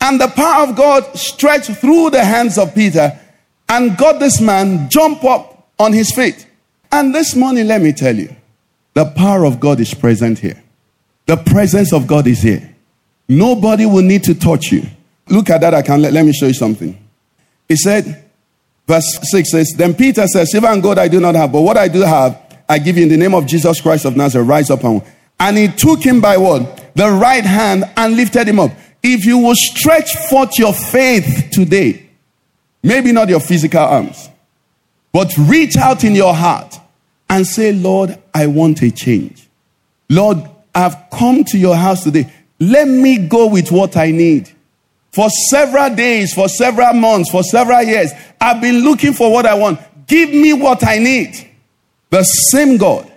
And 0.02 0.20
the 0.20 0.28
power 0.28 0.68
of 0.68 0.76
God 0.76 1.16
stretched 1.16 1.70
through 1.76 2.10
the 2.10 2.22
hands 2.22 2.58
of 2.58 2.74
Peter 2.74 3.18
and 3.68 3.96
got 3.96 4.18
this 4.18 4.40
man 4.40 4.88
jump 4.88 5.24
up 5.24 5.68
on 5.78 5.92
his 5.92 6.12
feet. 6.12 6.46
And 6.90 7.14
this 7.14 7.34
morning, 7.36 7.66
let 7.66 7.82
me 7.82 7.92
tell 7.92 8.16
you, 8.16 8.34
the 8.94 9.04
power 9.04 9.44
of 9.44 9.60
God 9.60 9.80
is 9.80 9.94
present 9.94 10.38
here. 10.38 10.62
The 11.26 11.36
presence 11.36 11.92
of 11.92 12.06
God 12.06 12.26
is 12.26 12.40
here. 12.42 12.74
Nobody 13.28 13.84
will 13.84 14.02
need 14.02 14.24
to 14.24 14.34
touch 14.34 14.72
you. 14.72 14.82
Look 15.28 15.50
at 15.50 15.60
that 15.60 15.74
account. 15.74 16.02
Let, 16.02 16.14
let 16.14 16.24
me 16.24 16.32
show 16.32 16.46
you 16.46 16.54
something. 16.54 16.98
He 17.68 17.76
said, 17.76 18.24
verse 18.86 19.18
6 19.22 19.50
says, 19.50 19.74
Then 19.76 19.94
Peter 19.94 20.26
says, 20.26 20.50
Silver 20.50 20.68
and 20.68 20.82
gold 20.82 20.98
I 20.98 21.08
do 21.08 21.20
not 21.20 21.34
have, 21.34 21.52
but 21.52 21.60
what 21.60 21.76
I 21.76 21.88
do 21.88 22.00
have, 22.00 22.40
I 22.66 22.78
give 22.78 22.96
you 22.96 23.02
in 23.02 23.10
the 23.10 23.16
name 23.18 23.34
of 23.34 23.46
Jesus 23.46 23.80
Christ 23.80 24.06
of 24.06 24.16
Nazareth. 24.16 24.48
Rise 24.48 24.70
up 24.70 24.82
and. 24.84 25.02
And 25.38 25.58
he 25.58 25.68
took 25.68 26.02
him 26.02 26.20
by 26.20 26.38
what? 26.38 26.94
The 26.96 27.10
right 27.10 27.44
hand 27.44 27.84
and 27.96 28.16
lifted 28.16 28.48
him 28.48 28.58
up. 28.58 28.72
If 29.02 29.24
you 29.24 29.38
will 29.38 29.54
stretch 29.54 30.16
forth 30.28 30.58
your 30.58 30.74
faith 30.74 31.50
today, 31.52 32.07
Maybe 32.82 33.12
not 33.12 33.28
your 33.28 33.40
physical 33.40 33.80
arms, 33.80 34.28
but 35.12 35.36
reach 35.36 35.76
out 35.76 36.04
in 36.04 36.14
your 36.14 36.34
heart 36.34 36.78
and 37.28 37.46
say, 37.46 37.72
Lord, 37.72 38.18
I 38.32 38.46
want 38.46 38.82
a 38.82 38.90
change. 38.90 39.48
Lord, 40.08 40.38
I've 40.74 40.96
come 41.10 41.44
to 41.44 41.58
your 41.58 41.76
house 41.76 42.04
today. 42.04 42.32
Let 42.60 42.88
me 42.88 43.26
go 43.28 43.48
with 43.48 43.70
what 43.70 43.96
I 43.96 44.10
need. 44.10 44.50
For 45.12 45.28
several 45.50 45.94
days, 45.94 46.32
for 46.32 46.48
several 46.48 46.92
months, 46.94 47.30
for 47.30 47.42
several 47.42 47.82
years, 47.82 48.12
I've 48.40 48.60
been 48.60 48.84
looking 48.84 49.12
for 49.12 49.32
what 49.32 49.46
I 49.46 49.54
want. 49.54 49.80
Give 50.06 50.30
me 50.30 50.52
what 50.52 50.86
I 50.86 50.98
need. 50.98 51.34
The 52.10 52.22
same 52.22 52.76
God. 52.76 53.10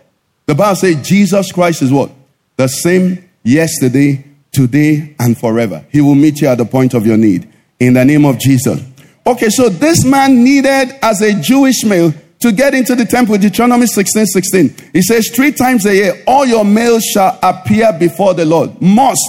The 0.46 0.56
Bible 0.56 0.76
says 0.76 1.08
Jesus 1.08 1.52
Christ 1.52 1.82
is 1.82 1.92
what? 1.92 2.12
The 2.58 2.68
same 2.68 3.30
yesterday, 3.44 4.26
today, 4.52 5.16
and 5.20 5.38
forever. 5.38 5.86
He 5.92 6.02
will 6.02 6.16
meet 6.16 6.42
you 6.42 6.48
at 6.48 6.58
the 6.58 6.66
point 6.66 6.94
of 6.94 7.06
your 7.06 7.18
need. 7.18 7.48
In 7.80 7.94
the 7.94 8.04
name 8.04 8.26
of 8.26 8.38
Jesus. 8.38 8.82
Okay, 9.26 9.50
so 9.50 9.70
this 9.70 10.04
man 10.04 10.44
needed, 10.44 10.98
as 11.02 11.22
a 11.22 11.34
Jewish 11.40 11.84
male, 11.84 12.14
to 12.40 12.52
get 12.52 12.74
into 12.74 12.96
the 12.96 13.06
temple, 13.06 13.38
Deuteronomy 13.38 13.86
16 13.86 14.26
16. 14.26 14.76
He 14.94 15.02
says, 15.02 15.30
Three 15.30 15.52
times 15.52 15.86
a 15.86 15.94
year, 15.94 16.24
all 16.26 16.46
your 16.46 16.66
males 16.66 17.04
shall 17.04 17.38
appear 17.44 17.94
before 17.94 18.34
the 18.34 18.46
Lord. 18.46 18.82
Must. 18.82 19.22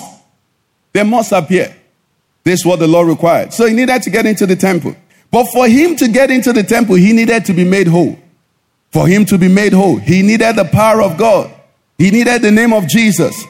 They 0.92 1.02
must 1.02 1.32
appear. 1.32 1.76
This 2.44 2.60
is 2.60 2.66
what 2.66 2.78
the 2.78 2.88
Lord 2.88 3.08
required. 3.08 3.52
So 3.52 3.66
he 3.66 3.74
needed 3.74 4.02
to 4.02 4.10
get 4.10 4.26
into 4.26 4.46
the 4.46 4.56
temple. 4.56 4.96
But 5.30 5.46
for 5.52 5.68
him 5.68 5.96
to 5.96 6.08
get 6.08 6.30
into 6.30 6.52
the 6.52 6.62
temple, 6.62 6.96
he 6.96 7.12
needed 7.12 7.44
to 7.46 7.52
be 7.52 7.64
made 7.64 7.86
whole. 7.86 8.18
For 8.90 9.06
him 9.06 9.24
to 9.26 9.38
be 9.38 9.48
made 9.48 9.72
whole, 9.72 9.96
he 9.96 10.22
needed 10.22 10.56
the 10.56 10.64
power 10.64 11.02
of 11.02 11.16
God. 11.16 11.50
He 11.98 12.10
needed 12.10 12.42
the 12.42 12.50
name 12.50 12.72
of 12.72 12.88
Jesus. 12.88 13.44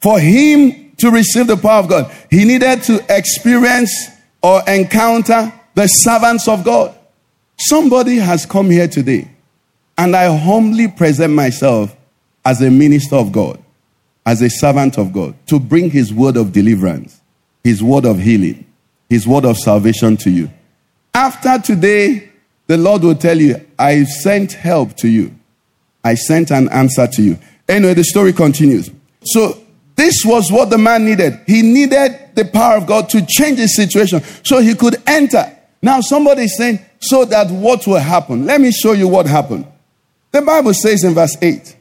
For 0.00 0.18
him 0.18 0.92
to 0.98 1.10
receive 1.10 1.46
the 1.46 1.56
power 1.56 1.80
of 1.80 1.88
God, 1.88 2.12
he 2.30 2.44
needed 2.44 2.82
to 2.84 3.04
experience 3.08 4.10
or 4.42 4.62
encounter 4.68 5.52
the 5.78 5.86
servants 5.86 6.48
of 6.48 6.64
God. 6.64 6.92
Somebody 7.56 8.16
has 8.16 8.44
come 8.44 8.68
here 8.68 8.88
today, 8.88 9.30
and 9.96 10.16
I 10.16 10.36
humbly 10.36 10.88
present 10.88 11.32
myself 11.32 11.94
as 12.44 12.60
a 12.60 12.68
minister 12.68 13.14
of 13.14 13.30
God, 13.30 13.62
as 14.26 14.42
a 14.42 14.50
servant 14.50 14.98
of 14.98 15.12
God, 15.12 15.36
to 15.46 15.60
bring 15.60 15.88
His 15.88 16.12
word 16.12 16.36
of 16.36 16.52
deliverance, 16.52 17.20
His 17.62 17.80
word 17.80 18.06
of 18.06 18.18
healing, 18.18 18.66
His 19.08 19.24
word 19.24 19.44
of 19.44 19.56
salvation 19.56 20.16
to 20.16 20.30
you. 20.30 20.50
After 21.14 21.60
today, 21.60 22.28
the 22.66 22.76
Lord 22.76 23.04
will 23.04 23.14
tell 23.14 23.38
you, 23.38 23.64
I 23.78 24.02
sent 24.02 24.54
help 24.54 24.96
to 24.96 25.08
you. 25.08 25.32
I 26.02 26.14
sent 26.14 26.50
an 26.50 26.68
answer 26.70 27.06
to 27.06 27.22
you. 27.22 27.38
Anyway, 27.68 27.94
the 27.94 28.02
story 28.02 28.32
continues. 28.32 28.90
So, 29.22 29.56
this 29.94 30.24
was 30.24 30.50
what 30.50 30.70
the 30.70 30.78
man 30.78 31.04
needed. 31.04 31.38
He 31.46 31.62
needed 31.62 32.34
the 32.34 32.46
power 32.46 32.78
of 32.78 32.86
God 32.86 33.08
to 33.10 33.24
change 33.24 33.58
his 33.58 33.76
situation 33.76 34.22
so 34.42 34.60
he 34.60 34.74
could 34.74 34.96
enter. 35.06 35.54
Now, 35.80 36.00
somebody 36.00 36.42
is 36.42 36.56
saying, 36.56 36.80
so 37.00 37.24
that 37.26 37.50
what 37.50 37.86
will 37.86 37.98
happen? 37.98 38.46
Let 38.46 38.60
me 38.60 38.72
show 38.72 38.92
you 38.92 39.08
what 39.08 39.26
happened. 39.26 39.66
The 40.32 40.42
Bible 40.42 40.74
says 40.74 41.04
in 41.04 41.14
verse 41.14 41.36
8. 41.40 41.76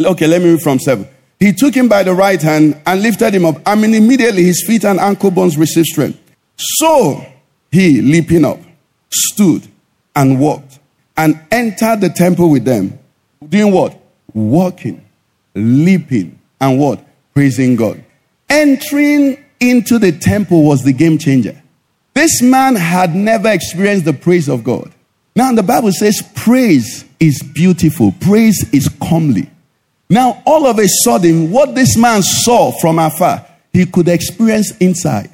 Okay, 0.00 0.26
let 0.26 0.42
me 0.42 0.50
read 0.50 0.60
from 0.60 0.78
7. 0.78 1.08
He 1.38 1.52
took 1.52 1.74
him 1.74 1.88
by 1.88 2.02
the 2.02 2.14
right 2.14 2.40
hand 2.40 2.80
and 2.86 3.02
lifted 3.02 3.34
him 3.34 3.44
up. 3.44 3.56
I 3.64 3.74
mean, 3.74 3.94
immediately 3.94 4.44
his 4.44 4.64
feet 4.66 4.84
and 4.84 4.98
ankle 4.98 5.30
bones 5.30 5.56
received 5.56 5.86
strength. 5.86 6.20
So 6.56 7.24
he, 7.70 8.00
leaping 8.00 8.44
up, 8.44 8.58
stood 9.10 9.68
and 10.14 10.40
walked 10.40 10.78
and 11.16 11.40
entered 11.50 12.00
the 12.00 12.10
temple 12.10 12.50
with 12.50 12.64
them. 12.64 12.98
Doing 13.46 13.72
what? 13.72 13.98
Walking, 14.32 15.04
leaping, 15.54 16.38
and 16.60 16.78
what? 16.78 17.04
Praising 17.34 17.76
God. 17.76 18.02
Entering 18.48 19.44
into 19.60 19.98
the 19.98 20.12
temple 20.12 20.62
was 20.62 20.82
the 20.82 20.92
game 20.92 21.18
changer. 21.18 21.62
This 22.16 22.40
man 22.40 22.76
had 22.76 23.14
never 23.14 23.50
experienced 23.50 24.06
the 24.06 24.14
praise 24.14 24.48
of 24.48 24.64
God. 24.64 24.90
Now, 25.34 25.52
the 25.52 25.62
Bible 25.62 25.92
says 25.92 26.22
praise 26.34 27.04
is 27.20 27.42
beautiful, 27.54 28.14
praise 28.22 28.72
is 28.72 28.88
comely. 29.02 29.50
Now, 30.08 30.42
all 30.46 30.66
of 30.66 30.78
a 30.78 30.88
sudden, 31.04 31.50
what 31.50 31.74
this 31.74 31.94
man 31.98 32.22
saw 32.22 32.72
from 32.80 32.98
afar, 32.98 33.44
he 33.70 33.84
could 33.84 34.08
experience 34.08 34.74
inside. 34.78 35.28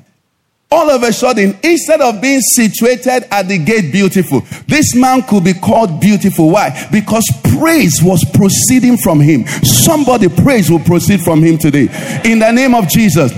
All 0.72 0.91
of 0.91 1.05
a 1.05 1.12
sudden, 1.12 1.57
instead 1.62 2.01
of 2.01 2.20
being 2.20 2.41
situated 2.41 3.28
at 3.30 3.47
the 3.47 3.59
gate 3.59 3.93
beautiful, 3.93 4.41
this 4.66 4.97
man 4.97 5.22
could 5.22 5.45
be 5.45 5.55
called 5.55 6.01
beautiful. 6.01 6.51
Why? 6.51 6.89
Because 6.91 7.24
praise 7.61 8.03
was 8.03 8.24
proceeding 8.35 8.97
from 8.97 9.20
him. 9.20 9.47
Somebody 9.47 10.28
praise 10.28 10.68
will 10.68 10.80
proceed 10.80 11.20
from 11.20 11.45
him 11.45 11.59
today. 11.59 11.87
In 12.24 12.41
the 12.41 12.51
name 12.51 12.74
of 12.74 12.89
Jesus. 12.89 13.30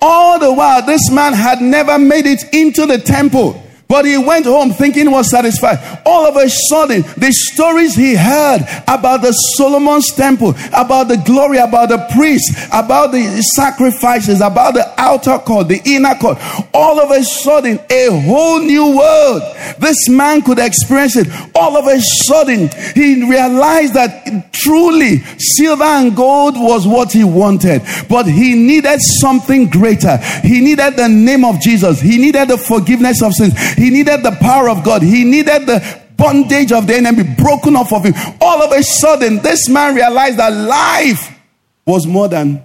All 0.00 0.38
the 0.38 0.52
while, 0.52 0.84
this 0.84 1.10
man 1.10 1.32
had 1.32 1.60
never 1.60 1.98
made 1.98 2.26
it 2.26 2.42
into 2.52 2.86
the 2.86 2.98
temple. 2.98 3.65
But 3.88 4.04
he 4.04 4.18
went 4.18 4.46
home 4.46 4.72
thinking 4.72 5.02
he 5.02 5.08
was 5.08 5.30
satisfied. 5.30 5.78
All 6.04 6.26
of 6.26 6.36
a 6.36 6.48
sudden, 6.48 7.02
the 7.16 7.30
stories 7.30 7.94
he 7.94 8.16
heard 8.16 8.66
about 8.88 9.22
the 9.22 9.30
Solomon's 9.56 10.12
temple, 10.12 10.54
about 10.72 11.06
the 11.08 11.22
glory, 11.24 11.58
about 11.58 11.90
the 11.90 12.04
priests, 12.12 12.66
about 12.72 13.12
the 13.12 13.22
sacrifices, 13.54 14.40
about 14.40 14.74
the 14.74 14.92
outer 14.98 15.38
court, 15.38 15.68
the 15.68 15.80
inner 15.84 16.16
court, 16.16 16.38
all 16.74 17.00
of 17.00 17.12
a 17.12 17.22
sudden, 17.22 17.78
a 17.88 18.08
whole 18.26 18.58
new 18.58 18.96
world. 18.96 19.42
This 19.78 20.08
man 20.08 20.42
could 20.42 20.58
experience 20.58 21.16
it. 21.16 21.28
All 21.54 21.76
of 21.76 21.86
a 21.86 22.00
sudden, 22.00 22.68
he 22.94 23.28
realized 23.30 23.94
that 23.94 24.52
truly 24.52 25.18
silver 25.38 25.84
and 25.84 26.16
gold 26.16 26.54
was 26.56 26.88
what 26.88 27.12
he 27.12 27.22
wanted, 27.22 27.82
but 28.08 28.26
he 28.26 28.54
needed 28.54 28.98
something 29.20 29.68
greater. 29.68 30.16
He 30.42 30.60
needed 30.60 30.96
the 30.96 31.08
name 31.08 31.44
of 31.44 31.60
Jesus. 31.60 32.00
He 32.00 32.18
needed 32.18 32.48
the 32.48 32.58
forgiveness 32.58 33.22
of 33.22 33.32
sins. 33.32 33.54
He 33.76 33.90
needed 33.90 34.22
the 34.22 34.36
power 34.40 34.68
of 34.68 34.84
God. 34.84 35.02
He 35.02 35.24
needed 35.24 35.66
the 35.66 36.00
bondage 36.16 36.72
of 36.72 36.86
the 36.86 36.96
enemy 36.96 37.22
broken 37.36 37.76
off 37.76 37.92
of 37.92 38.04
him. 38.04 38.14
All 38.40 38.62
of 38.62 38.72
a 38.72 38.82
sudden, 38.82 39.38
this 39.38 39.68
man 39.68 39.94
realized 39.94 40.38
that 40.38 40.52
life 40.52 41.38
was 41.84 42.06
more 42.06 42.28
than 42.28 42.64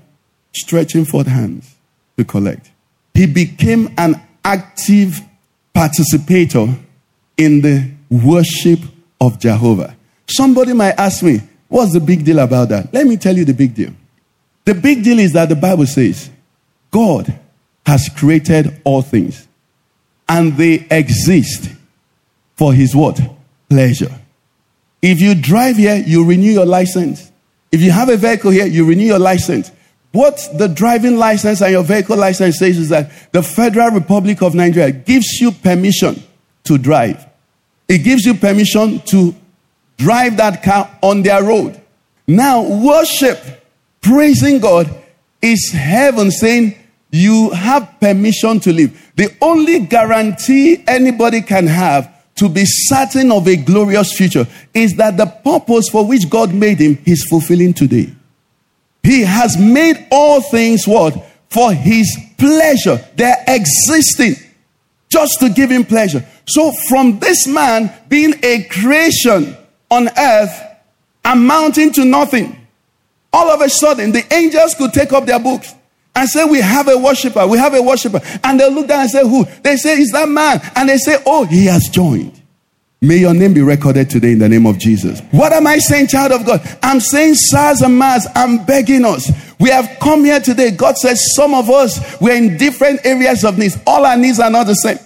stretching 0.54 1.06
forth 1.06 1.28
hands 1.28 1.76
to 2.18 2.24
collect. 2.24 2.72
He 3.14 3.26
became 3.26 3.94
an 3.98 4.22
active 4.44 5.20
participator 5.74 6.68
in 7.38 7.62
the 7.62 7.92
worship 8.10 8.80
of 9.20 9.40
Jehovah. 9.40 9.96
Somebody 10.28 10.74
might 10.74 10.98
ask 10.98 11.24
me, 11.24 11.42
What's 11.72 11.94
the 11.94 12.02
big 12.02 12.26
deal 12.26 12.40
about 12.40 12.68
that? 12.68 12.94
Let 12.94 13.08
me 13.08 13.16
tell 13.16 13.36
you 13.36 13.46
the 13.46 13.54
big 13.54 13.74
deal. 13.74 13.94
The 14.66 14.74
big 14.74 15.06
deal 15.06 15.20
is 15.20 15.32
that 15.34 15.48
the 15.48 15.56
Bible 15.56 15.86
says 15.86 16.30
God 16.92 17.34
has 17.86 18.10
created 18.10 18.82
all 18.84 19.02
things 19.02 19.48
and 20.32 20.56
they 20.56 20.88
exist 20.90 21.70
for 22.56 22.74
his 22.74 22.96
what? 22.96 23.20
Pleasure. 23.70 24.18
If 25.02 25.20
you 25.20 25.36
drive 25.36 25.76
here, 25.76 25.98
you 25.98 26.26
renew 26.26 26.52
your 26.52 26.66
license. 26.66 27.30
If 27.70 27.82
you 27.82 27.92
have 27.92 28.08
a 28.08 28.16
vehicle 28.16 28.52
here, 28.52 28.66
you 28.66 28.86
renew 28.86 29.04
your 29.06 29.20
license. 29.20 29.72
What 30.14 30.48
the 30.56 30.70
driving 30.70 31.18
license 31.18 31.62
and 31.62 31.72
your 31.74 31.84
vehicle 31.84 32.16
license 32.16 32.60
says 32.60 32.78
is 32.78 32.90
that 32.90 33.12
the 33.34 33.44
Federal 33.44 33.92
Republic 33.92 34.42
of 34.42 34.56
Nigeria 34.56 34.92
gives 34.92 35.42
you 35.42 35.52
permission 35.52 36.24
to 36.64 36.78
drive. 36.78 37.26
It 37.90 38.00
gives 38.00 38.26
you 38.26 38.34
permission 38.36 39.00
to 39.08 39.36
drive 39.98 40.38
that 40.38 40.64
car 40.64 40.98
on 41.02 41.24
their 41.24 41.44
road. 41.44 41.80
Now, 42.26 42.62
worship, 42.62 43.38
praising 44.00 44.60
God, 44.60 44.90
is 45.42 45.72
heaven 45.74 46.32
saying 46.32 46.78
you 47.12 47.50
have 47.52 48.00
permission 48.00 48.60
to 48.62 48.72
live. 48.72 49.12
The 49.16 49.36
only 49.42 49.80
guarantee 49.80 50.84
anybody 50.88 51.42
can 51.42 51.68
have 51.68 52.10
to 52.36 52.50
be 52.50 52.64
certain 52.66 53.32
of 53.32 53.48
a 53.48 53.58
glorious 53.58 54.14
future 54.14 54.48
is 54.74 54.96
that 54.96 55.18
the 55.18 55.26
purpose 55.26 55.90
for 55.90 56.08
which 56.08 56.30
God 56.30 56.54
made 56.54 56.80
him 56.80 56.98
is 57.06 57.26
fulfilling 57.30 57.74
today. 57.74 58.14
He 59.04 59.22
has 59.22 59.58
made 59.58 60.08
all 60.12 60.42
things 60.42 60.88
what? 60.88 61.14
For 61.50 61.74
his 61.74 62.18
pleasure. 62.38 63.04
They're 63.16 63.44
existing 63.48 64.36
just 65.10 65.40
to 65.42 65.50
give 65.50 65.70
him 65.70 65.84
pleasure. 65.84 66.26
So, 66.46 66.72
from 66.88 67.20
this 67.20 67.46
man 67.48 67.94
being 68.08 68.34
a 68.42 68.64
creation 68.64 69.56
on 69.90 70.10
earth, 70.18 70.62
amounting 71.26 71.92
to 71.94 72.06
nothing, 72.06 72.58
all 73.34 73.50
of 73.50 73.62
a 73.62 73.70
sudden 73.70 74.12
the 74.12 74.34
angels 74.34 74.74
could 74.76 74.94
take 74.94 75.12
up 75.12 75.26
their 75.26 75.40
books 75.40 75.74
and 76.16 76.30
say, 76.30 76.46
We 76.46 76.60
have 76.60 76.88
a 76.88 76.98
worshiper, 76.98 77.48
we 77.48 77.58
have 77.58 77.74
a 77.74 77.82
worshiper. 77.82 78.22
And 78.44 78.60
they 78.60 78.70
look 78.70 78.88
down 78.88 79.02
and 79.02 79.10
say, 79.10 79.22
Who? 79.22 79.46
They 79.64 79.76
say, 79.78 80.00
Is 80.00 80.12
that 80.12 80.30
man? 80.30 80.62
And 80.76 80.90
they 80.90 80.98
say, 80.98 81.22
Oh, 81.26 81.46
he 81.46 81.66
has 81.66 81.88
joined. 81.90 82.42
May 83.04 83.18
your 83.18 83.34
name 83.34 83.56
be 83.56 83.64
recorded 83.64 84.12
today 84.12 84.34
in 84.34 84.40
the 84.40 84.48
name 84.48 84.68
of 84.68 84.78
Jesus. 84.78 85.22
What 85.32 85.54
am 85.54 85.66
I 85.66 85.80
saying, 85.80 86.08
child 86.08 86.32
of 86.34 86.46
God? 86.46 86.62
I'm 86.84 87.00
saying, 87.00 87.34
SARS 87.34 87.82
and 87.82 87.98
MARS, 87.98 88.28
I'm 88.36 88.64
begging 88.64 89.06
us. 89.06 89.32
We 89.60 89.72
have 89.72 89.98
come 90.00 90.24
here 90.24 90.40
today. 90.40 90.70
God 90.70 90.98
says 90.98 91.20
some 91.36 91.56
of 91.56 91.68
us, 91.68 92.00
we're 92.22 92.36
in 92.36 92.58
different 92.58 93.04
areas 93.04 93.44
of 93.44 93.58
needs. 93.58 93.76
All 93.88 94.06
our 94.06 94.18
needs 94.18 94.40
are 94.40 94.52
not 94.52 94.68
the 94.68 94.76
same. 94.76 95.00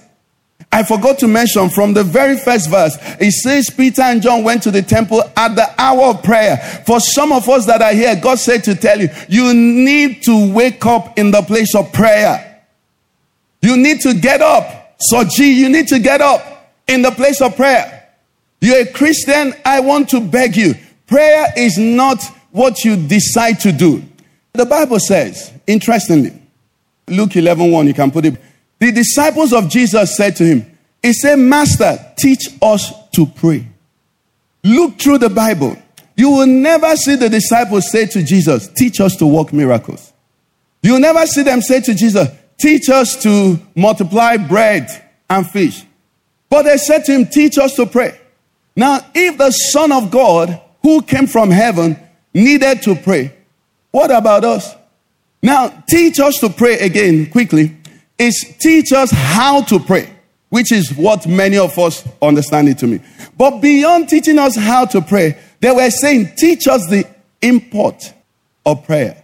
I 0.76 0.84
forgot 0.84 1.20
to 1.20 1.28
mention 1.30 1.70
from 1.70 1.94
the 1.94 2.04
very 2.04 2.38
first 2.38 2.70
verse, 2.70 2.98
it 3.18 3.32
says 3.32 3.70
Peter 3.70 4.02
and 4.02 4.22
John 4.22 4.44
went 4.44 4.62
to 4.64 4.72
the 4.72 4.82
temple 4.82 5.24
at 5.38 5.56
the 5.56 5.74
hour 5.82 6.08
of 6.08 6.22
prayer. 6.22 6.58
For 6.86 7.00
some 7.00 7.32
of 7.32 7.48
us 7.48 7.66
that 7.68 7.82
are 7.82 7.94
here, 7.94 8.14
God 8.18 8.40
said 8.40 8.66
to 8.66 8.76
tell 8.76 9.00
you, 9.00 9.08
you 9.30 9.54
need 9.54 10.22
to 10.24 10.54
wake 10.54 10.86
up 10.86 11.18
in 11.18 11.32
the 11.32 11.42
place 11.44 11.74
of 11.76 11.94
prayer. 11.94 12.62
You 13.62 13.78
need 13.78 14.02
to 14.02 14.16
get 14.16 14.42
up. 14.42 14.98
So, 15.00 15.24
G, 15.24 15.58
you 15.58 15.70
need 15.70 15.88
to 15.88 16.00
get 16.00 16.20
up 16.20 16.70
in 16.90 17.04
the 17.04 17.12
place 17.12 17.42
of 17.42 17.56
prayer. 17.56 18.10
You're 18.60 18.82
a 18.82 18.92
Christian, 18.92 19.54
I 19.64 19.80
want 19.80 20.10
to 20.10 20.20
beg 20.20 20.58
you. 20.58 20.74
Prayer 21.08 21.54
is 21.56 21.78
not 21.78 22.22
what 22.52 22.84
you 22.84 22.98
decide 22.98 23.62
to 23.62 23.72
do. 23.72 24.04
The 24.52 24.66
Bible 24.66 25.00
says, 25.00 25.54
interestingly, 25.66 26.34
Luke 27.08 27.34
11 27.34 27.72
1, 27.72 27.88
you 27.88 27.94
can 27.94 28.12
put 28.12 28.26
it. 28.26 28.36
The 28.80 28.92
disciples 28.92 29.54
of 29.54 29.70
Jesus 29.70 30.16
said 30.16 30.36
to 30.38 30.44
him, 30.44 30.78
He 31.02 31.14
said, 31.14 31.38
Master, 31.38 31.98
teach 32.18 32.50
us 32.62 32.92
to 33.12 33.26
pray. 33.26 33.68
Look 34.64 35.00
through 35.00 35.20
the 35.20 35.30
Bible. 35.30 35.78
You 36.18 36.30
will 36.32 36.48
never 36.48 36.96
see 36.96 37.16
the 37.16 37.30
disciples 37.30 37.92
say 37.92 38.06
to 38.08 38.24
Jesus, 38.24 38.68
Teach 38.68 39.00
us 39.00 39.16
to 39.18 39.26
work 39.26 39.54
miracles. 39.54 40.14
You'll 40.82 41.00
never 41.00 41.26
see 41.26 41.44
them 41.44 41.62
say 41.62 41.82
to 41.82 41.94
Jesus, 41.94 42.28
Teach 42.58 42.90
us 42.90 43.22
to 43.24 43.60
multiply 43.76 44.38
bread 44.38 44.88
and 45.30 45.50
fish. 45.50 45.84
But 46.50 46.64
they 46.64 46.78
said 46.78 47.06
to 47.06 47.14
him, 47.14 47.26
Teach 47.26 47.58
us 47.58 47.76
to 47.76 47.86
pray. 47.86 48.20
Now, 48.76 49.00
if 49.14 49.38
the 49.38 49.52
Son 49.52 49.92
of 49.92 50.12
God, 50.12 50.62
who 50.82 51.02
came 51.02 51.28
from 51.28 51.50
heaven, 51.50 52.00
needed 52.34 52.82
to 52.84 52.96
pray, 52.96 53.34
what 53.92 54.12
about 54.12 54.44
us? 54.44 54.76
Now, 55.42 55.84
teach 55.88 56.20
us 56.20 56.40
to 56.40 56.50
pray 56.50 56.80
again 56.80 57.30
quickly 57.30 57.78
is 58.18 58.56
teach 58.60 58.92
us 58.94 59.12
how 59.12 59.62
to 59.64 59.80
pray, 59.80 60.10
which 60.50 60.72
is 60.72 60.94
what 60.96 61.28
many 61.28 61.58
of 61.58 61.78
us 61.78 62.08
understand 62.22 62.70
it 62.70 62.78
to 62.80 62.88
me. 62.88 63.02
But 63.38 63.60
beyond 63.60 64.10
teaching 64.10 64.40
us 64.40 64.56
how 64.56 64.86
to 64.86 65.02
pray, 65.02 65.38
they 65.60 65.72
were 65.72 65.90
saying, 65.90 66.34
teach 66.38 66.68
us 66.68 66.86
the 66.90 67.06
import 67.42 68.14
of 68.66 68.86
prayer. 68.86 69.22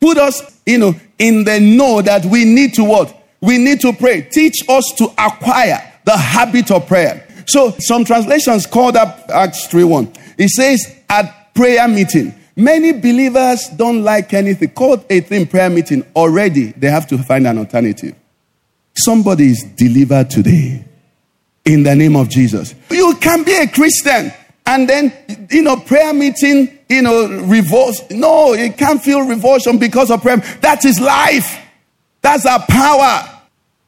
Put 0.00 0.18
us, 0.18 0.60
you 0.66 0.78
know, 0.78 0.94
in 1.18 1.44
the 1.44 1.60
know 1.60 2.02
that 2.02 2.24
we 2.26 2.44
need 2.44 2.74
to 2.74 2.84
what? 2.84 3.22
We 3.40 3.58
need 3.58 3.80
to 3.80 3.92
pray. 3.92 4.22
Teach 4.22 4.68
us 4.68 4.92
to 4.98 5.06
acquire 5.18 5.92
the 6.04 6.16
habit 6.16 6.70
of 6.70 6.86
prayer. 6.86 7.26
So 7.46 7.70
some 7.78 8.04
translations 8.04 8.66
called 8.66 8.96
up 8.96 9.28
Acts 9.28 9.66
3 9.66 9.84
1. 9.84 10.12
It 10.38 10.48
says 10.50 10.94
at 11.08 11.54
prayer 11.54 11.86
meeting. 11.88 12.34
Many 12.56 12.92
believers 12.92 13.68
don't 13.68 14.02
like 14.02 14.32
anything. 14.32 14.70
Called 14.70 15.04
a 15.10 15.20
thing 15.20 15.46
prayer 15.46 15.70
meeting. 15.70 16.04
Already 16.14 16.72
they 16.72 16.88
have 16.88 17.06
to 17.08 17.18
find 17.18 17.46
an 17.46 17.58
alternative. 17.58 18.14
Somebody 18.96 19.50
is 19.50 19.62
delivered 19.76 20.30
today 20.30 20.84
in 21.64 21.82
the 21.82 21.94
name 21.94 22.16
of 22.16 22.28
Jesus. 22.28 22.74
You 22.90 23.14
can 23.20 23.42
be 23.42 23.54
a 23.54 23.66
Christian 23.66 24.32
and 24.66 24.88
then, 24.88 25.12
you 25.50 25.62
know, 25.62 25.76
prayer 25.76 26.14
meeting, 26.14 26.78
you 26.88 27.02
know, 27.02 27.26
revolt. 27.42 28.10
No, 28.10 28.54
you 28.54 28.72
can't 28.72 29.02
feel 29.02 29.26
revulsion 29.26 29.78
because 29.78 30.10
of 30.10 30.22
prayer. 30.22 30.38
That 30.60 30.84
is 30.84 31.00
life. 31.00 31.60
That's 32.22 32.46
our 32.46 32.64
power. 32.66 33.42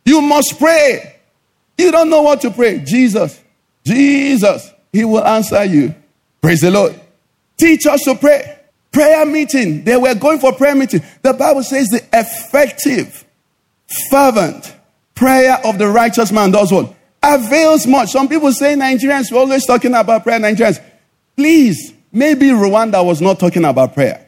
You 0.05 0.21
must 0.21 0.59
pray. 0.59 1.17
You 1.79 1.91
don't 1.93 2.11
know 2.11 2.23
what 2.23 2.41
to 2.43 2.51
pray. 2.51 2.81
Jesus, 2.81 3.41
Jesus, 3.85 4.71
He 4.93 5.05
will 5.05 5.25
answer 5.25 5.65
you. 5.65 5.95
Praise 6.41 6.61
the 6.61 6.71
Lord. 6.71 6.99
Teach 7.57 7.87
us 7.87 8.03
to 8.05 8.15
pray. 8.15 8.59
Prayer 8.93 9.25
meeting. 9.25 9.85
They 9.85 9.97
were 9.97 10.15
going 10.15 10.39
for 10.39 10.53
prayer 10.53 10.75
meeting. 10.75 11.03
The 11.23 11.33
Bible 11.33 11.63
says 11.63 11.89
the 11.89 12.05
effective, 12.13 13.25
fervent 14.11 14.76
prayer 15.17 15.59
of 15.65 15.79
the 15.79 15.89
righteous 15.89 16.31
man 16.31 16.53
does 16.53 16.71
what? 16.71 16.95
Avails 17.23 17.87
much. 17.87 18.11
Some 18.13 18.29
people 18.29 18.53
say 18.53 18.75
Nigerians 18.75 19.33
we're 19.33 19.39
always 19.39 19.67
talking 19.67 19.95
about 19.95 20.23
prayer. 20.23 20.39
Nigerians, 20.39 20.81
please, 21.37 21.93
maybe 22.13 22.47
Rwanda 22.49 23.05
was 23.05 23.21
not 23.21 23.41
talking 23.41 23.65
about 23.65 23.95
prayer. 23.95 24.25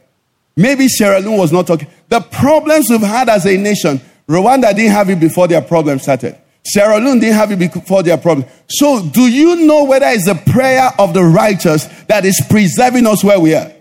Maybe 0.57 0.89
Sierra 0.89 1.20
Leone 1.20 1.39
was 1.39 1.53
not 1.53 1.68
talking. 1.68 1.86
The 2.09 2.20
problems 2.20 2.86
we've 2.91 3.01
had 3.01 3.28
as 3.28 3.47
a 3.47 3.57
nation, 3.57 4.01
Rwanda 4.26 4.74
didn't 4.74 4.91
have 4.91 5.09
it 5.09 5.20
before 5.20 5.47
their 5.47 5.62
problem 5.62 6.01
started. 6.01 6.36
Sierra 6.64 6.99
Leone 6.99 7.20
didn't 7.20 7.36
have 7.36 7.53
it 7.53 7.59
before 7.59 8.03
their 8.03 8.16
problem. 8.16 8.47
So, 8.68 9.09
do 9.09 9.22
you 9.30 9.66
know 9.66 9.84
whether 9.84 10.07
it's 10.07 10.26
the 10.26 10.34
prayer 10.53 10.91
of 10.99 11.14
the 11.14 11.22
righteous 11.22 11.84
that 12.09 12.24
is 12.24 12.43
preserving 12.51 13.07
us 13.07 13.22
where 13.22 13.39
we 13.39 13.55
are? 13.55 13.72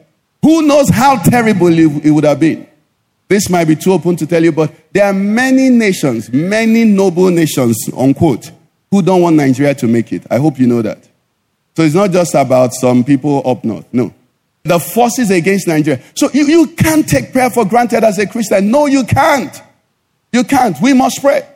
Who 0.43 0.61
knows 0.61 0.89
how 0.89 1.17
terrible 1.17 1.67
it 1.67 2.05
it 2.05 2.11
would 2.11 2.23
have 2.23 2.39
been? 2.39 2.67
This 3.27 3.49
might 3.49 3.65
be 3.65 3.75
too 3.75 3.91
open 3.93 4.15
to 4.17 4.27
tell 4.27 4.43
you, 4.43 4.51
but 4.51 4.73
there 4.93 5.05
are 5.05 5.13
many 5.13 5.69
nations, 5.69 6.31
many 6.31 6.85
noble 6.85 7.29
nations, 7.29 7.77
unquote, 7.95 8.51
who 8.89 9.01
don't 9.01 9.21
want 9.21 9.35
Nigeria 9.35 9.75
to 9.75 9.87
make 9.87 10.13
it. 10.13 10.25
I 10.29 10.37
hope 10.37 10.59
you 10.59 10.67
know 10.67 10.81
that. 10.81 11.07
So 11.75 11.83
it's 11.83 11.93
not 11.95 12.11
just 12.11 12.33
about 12.35 12.73
some 12.73 13.03
people 13.03 13.41
up 13.45 13.63
north. 13.63 13.85
No. 13.91 14.13
The 14.63 14.79
forces 14.79 15.29
against 15.29 15.67
Nigeria. 15.67 16.01
So 16.15 16.29
you, 16.33 16.45
you 16.45 16.67
can't 16.67 17.07
take 17.07 17.31
prayer 17.31 17.49
for 17.49 17.65
granted 17.65 18.03
as 18.03 18.17
a 18.17 18.25
Christian. 18.27 18.71
No, 18.71 18.85
you 18.85 19.03
can't. 19.03 19.61
You 20.31 20.43
can't. 20.43 20.75
We 20.81 20.93
must 20.93 21.21
pray. 21.21 21.47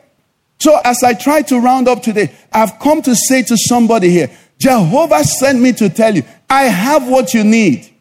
So 0.58 0.78
as 0.84 1.02
I 1.02 1.14
try 1.14 1.42
to 1.42 1.58
round 1.58 1.88
up 1.88 2.02
today, 2.02 2.32
I've 2.52 2.78
come 2.78 3.02
to 3.02 3.16
say 3.16 3.42
to 3.42 3.56
somebody 3.56 4.10
here, 4.10 4.30
Jehovah 4.58 5.24
sent 5.24 5.60
me 5.60 5.72
to 5.72 5.88
tell 5.90 6.14
you, 6.14 6.22
I 6.48 6.64
have 6.64 7.08
what 7.08 7.34
you 7.34 7.42
need. 7.42 7.91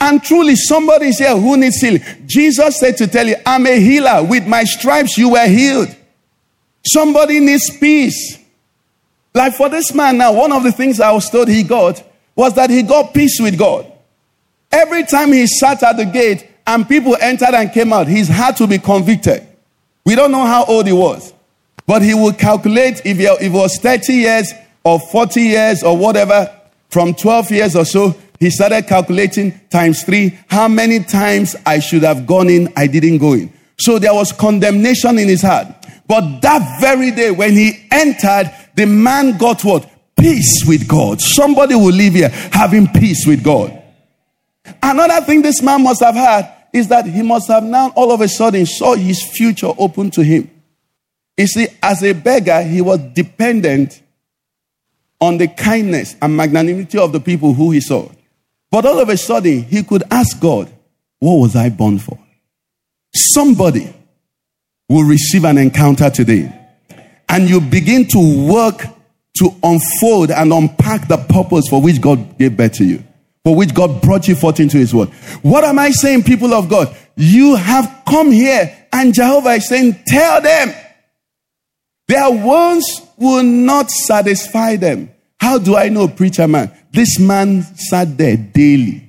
And 0.00 0.22
truly, 0.22 0.54
somebody 0.54 1.08
is 1.08 1.18
here 1.18 1.36
who 1.36 1.56
needs 1.56 1.80
healing. 1.80 2.02
Jesus 2.26 2.78
said 2.78 2.96
to 2.98 3.06
tell 3.06 3.26
you, 3.26 3.36
I'm 3.44 3.66
a 3.66 3.80
healer. 3.80 4.24
With 4.24 4.46
my 4.46 4.64
stripes, 4.64 5.18
you 5.18 5.30
were 5.30 5.46
healed. 5.46 5.94
Somebody 6.84 7.40
needs 7.40 7.76
peace. 7.76 8.38
Like 9.34 9.54
for 9.54 9.68
this 9.68 9.92
man 9.94 10.18
now, 10.18 10.32
one 10.32 10.52
of 10.52 10.62
the 10.62 10.72
things 10.72 11.00
I 11.00 11.12
was 11.12 11.28
told 11.28 11.48
he 11.48 11.62
got 11.62 12.02
was 12.34 12.54
that 12.54 12.70
he 12.70 12.82
got 12.82 13.12
peace 13.12 13.40
with 13.40 13.58
God. 13.58 13.90
Every 14.70 15.04
time 15.04 15.32
he 15.32 15.46
sat 15.46 15.82
at 15.82 15.96
the 15.96 16.04
gate 16.04 16.48
and 16.66 16.88
people 16.88 17.16
entered 17.20 17.54
and 17.54 17.72
came 17.72 17.92
out, 17.92 18.06
he's 18.06 18.28
had 18.28 18.56
to 18.58 18.66
be 18.66 18.78
convicted. 18.78 19.46
We 20.04 20.14
don't 20.14 20.30
know 20.30 20.46
how 20.46 20.64
old 20.64 20.86
he 20.86 20.92
was, 20.92 21.32
but 21.86 22.02
he 22.02 22.14
would 22.14 22.38
calculate 22.38 23.02
if 23.04 23.18
he, 23.18 23.48
was 23.48 23.78
30 23.78 24.12
years 24.12 24.52
or 24.84 25.00
40 25.00 25.40
years 25.40 25.82
or 25.82 25.96
whatever, 25.96 26.54
from 26.90 27.14
12 27.14 27.50
years 27.50 27.76
or 27.76 27.84
so, 27.84 28.14
he 28.40 28.50
started 28.50 28.86
calculating 28.86 29.58
times 29.68 30.02
three 30.04 30.38
how 30.46 30.68
many 30.68 31.00
times 31.00 31.56
I 31.66 31.80
should 31.80 32.02
have 32.02 32.26
gone 32.26 32.48
in, 32.48 32.72
I 32.76 32.86
didn't 32.86 33.18
go 33.18 33.32
in. 33.32 33.52
So 33.78 33.98
there 33.98 34.14
was 34.14 34.32
condemnation 34.32 35.18
in 35.18 35.28
his 35.28 35.42
heart. 35.42 35.66
But 36.06 36.40
that 36.40 36.80
very 36.80 37.10
day 37.10 37.30
when 37.30 37.52
he 37.52 37.86
entered, 37.90 38.52
the 38.74 38.86
man 38.86 39.36
got 39.36 39.64
what? 39.64 39.88
Peace 40.18 40.64
with 40.66 40.88
God. 40.88 41.20
Somebody 41.20 41.74
will 41.74 41.92
live 41.92 42.14
here 42.14 42.28
having 42.28 42.88
peace 42.88 43.26
with 43.26 43.44
God. 43.44 43.74
Another 44.82 45.24
thing 45.24 45.42
this 45.42 45.62
man 45.62 45.82
must 45.82 46.00
have 46.00 46.14
had 46.14 46.52
is 46.72 46.88
that 46.88 47.06
he 47.06 47.22
must 47.22 47.48
have 47.48 47.62
now 47.62 47.90
all 47.90 48.12
of 48.12 48.20
a 48.20 48.28
sudden 48.28 48.66
saw 48.66 48.94
his 48.94 49.22
future 49.22 49.70
open 49.78 50.10
to 50.12 50.22
him. 50.22 50.50
You 51.36 51.46
see, 51.46 51.68
as 51.82 52.02
a 52.02 52.12
beggar, 52.12 52.62
he 52.62 52.80
was 52.80 52.98
dependent 53.14 54.02
on 55.20 55.38
the 55.38 55.48
kindness 55.48 56.16
and 56.20 56.36
magnanimity 56.36 56.98
of 56.98 57.12
the 57.12 57.20
people 57.20 57.54
who 57.54 57.70
he 57.70 57.80
saw. 57.80 58.08
But 58.70 58.84
all 58.86 58.98
of 59.00 59.08
a 59.08 59.16
sudden, 59.16 59.62
he 59.62 59.82
could 59.82 60.02
ask 60.10 60.38
God, 60.40 60.70
What 61.20 61.36
was 61.36 61.56
I 61.56 61.70
born 61.70 61.98
for? 61.98 62.18
Somebody 63.14 63.92
will 64.88 65.04
receive 65.04 65.44
an 65.44 65.58
encounter 65.58 66.10
today. 66.10 66.52
And 67.28 67.48
you 67.48 67.60
begin 67.60 68.06
to 68.08 68.50
work 68.50 68.82
to 69.38 69.50
unfold 69.62 70.30
and 70.30 70.52
unpack 70.52 71.08
the 71.08 71.16
purpose 71.16 71.68
for 71.68 71.80
which 71.80 72.00
God 72.00 72.38
gave 72.38 72.56
birth 72.56 72.72
to 72.74 72.84
you, 72.84 73.04
for 73.44 73.54
which 73.54 73.74
God 73.74 74.00
brought 74.02 74.26
you 74.28 74.34
forth 74.34 74.60
into 74.60 74.78
His 74.78 74.94
word. 74.94 75.08
What 75.42 75.64
am 75.64 75.78
I 75.78 75.90
saying, 75.90 76.24
people 76.24 76.52
of 76.54 76.68
God? 76.68 76.94
You 77.16 77.56
have 77.56 78.02
come 78.08 78.32
here, 78.32 78.86
and 78.92 79.14
Jehovah 79.14 79.50
is 79.50 79.68
saying, 79.68 79.96
Tell 80.06 80.40
them 80.40 80.72
their 82.06 82.30
wounds 82.30 83.02
will 83.18 83.42
not 83.42 83.90
satisfy 83.90 84.76
them. 84.76 85.10
How 85.38 85.58
do 85.58 85.76
I 85.76 85.88
know, 85.88 86.08
preacher 86.08 86.48
man? 86.48 86.72
This 86.90 87.18
man 87.18 87.62
sat 87.62 88.16
there 88.16 88.36
daily. 88.36 89.04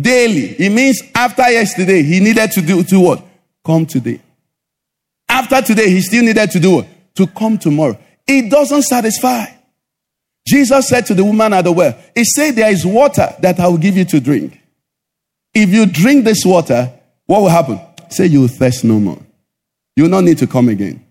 Daily. 0.00 0.54
It 0.58 0.70
means 0.70 1.02
after 1.14 1.48
yesterday, 1.50 2.02
he 2.02 2.20
needed 2.20 2.50
to 2.52 2.60
do 2.60 2.82
to 2.84 3.00
what? 3.00 3.24
Come 3.64 3.86
today. 3.86 4.20
After 5.28 5.60
today, 5.62 5.90
he 5.90 6.00
still 6.00 6.24
needed 6.24 6.50
to 6.50 6.60
do 6.60 6.76
what? 6.76 6.86
To 7.16 7.26
come 7.26 7.58
tomorrow. 7.58 7.98
It 8.26 8.50
doesn't 8.50 8.82
satisfy. 8.82 9.46
Jesus 10.46 10.88
said 10.88 11.04
to 11.06 11.14
the 11.14 11.24
woman 11.24 11.52
at 11.52 11.62
the 11.62 11.72
well, 11.72 11.96
He 12.14 12.24
said, 12.24 12.52
There 12.52 12.70
is 12.70 12.84
water 12.86 13.34
that 13.40 13.60
I 13.60 13.68
will 13.68 13.78
give 13.78 13.96
you 13.96 14.04
to 14.06 14.20
drink. 14.20 14.58
If 15.52 15.70
you 15.70 15.86
drink 15.86 16.24
this 16.24 16.44
water, 16.44 16.92
what 17.26 17.42
will 17.42 17.48
happen? 17.48 17.80
Say 18.08 18.26
you 18.26 18.42
will 18.42 18.48
thirst 18.48 18.84
no 18.84 18.98
more. 18.98 19.18
You 19.96 20.04
will 20.04 20.10
not 20.10 20.24
need 20.24 20.38
to 20.38 20.46
come 20.46 20.68
again. 20.68 21.04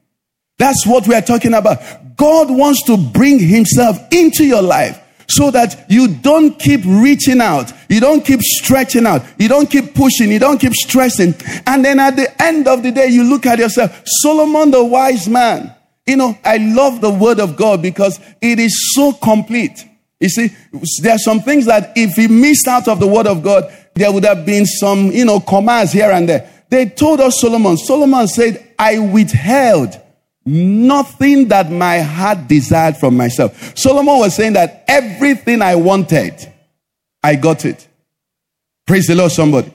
That's 0.58 0.88
what 0.88 1.08
we 1.08 1.14
are 1.14 1.22
talking 1.22 1.54
about. 1.54 1.80
God 2.16 2.50
wants 2.50 2.84
to 2.86 2.98
bring 2.98 3.40
Himself 3.40 4.00
into 4.12 4.44
your 4.44 4.64
life 4.64 5.00
so 5.30 5.52
that 5.52 5.86
you 5.90 6.08
don't 6.08 6.58
keep 6.58 6.82
reaching 6.86 7.42
out. 7.42 7.72
You 7.90 8.00
don't 8.00 8.26
keep 8.26 8.42
stretching 8.42 9.06
out. 9.06 9.24
You 9.38 9.50
don't 9.50 9.70
keep 9.70 9.94
pushing. 9.94 10.32
You 10.32 10.40
don't 10.40 10.58
keep 10.58 10.74
stressing. 10.74 11.36
And 11.66 11.84
then 11.84 12.00
at 12.00 12.16
the 12.16 12.42
end 12.42 12.68
of 12.68 12.84
the 12.84 12.92
day, 12.92 13.08
you 13.08 13.24
look 13.24 13.46
at 13.46 13.60
yourself. 13.60 14.02
Solomon, 14.22 14.72
the 14.72 14.84
wise 14.84 15.28
man. 15.28 15.74
You 16.06 16.16
know, 16.16 16.38
I 16.46 16.58
love 16.58 17.02
the 17.02 17.10
word 17.10 17.40
of 17.40 17.58
God 17.58 17.82
because 17.82 18.20
it 18.42 18.60
is 18.60 18.94
so 18.96 19.12
complete. 19.12 19.86
You 20.20 20.30
see, 20.30 20.56
there 21.02 21.16
are 21.16 21.20
some 21.20 21.42
things 21.42 21.66
that 21.66 21.92
if 21.96 22.14
he 22.16 22.28
missed 22.28 22.68
out 22.68 22.88
of 22.88 23.00
the 23.00 23.08
word 23.08 23.28
of 23.28 23.44
God, 23.44 23.72
there 23.94 24.12
would 24.12 24.24
have 24.24 24.46
been 24.46 24.66
some, 24.66 25.12
you 25.12 25.26
know, 25.26 25.40
commands 25.40 25.92
here 25.92 26.12
and 26.12 26.28
there. 26.30 26.50
They 26.70 26.86
told 26.88 27.20
us 27.20 27.40
Solomon. 27.42 27.78
Solomon 27.78 28.28
said, 28.28 28.74
I 28.80 29.00
withheld 29.00 30.00
nothing 30.48 31.50
that 31.50 31.70
my 31.72 32.00
heart 32.00 32.48
desired 32.48 32.98
from 32.98 33.18
myself. 33.18 33.78
Solomon 33.78 34.20
was 34.20 34.36
saying 34.36 34.54
that 34.54 34.86
everything 34.88 35.62
I 35.62 35.76
wanted, 35.76 36.34
I 37.22 37.36
got 37.36 37.66
it. 37.66 37.88
Praise 38.86 39.08
the 39.08 39.16
Lord, 39.16 39.32
somebody. 39.32 39.72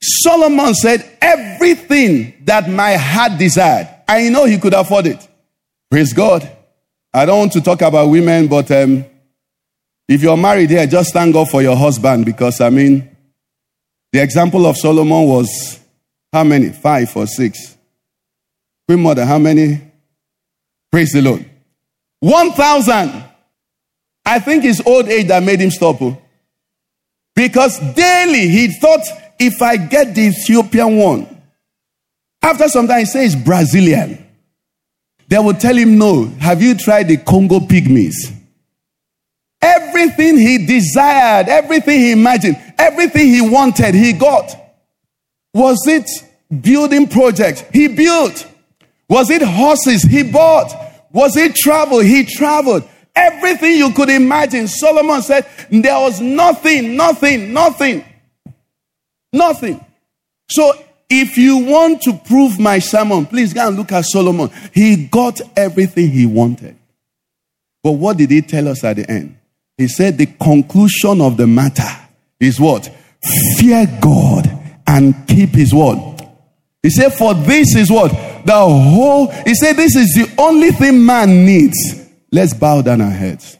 Solomon 0.00 0.72
said, 0.74 1.18
everything 1.20 2.44
that 2.44 2.70
my 2.70 2.94
heart 2.94 3.38
desired, 3.38 3.88
I 4.06 4.28
know 4.28 4.44
he 4.44 4.58
could 4.58 4.74
afford 4.74 5.06
it. 5.06 5.28
Praise 5.90 6.12
God. 6.12 6.48
I 7.12 7.26
don't 7.26 7.38
want 7.38 7.52
to 7.52 7.60
talk 7.60 7.82
about 7.82 8.08
women, 8.08 8.46
but 8.46 8.70
um, 8.70 9.04
if 10.08 10.22
you're 10.22 10.36
married 10.36 10.70
here, 10.70 10.86
just 10.86 11.12
thank 11.12 11.34
God 11.34 11.50
for 11.50 11.60
your 11.60 11.76
husband 11.76 12.24
because, 12.24 12.60
I 12.60 12.70
mean, 12.70 13.16
the 14.12 14.22
example 14.22 14.64
of 14.66 14.76
Solomon 14.76 15.26
was 15.26 15.80
how 16.32 16.44
many? 16.44 16.70
Five 16.70 17.16
or 17.16 17.26
six? 17.26 17.76
Queen 18.90 19.04
Mother, 19.04 19.24
how 19.24 19.38
many? 19.38 19.80
Praise 20.90 21.12
the 21.12 21.22
Lord. 21.22 21.48
1,000. 22.18 23.22
I 24.26 24.40
think 24.40 24.64
it's 24.64 24.84
old 24.84 25.06
age 25.06 25.28
that 25.28 25.44
made 25.44 25.60
him 25.60 25.70
stop. 25.70 26.02
oh. 26.02 26.20
Because 27.36 27.78
daily 27.94 28.48
he 28.48 28.66
thought, 28.80 29.02
if 29.38 29.62
I 29.62 29.76
get 29.76 30.16
the 30.16 30.22
Ethiopian 30.22 30.96
one, 30.96 31.40
after 32.42 32.66
some 32.68 32.88
time 32.88 32.98
he 32.98 33.04
says 33.04 33.36
Brazilian. 33.36 34.26
They 35.28 35.38
will 35.38 35.54
tell 35.54 35.76
him, 35.76 35.96
no. 35.96 36.24
Have 36.40 36.60
you 36.60 36.74
tried 36.74 37.06
the 37.06 37.18
Congo 37.18 37.60
pygmies? 37.60 38.16
Everything 39.62 40.36
he 40.36 40.66
desired, 40.66 41.48
everything 41.48 41.96
he 42.00 42.10
imagined, 42.10 42.56
everything 42.76 43.28
he 43.28 43.40
wanted, 43.40 43.94
he 43.94 44.14
got. 44.14 44.52
Was 45.54 45.78
it 45.86 46.10
building 46.60 47.06
projects? 47.06 47.62
He 47.72 47.86
built. 47.86 48.48
Was 49.10 49.28
it 49.28 49.42
horses? 49.42 50.04
He 50.04 50.22
bought. 50.22 50.72
Was 51.12 51.36
it 51.36 51.56
travel? 51.56 51.98
He 51.98 52.24
traveled. 52.24 52.84
Everything 53.14 53.76
you 53.76 53.92
could 53.92 54.08
imagine. 54.08 54.68
Solomon 54.68 55.20
said 55.20 55.46
there 55.68 55.98
was 55.98 56.20
nothing, 56.20 56.96
nothing, 56.96 57.52
nothing, 57.52 58.04
nothing. 59.32 59.84
So 60.48 60.72
if 61.10 61.36
you 61.36 61.58
want 61.58 62.02
to 62.02 62.12
prove 62.12 62.60
my 62.60 62.78
sermon, 62.78 63.26
please 63.26 63.52
go 63.52 63.66
and 63.66 63.76
look 63.76 63.90
at 63.90 64.04
Solomon. 64.04 64.48
He 64.72 65.08
got 65.08 65.40
everything 65.56 66.10
he 66.10 66.24
wanted. 66.24 66.76
But 67.82 67.92
what 67.92 68.16
did 68.16 68.30
he 68.30 68.42
tell 68.42 68.68
us 68.68 68.84
at 68.84 68.96
the 68.96 69.10
end? 69.10 69.36
He 69.76 69.88
said 69.88 70.18
the 70.18 70.26
conclusion 70.26 71.20
of 71.20 71.36
the 71.36 71.48
matter 71.48 71.88
is 72.38 72.60
what? 72.60 72.86
Fear 73.56 73.98
God 74.00 74.48
and 74.86 75.26
keep 75.26 75.50
his 75.50 75.74
word. 75.74 76.09
He 76.82 76.90
said, 76.90 77.10
For 77.10 77.34
this 77.34 77.74
is 77.76 77.90
what? 77.90 78.10
The 78.44 78.52
whole, 78.54 79.28
he 79.44 79.54
said, 79.54 79.74
This 79.74 79.96
is 79.96 80.14
the 80.14 80.34
only 80.38 80.70
thing 80.70 81.04
man 81.04 81.44
needs. 81.44 81.76
Let's 82.32 82.54
bow 82.54 82.82
down 82.82 83.00
our 83.00 83.10
heads. 83.10 83.58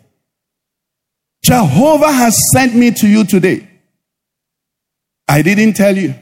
Jehovah 1.42 2.12
has 2.12 2.36
sent 2.52 2.74
me 2.74 2.90
to 2.92 3.08
you 3.08 3.24
today. 3.24 3.68
I 5.26 5.42
didn't 5.42 5.74
tell 5.74 5.96
you 5.96 6.14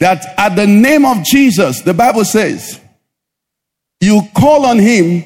that 0.00 0.34
at 0.38 0.56
the 0.56 0.66
name 0.66 1.04
of 1.04 1.24
Jesus, 1.24 1.82
the 1.82 1.94
Bible 1.94 2.24
says, 2.24 2.80
you 4.00 4.22
call 4.34 4.64
on 4.66 4.78
him, 4.78 5.24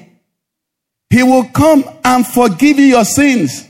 he 1.08 1.22
will 1.22 1.44
come 1.44 1.84
and 2.04 2.26
forgive 2.26 2.78
you 2.78 2.86
your 2.86 3.04
sins. 3.04 3.66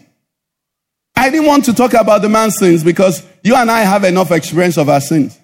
I 1.15 1.31
didn't 1.31 1.47
want 1.47 1.67
to 1.67 1.75
talk 1.75 1.93
about 1.93 2.23
the 2.23 2.29
man's 2.29 2.57
sins 2.59 2.83
because 2.83 3.25
you 3.43 3.55
and 3.55 3.71
I 3.71 3.81
have 3.81 4.05
enough 4.05 4.33
experience 4.33 4.79
of 4.79 4.89
our 4.89 5.01
sins, 5.01 5.39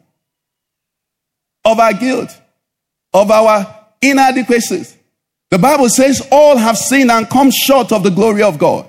of 1.65 1.79
our 1.79 1.93
guilt, 1.93 2.31
of 3.13 3.31
our 3.31 3.75
inadequacies. 4.01 4.97
The 5.51 5.59
Bible 5.59 5.89
says 5.89 6.27
all 6.31 6.57
have 6.57 6.79
sinned 6.79 7.11
and 7.11 7.29
come 7.29 7.51
short 7.51 7.93
of 7.93 8.03
the 8.03 8.11
glory 8.11 8.43
of 8.43 8.59
God. 8.59 8.87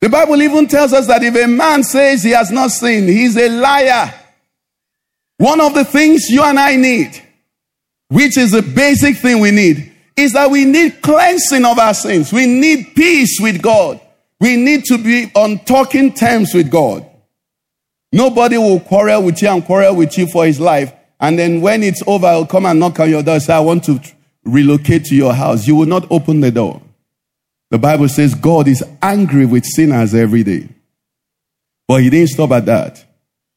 The 0.00 0.10
Bible 0.10 0.40
even 0.42 0.68
tells 0.68 0.92
us 0.92 1.06
that 1.06 1.22
if 1.22 1.34
a 1.34 1.48
man 1.48 1.82
says 1.82 2.22
he 2.22 2.30
has 2.30 2.50
not 2.50 2.70
sinned, 2.70 3.08
he's 3.08 3.36
a 3.36 3.48
liar. 3.48 4.12
One 5.38 5.60
of 5.60 5.74
the 5.74 5.84
things 5.84 6.28
you 6.28 6.42
and 6.42 6.58
I 6.58 6.76
need, 6.76 7.22
which 8.08 8.36
is 8.36 8.52
the 8.52 8.62
basic 8.62 9.16
thing 9.16 9.40
we 9.40 9.50
need, 9.50 9.92
is 10.16 10.32
that 10.34 10.50
we 10.50 10.64
need 10.64 11.02
cleansing 11.02 11.64
of 11.64 11.78
our 11.78 11.94
sins. 11.94 12.32
We 12.32 12.46
need 12.46 12.94
peace 12.94 13.38
with 13.40 13.60
God. 13.60 14.00
We 14.40 14.56
need 14.56 14.84
to 14.84 14.98
be 14.98 15.30
on 15.34 15.58
talking 15.64 16.12
terms 16.12 16.54
with 16.54 16.70
God. 16.70 17.06
Nobody 18.12 18.58
will 18.58 18.80
quarrel 18.80 19.22
with 19.24 19.42
you 19.42 19.48
and 19.48 19.64
quarrel 19.64 19.96
with 19.96 20.16
you 20.16 20.26
for 20.26 20.46
his 20.46 20.60
life. 20.60 20.92
And 21.20 21.38
then 21.38 21.60
when 21.60 21.82
it's 21.82 22.02
over, 22.06 22.26
I'll 22.26 22.46
come 22.46 22.66
and 22.66 22.78
knock 22.78 23.00
on 23.00 23.10
your 23.10 23.22
door 23.22 23.40
say, 23.40 23.54
I 23.54 23.60
want 23.60 23.84
to 23.84 24.00
relocate 24.44 25.04
to 25.06 25.14
your 25.14 25.34
house. 25.34 25.66
You 25.66 25.76
will 25.76 25.86
not 25.86 26.10
open 26.10 26.40
the 26.40 26.50
door. 26.50 26.82
The 27.70 27.78
Bible 27.78 28.08
says 28.08 28.34
God 28.34 28.68
is 28.68 28.84
angry 29.02 29.46
with 29.46 29.64
sinners 29.64 30.14
every 30.14 30.44
day. 30.44 30.68
But 31.88 32.02
he 32.02 32.10
didn't 32.10 32.30
stop 32.30 32.50
at 32.50 32.66
that. 32.66 33.04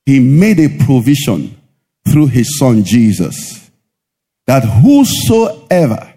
He 0.05 0.20
made 0.20 0.60
a 0.60 0.86
provision 0.86 1.60
through 2.07 2.28
his 2.28 2.57
son 2.57 2.84
Jesus 2.84 3.70
that 4.47 4.64
whosoever 4.64 6.14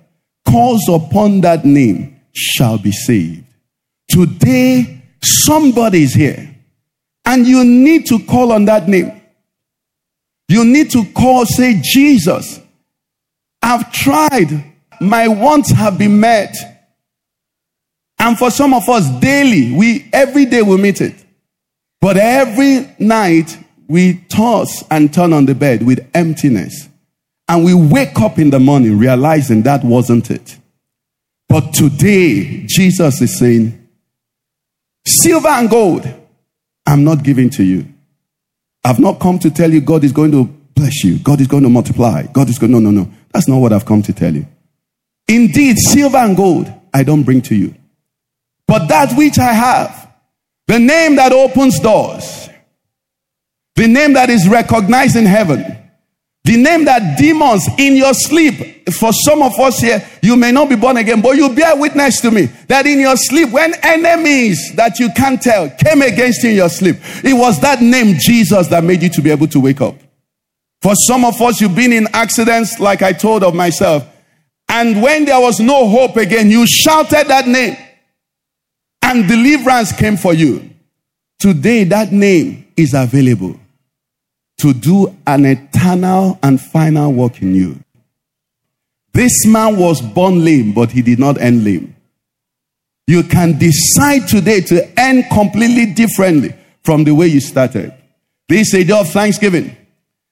calls 0.49 0.89
upon 0.89 1.43
that 1.43 1.65
name 1.65 2.21
shall 2.33 2.79
be 2.79 2.93
saved. 2.93 3.45
Today, 4.09 5.03
somebody 5.23 6.03
is 6.05 6.15
here 6.15 6.55
and 7.25 7.47
you 7.47 7.65
need 7.65 8.07
to 8.07 8.19
call 8.25 8.53
on 8.53 8.65
that 8.67 8.89
name. 8.89 9.22
You 10.49 10.65
need 10.65 10.91
to 10.91 11.05
call, 11.13 11.47
say, 11.47 11.81
Jesus, 11.83 12.61
I've 13.63 13.93
tried. 13.93 14.73
My 15.01 15.29
wants 15.29 15.71
have 15.71 15.99
been 15.99 16.21
met. 16.21 16.55
And 18.19 18.39
for 18.39 18.51
some 18.51 18.75
of 18.75 18.89
us, 18.89 19.09
daily, 19.21 19.73
we 19.73 20.09
every 20.13 20.45
day 20.45 20.63
we 20.63 20.77
meet 20.77 21.01
it. 21.01 21.15
But 22.01 22.17
every 22.17 22.95
night 22.99 23.57
we 23.89 24.19
toss 24.29 24.85
and 24.91 25.13
turn 25.13 25.33
on 25.33 25.47
the 25.47 25.55
bed 25.55 25.85
with 25.85 26.09
emptiness. 26.15 26.89
And 27.49 27.65
we 27.65 27.75
wake 27.75 28.21
up 28.21 28.39
in 28.39 28.51
the 28.51 28.61
morning 28.61 28.99
realizing 28.99 29.63
that 29.63 29.85
wasn't 29.85 30.31
it. 30.31 30.59
But 31.49 31.75
today, 31.75 32.65
Jesus 32.67 33.21
is 33.21 33.39
saying, 33.39 33.89
silver 35.07 35.49
and 35.49 35.69
gold 35.69 36.09
I'm 36.87 37.05
not 37.05 37.23
giving 37.23 37.51
to 37.51 37.65
you. 37.65 37.87
I've 38.85 38.99
not 38.99 39.21
come 39.21 39.39
to 39.41 39.51
tell 39.51 39.71
you 39.73 39.81
God 39.81 40.05
is 40.05 40.13
going 40.13 40.33
to 40.33 40.45
bless 40.75 41.05
you. 41.05 41.19
God 41.19 41.41
is 41.41 41.47
going 41.47 41.63
to 41.63 41.69
multiply. 41.69 42.27
God 42.27 42.49
is 42.49 42.59
going, 42.59 42.73
no, 42.73 42.81
no, 42.81 42.91
no. 42.91 43.11
That's 43.33 43.49
not 43.49 43.59
what 43.59 43.73
I've 43.73 43.87
come 43.87 44.03
to 44.03 44.13
tell 44.13 44.35
you. 44.35 44.47
Indeed, 45.29 45.77
silver 45.79 46.19
and 46.19 46.37
gold 46.37 46.73
I 46.93 47.05
don't 47.05 47.23
bring 47.23 47.43
to 47.43 47.55
you. 47.55 47.75
But 48.67 48.89
that 48.89 49.17
which 49.17 49.39
I 49.39 49.53
have, 49.53 50.13
the 50.67 50.79
name 50.79 51.17
that 51.17 51.33
opens 51.33 51.79
doors, 51.81 52.49
the 53.77 53.87
name 53.87 54.15
that 54.15 54.31
is 54.31 54.49
recognized 54.49 55.17
in 55.17 55.27
heaven, 55.27 55.79
the 56.45 56.57
name 56.57 56.85
that 56.87 57.17
demons 57.19 57.69
in 57.79 57.95
your 57.95 58.15
sleep, 58.15 58.91
for 58.91 59.13
some 59.13 59.43
of 59.43 59.59
us 59.61 59.79
here, 59.79 60.05
you 60.23 60.37
may 60.37 60.51
not 60.51 60.69
be 60.69 60.75
born 60.75 60.97
again, 60.97 61.21
but 61.21 61.37
you 61.37 61.55
bear 61.55 61.77
witness 61.77 62.21
to 62.21 62.33
me 62.33 62.47
that 62.67 62.85
in 62.85 62.99
your 62.99 63.17
sleep, 63.17 63.51
when 63.51 63.75
enemies 63.83 64.73
that 64.75 64.99
you 64.99 65.09
can't 65.17 65.41
tell 65.41 65.71
came 65.71 66.03
against 66.03 66.43
you 66.43 66.51
in 66.51 66.57
your 66.57 66.69
sleep, 66.69 66.97
it 67.23 67.33
was 67.33 67.61
that 67.61 67.81
name, 67.81 68.17
Jesus, 68.19 68.67
that 68.69 68.83
made 68.83 69.03
you 69.03 69.09
to 69.11 69.23
be 69.23 69.31
able 69.31 69.47
to 69.47 69.61
wake 69.61 69.81
up. 69.81 69.95
For 70.81 70.97
some 70.97 71.25
of 71.25 71.41
us, 71.41 71.61
you've 71.61 71.77
been 71.77 71.93
in 71.93 72.09
accidents, 72.13 72.81
like 72.81 73.03
I 73.03 73.13
told 73.13 73.45
of 73.45 73.55
myself. 73.55 74.05
And 74.69 75.01
when 75.01 75.27
there 75.27 75.41
was 75.41 75.61
no 75.61 75.89
hope 75.89 76.17
again, 76.17 76.51
you 76.51 76.67
shouted 76.67 77.29
that 77.29 77.47
name 77.47 77.77
and 79.03 79.29
deliverance 79.29 79.93
came 79.93 80.17
for 80.17 80.35
you. 80.35 80.71
Today, 81.39 81.85
that 81.85 82.11
name 82.11 82.67
is 82.77 82.95
available 82.95 83.61
to 84.59 84.73
do 84.73 85.12
an 85.27 85.45
eternal 85.45 86.39
and 86.43 86.61
final 86.61 87.13
work 87.13 87.43
in 87.43 87.55
you. 87.55 87.79
This 89.13 89.47
man 89.47 89.77
was 89.77 90.01
born 90.01 90.45
lame, 90.45 90.73
but 90.73 90.91
he 90.91 91.03
did 91.03 91.19
not 91.19 91.39
end 91.39 91.65
lame. 91.65 91.95
You 93.07 93.23
can 93.23 93.59
decide 93.59 94.29
today 94.29 94.61
to 94.63 95.01
end 95.01 95.25
completely 95.33 95.93
differently 95.93 96.55
from 96.83 97.05
the 97.05 97.15
way 97.15 97.27
you 97.27 97.41
started. 97.41 97.93
This 98.49 98.69
is 98.69 98.83
a 98.83 98.85
day 98.85 98.99
of 98.99 99.09
thanksgiving. 99.09 99.77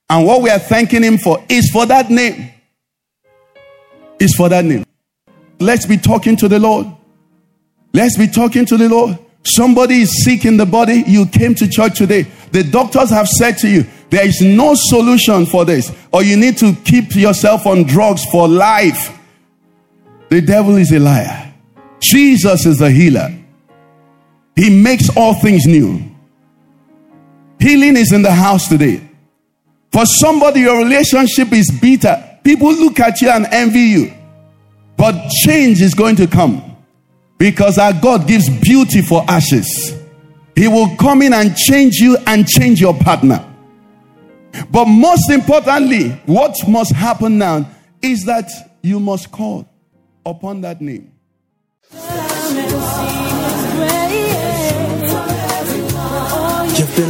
And 0.08 0.26
what 0.26 0.42
we 0.42 0.50
are 0.50 0.58
thanking 0.58 1.02
him 1.02 1.18
for 1.18 1.44
is 1.48 1.70
for 1.70 1.86
that 1.86 2.10
name. 2.10 2.50
Is 4.18 4.34
for 4.34 4.48
that 4.48 4.64
name. 4.64 4.84
Let's 5.58 5.86
be 5.86 5.96
talking 5.96 6.36
to 6.36 6.48
the 6.48 6.58
Lord. 6.58 6.86
Let's 7.92 8.16
be 8.16 8.26
talking 8.26 8.66
to 8.66 8.76
the 8.76 8.88
Lord. 8.88 9.18
Somebody 9.44 10.02
is 10.02 10.24
sick 10.24 10.44
in 10.44 10.56
the 10.56 10.66
body. 10.66 11.04
You 11.06 11.26
came 11.26 11.54
to 11.56 11.68
church 11.68 11.96
today. 11.96 12.22
The 12.52 12.62
doctors 12.64 13.10
have 13.10 13.28
said 13.28 13.58
to 13.58 13.68
you, 13.68 13.84
there 14.10 14.26
is 14.26 14.40
no 14.40 14.74
solution 14.74 15.46
for 15.46 15.64
this, 15.64 15.92
or 16.12 16.22
you 16.22 16.36
need 16.36 16.58
to 16.58 16.74
keep 16.84 17.14
yourself 17.14 17.66
on 17.66 17.84
drugs 17.84 18.24
for 18.26 18.48
life. 18.48 19.16
The 20.28 20.40
devil 20.40 20.76
is 20.76 20.92
a 20.92 20.98
liar. 20.98 21.52
Jesus 22.00 22.66
is 22.66 22.80
a 22.80 22.90
healer. 22.90 23.32
He 24.56 24.82
makes 24.82 25.14
all 25.16 25.34
things 25.34 25.66
new. 25.66 26.02
Healing 27.60 27.96
is 27.96 28.12
in 28.12 28.22
the 28.22 28.32
house 28.32 28.68
today. 28.68 29.00
For 29.92 30.04
somebody, 30.06 30.60
your 30.60 30.78
relationship 30.78 31.52
is 31.52 31.70
bitter. 31.80 32.38
People 32.42 32.72
look 32.72 33.00
at 33.00 33.20
you 33.20 33.30
and 33.30 33.46
envy 33.50 33.80
you. 33.80 34.14
But 34.96 35.30
change 35.44 35.80
is 35.80 35.94
going 35.94 36.16
to 36.16 36.26
come 36.26 36.76
because 37.38 37.78
our 37.78 37.92
God 37.92 38.26
gives 38.26 38.48
beauty 38.60 39.02
for 39.02 39.24
ashes. 39.28 39.96
He 40.54 40.68
will 40.68 40.94
come 40.96 41.22
in 41.22 41.32
and 41.32 41.56
change 41.56 41.96
you 41.96 42.16
and 42.26 42.46
change 42.46 42.80
your 42.80 42.94
partner. 42.94 43.49
But 44.70 44.86
most 44.86 45.30
importantly, 45.30 46.10
what 46.26 46.54
must 46.68 46.92
happen 46.92 47.38
now 47.38 47.68
is 48.02 48.24
that 48.24 48.48
you 48.82 49.00
must 49.00 49.30
call 49.30 49.68
upon 50.24 50.60
that 50.62 50.80
name. 50.80 51.12
You've 56.78 56.96
been 56.96 57.09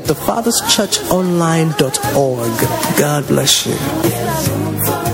www.thefatherschurchonline.org. 0.07 2.97
God 2.97 3.27
bless 3.27 3.65
you. 3.65 5.10